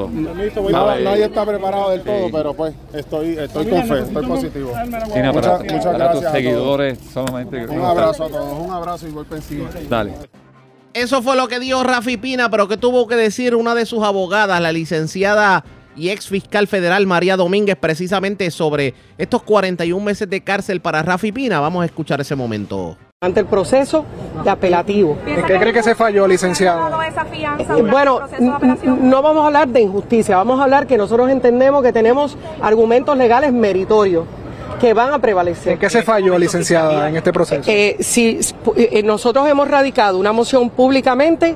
[0.72, 4.72] no, nadie está preparado del todo, pero pues estoy, estoy con fe, estoy positivo.
[5.14, 6.24] Tina, para, Muchas, muchas para gracias.
[6.24, 7.66] tus seguidores solamente.
[7.68, 9.70] Un abrazo a todos, un abrazo y golpe encima.
[9.90, 10.14] Dale.
[10.94, 14.04] Eso fue lo que dijo Rafi Pina, pero que tuvo que decir una de sus
[14.04, 15.66] abogadas, la licenciada
[15.98, 21.32] y ex fiscal federal María Domínguez, precisamente sobre estos 41 meses de cárcel para Rafi
[21.32, 21.60] Pina.
[21.60, 22.98] Vamos a escuchar ese momento.
[23.22, 24.04] Ante el proceso
[24.44, 25.18] de apelativo.
[25.26, 27.02] ¿En qué cree que se falló, licenciado?
[27.02, 28.20] Eh, Bueno,
[28.86, 33.18] no vamos a hablar de injusticia, vamos a hablar que nosotros entendemos que tenemos argumentos
[33.18, 34.26] legales meritorios
[34.86, 35.74] que van a prevalecer.
[35.74, 37.64] ¿En qué se falló, licenciada, en este proceso?
[37.66, 38.40] Eh, si
[38.76, 41.56] eh, nosotros hemos radicado una moción públicamente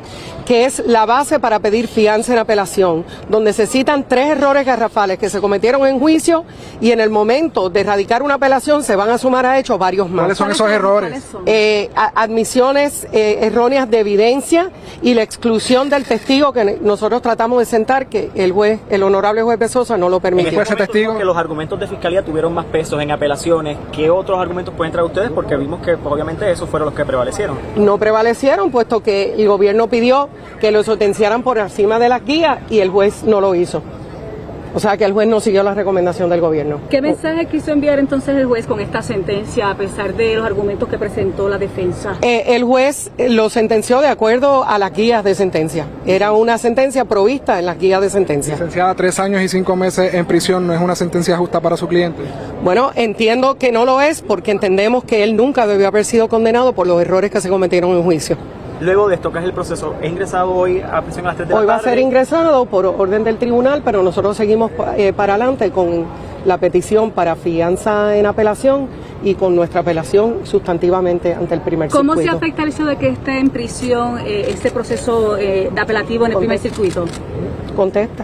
[0.50, 5.20] que es la base para pedir fianza en apelación, donde se citan tres errores garrafales
[5.20, 6.44] que se cometieron en juicio
[6.82, 10.10] y en el momento de radicar una apelación se van a sumar a hechos varios
[10.10, 10.22] más.
[10.24, 11.24] ¿Cuáles son esos errores?
[11.46, 14.72] Eh, admisiones eh, erróneas de evidencia
[15.04, 19.44] y la exclusión del testigo que nosotros tratamos de sentar que el juez, el honorable
[19.44, 20.64] juez Besosa no lo permitió.
[20.64, 23.78] que los argumentos de fiscalía tuvieron más pesos en apelaciones.
[23.92, 25.30] ¿Qué otros argumentos pueden traer ustedes?
[25.30, 27.58] Porque vimos que pues, obviamente esos fueron los que prevalecieron.
[27.76, 30.30] no prevalecieron, puesto que el gobierno pidió
[30.62, 33.84] que lo sentenciaran por encima de las guías y el juez no lo hizo.
[34.74, 36.80] O sea que el juez no siguió la recomendación del gobierno.
[36.90, 40.88] ¿Qué mensaje quiso enviar entonces el juez con esta sentencia a pesar de los argumentos
[40.88, 42.18] que presentó la defensa?
[42.22, 45.88] Eh, el juez eh, lo sentenció de acuerdo a las guías de sentencia.
[46.06, 48.54] Era una sentencia provista en las guías de sentencia.
[48.54, 51.88] Licenciada, tres años y cinco meses en prisión no es una sentencia justa para su
[51.88, 52.22] cliente.
[52.64, 56.74] Bueno, entiendo que no lo es porque entendemos que él nunca debió haber sido condenado
[56.74, 58.38] por los errores que se cometieron en juicio.
[58.82, 59.96] Luego de esto, ¿qué es el proceso?
[60.02, 61.90] ¿Es ingresado hoy a prisión a las 3 de la Hoy va a tarde?
[61.92, 66.06] ser ingresado por orden del tribunal, pero nosotros seguimos eh, para adelante con
[66.46, 68.88] la petición para fianza en apelación
[69.22, 72.38] y con nuestra apelación sustantivamente ante el primer ¿Cómo se circuito.
[72.38, 76.32] afecta el hecho de que esté en prisión eh, este proceso eh, de apelativo en
[76.32, 77.04] el primer circuito?
[77.76, 78.24] Contesta.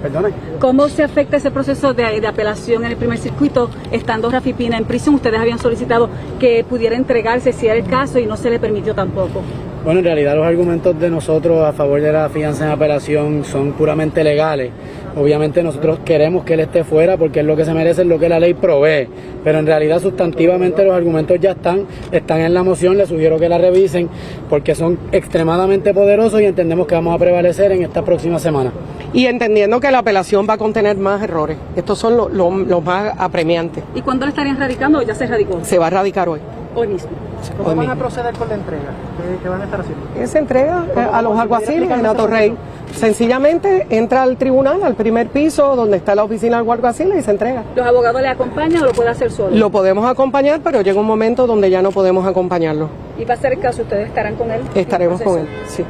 [0.00, 0.30] Perdone.
[0.58, 4.78] ¿Cómo se afecta ese proceso de, de apelación en el primer circuito estando Rafi Pina
[4.78, 5.16] en prisión?
[5.16, 6.08] Ustedes habían solicitado
[6.40, 9.42] que pudiera entregarse si era el caso y no se le permitió tampoco.
[9.84, 13.72] Bueno, en realidad los argumentos de nosotros a favor de la fianza en apelación son
[13.72, 14.70] puramente legales.
[15.16, 18.16] Obviamente nosotros queremos que él esté fuera porque es lo que se merece, es lo
[18.18, 19.08] que la ley provee.
[19.42, 23.48] Pero en realidad sustantivamente los argumentos ya están, están en la moción, les sugiero que
[23.48, 24.08] la revisen
[24.48, 28.70] porque son extremadamente poderosos y entendemos que vamos a prevalecer en esta próxima semana.
[29.12, 31.56] Y entendiendo que la apelación va a contener más errores.
[31.74, 33.82] Estos son los los- los más apremiantes.
[33.96, 35.58] ¿Y cuándo le estarían radicando o ya se radicó?
[35.64, 36.38] Se va a radicar hoy.
[36.74, 37.10] Hoy mismo.
[37.56, 38.82] ¿Cómo Hoy van a proceder con la entrega?
[39.18, 40.06] ¿Qué, qué van a estar haciendo?
[40.18, 42.54] Esa entrega eh, a los alguaciles en Atorrey.
[42.94, 47.30] Sencillamente entra al tribunal, al primer piso, donde está la oficina del alguacil y se
[47.30, 47.62] entrega.
[47.74, 49.54] ¿Los abogados le acompañan o lo puede hacer solo?
[49.56, 52.88] Lo podemos acompañar, pero llega un momento donde ya no podemos acompañarlo.
[53.18, 53.82] ¿Y va a ser el caso?
[53.82, 54.60] ¿Ustedes estarán con él?
[54.74, 55.84] Estaremos con él, sí.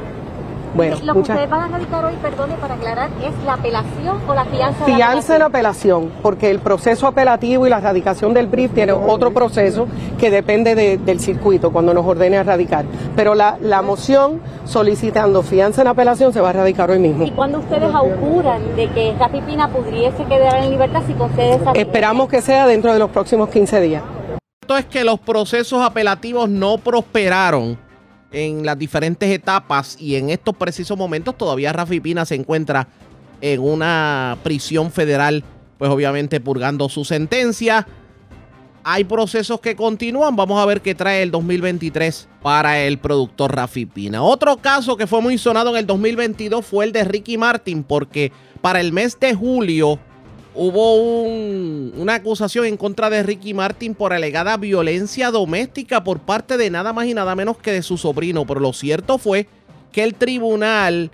[0.75, 4.17] Bueno, Lo que muchas ustedes van a radicar hoy, perdone, para aclarar, ¿es la apelación
[4.27, 4.85] o la fianza?
[4.85, 6.11] de Fianza en apelación?
[6.23, 9.87] porque el proceso apelativo y la radicación del brief tiene otro proceso
[10.17, 12.85] que depende de- del circuito cuando nos ordene a radicar.
[13.15, 17.23] Pero la, la moción solicitando fianza en apelación se va a radicar hoy mismo.
[17.23, 21.71] ¿Y cuándo ustedes auguran de que Rafi Pina pudiese quedar en libertad si concede esa
[21.73, 24.03] Esperamos que sea dentro de los próximos 15 días.
[24.61, 27.77] Esto es que los procesos apelativos no prosperaron
[28.33, 32.87] en las diferentes etapas y en estos precisos momentos todavía Rafi Pina se encuentra
[33.39, 35.43] en una prisión federal,
[35.77, 37.87] pues obviamente purgando su sentencia.
[38.83, 43.85] Hay procesos que continúan, vamos a ver qué trae el 2023 para el productor Rafi
[43.85, 44.21] Pina.
[44.23, 48.33] Otro caso que fue muy sonado en el 2022 fue el de Ricky Martin, porque
[48.61, 49.99] para el mes de julio
[50.55, 56.57] hubo un- una acusación en contra de Ricky Martin por alegada violencia doméstica por parte
[56.57, 58.45] de nada más y nada menos que de su sobrino.
[58.45, 59.47] Pero lo cierto fue
[59.91, 61.11] que el tribunal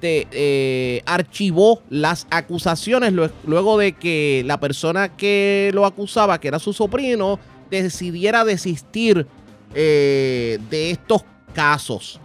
[0.00, 6.48] de- eh, archivó las acusaciones lue- luego de que la persona que lo acusaba, que
[6.48, 7.38] era su sobrino,
[7.70, 9.26] decidiera desistir
[9.74, 11.22] eh, de estos
[11.54, 12.18] casos.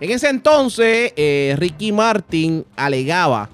[0.00, 3.50] En ese entonces, eh, Ricky Martin alegaba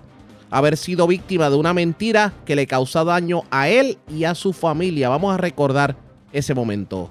[0.53, 4.53] haber sido víctima de una mentira que le causó daño a él y a su
[4.53, 5.09] familia.
[5.09, 5.97] Vamos a recordar
[6.31, 7.11] ese momento.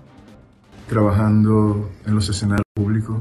[0.88, 3.18] Trabajando en los escenarios públicos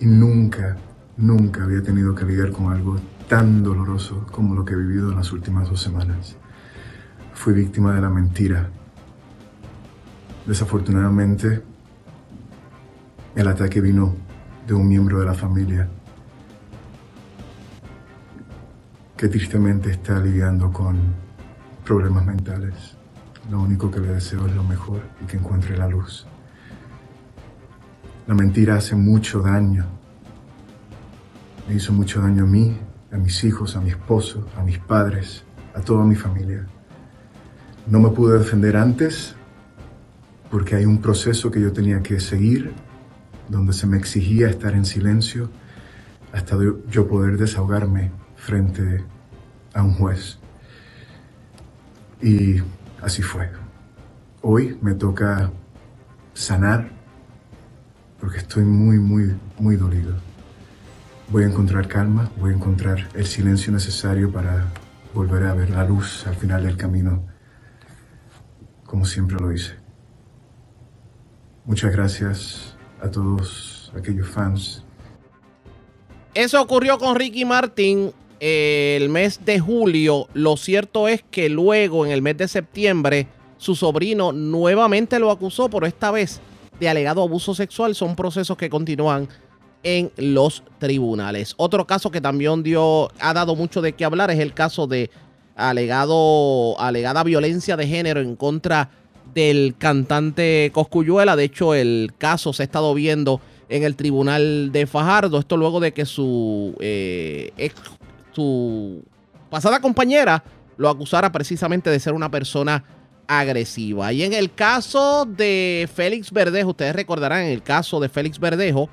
[0.00, 0.76] y nunca,
[1.16, 2.96] nunca había tenido que lidiar con algo
[3.28, 6.36] tan doloroso como lo que he vivido en las últimas dos semanas.
[7.32, 8.68] Fui víctima de la mentira.
[10.44, 11.62] Desafortunadamente,
[13.36, 14.16] el ataque vino
[14.66, 15.88] de un miembro de la familia
[19.22, 20.98] que tristemente está lidiando con
[21.84, 22.74] problemas mentales.
[23.48, 26.26] Lo único que le deseo es lo mejor y que encuentre la luz.
[28.26, 29.86] La mentira hace mucho daño.
[31.68, 32.76] Me hizo mucho daño a mí,
[33.12, 36.66] a mis hijos, a mi esposo, a mis padres, a toda mi familia.
[37.86, 39.36] No me pude defender antes
[40.50, 42.72] porque hay un proceso que yo tenía que seguir,
[43.48, 45.48] donde se me exigía estar en silencio
[46.32, 46.56] hasta
[46.90, 49.11] yo poder desahogarme frente
[49.74, 50.38] a un juez.
[52.20, 52.62] Y
[53.00, 53.50] así fue.
[54.40, 55.50] Hoy me toca
[56.34, 56.90] sanar
[58.20, 60.14] porque estoy muy, muy, muy dolido.
[61.28, 64.66] Voy a encontrar calma, voy a encontrar el silencio necesario para
[65.14, 67.24] volver a ver la luz al final del camino,
[68.84, 69.74] como siempre lo hice.
[71.64, 74.84] Muchas gracias a todos aquellos fans.
[76.34, 78.12] Eso ocurrió con Ricky Martin
[78.44, 80.26] el mes de julio.
[80.34, 85.68] Lo cierto es que luego, en el mes de septiembre, su sobrino nuevamente lo acusó,
[85.68, 86.40] pero esta vez
[86.80, 87.94] de alegado abuso sexual.
[87.94, 89.28] Son procesos que continúan
[89.84, 91.54] en los tribunales.
[91.56, 95.08] Otro caso que también dio, ha dado mucho de qué hablar es el caso de
[95.54, 98.90] alegado, alegada violencia de género en contra
[99.32, 101.36] del cantante Coscuyuela.
[101.36, 105.38] De hecho, el caso se ha estado viendo en el tribunal de Fajardo.
[105.38, 107.74] Esto luego de que su eh, ex
[108.32, 109.02] su
[109.50, 110.42] pasada compañera
[110.76, 112.84] lo acusara precisamente de ser una persona
[113.26, 114.12] agresiva.
[114.12, 118.88] Y en el caso de Félix Verdejo, ustedes recordarán, en el caso de Félix Verdejo,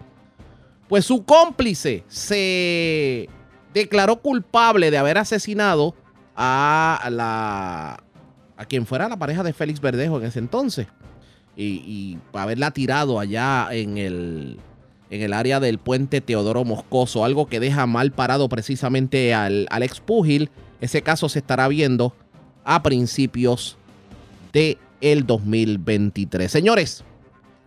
[0.87, 3.29] pues su cómplice se
[3.73, 5.95] declaró culpable de haber asesinado
[6.35, 8.03] a la
[8.57, 10.87] a quien fuera la pareja de Félix Verdejo en ese entonces
[11.55, 14.59] y, y haberla tirado allá en el
[15.09, 19.83] en el área del puente Teodoro Moscoso, algo que deja mal parado precisamente al, al
[19.83, 20.49] ex púgil.
[20.81, 22.13] Ese caso se estará viendo
[22.63, 23.77] a principios
[24.53, 26.51] de el 2023.
[26.51, 27.03] Señores,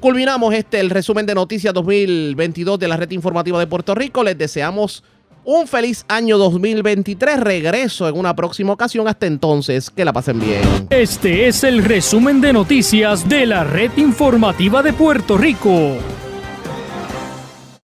[0.01, 4.23] culminamos este el resumen de noticias 2022 de la red informativa de Puerto Rico.
[4.23, 5.03] Les deseamos
[5.45, 7.41] un feliz año 2023.
[7.41, 9.09] Regreso en una próxima ocasión.
[9.09, 10.63] Hasta entonces, que la pasen bien.
[10.91, 15.97] Este es el resumen de noticias de la red informativa de Puerto Rico.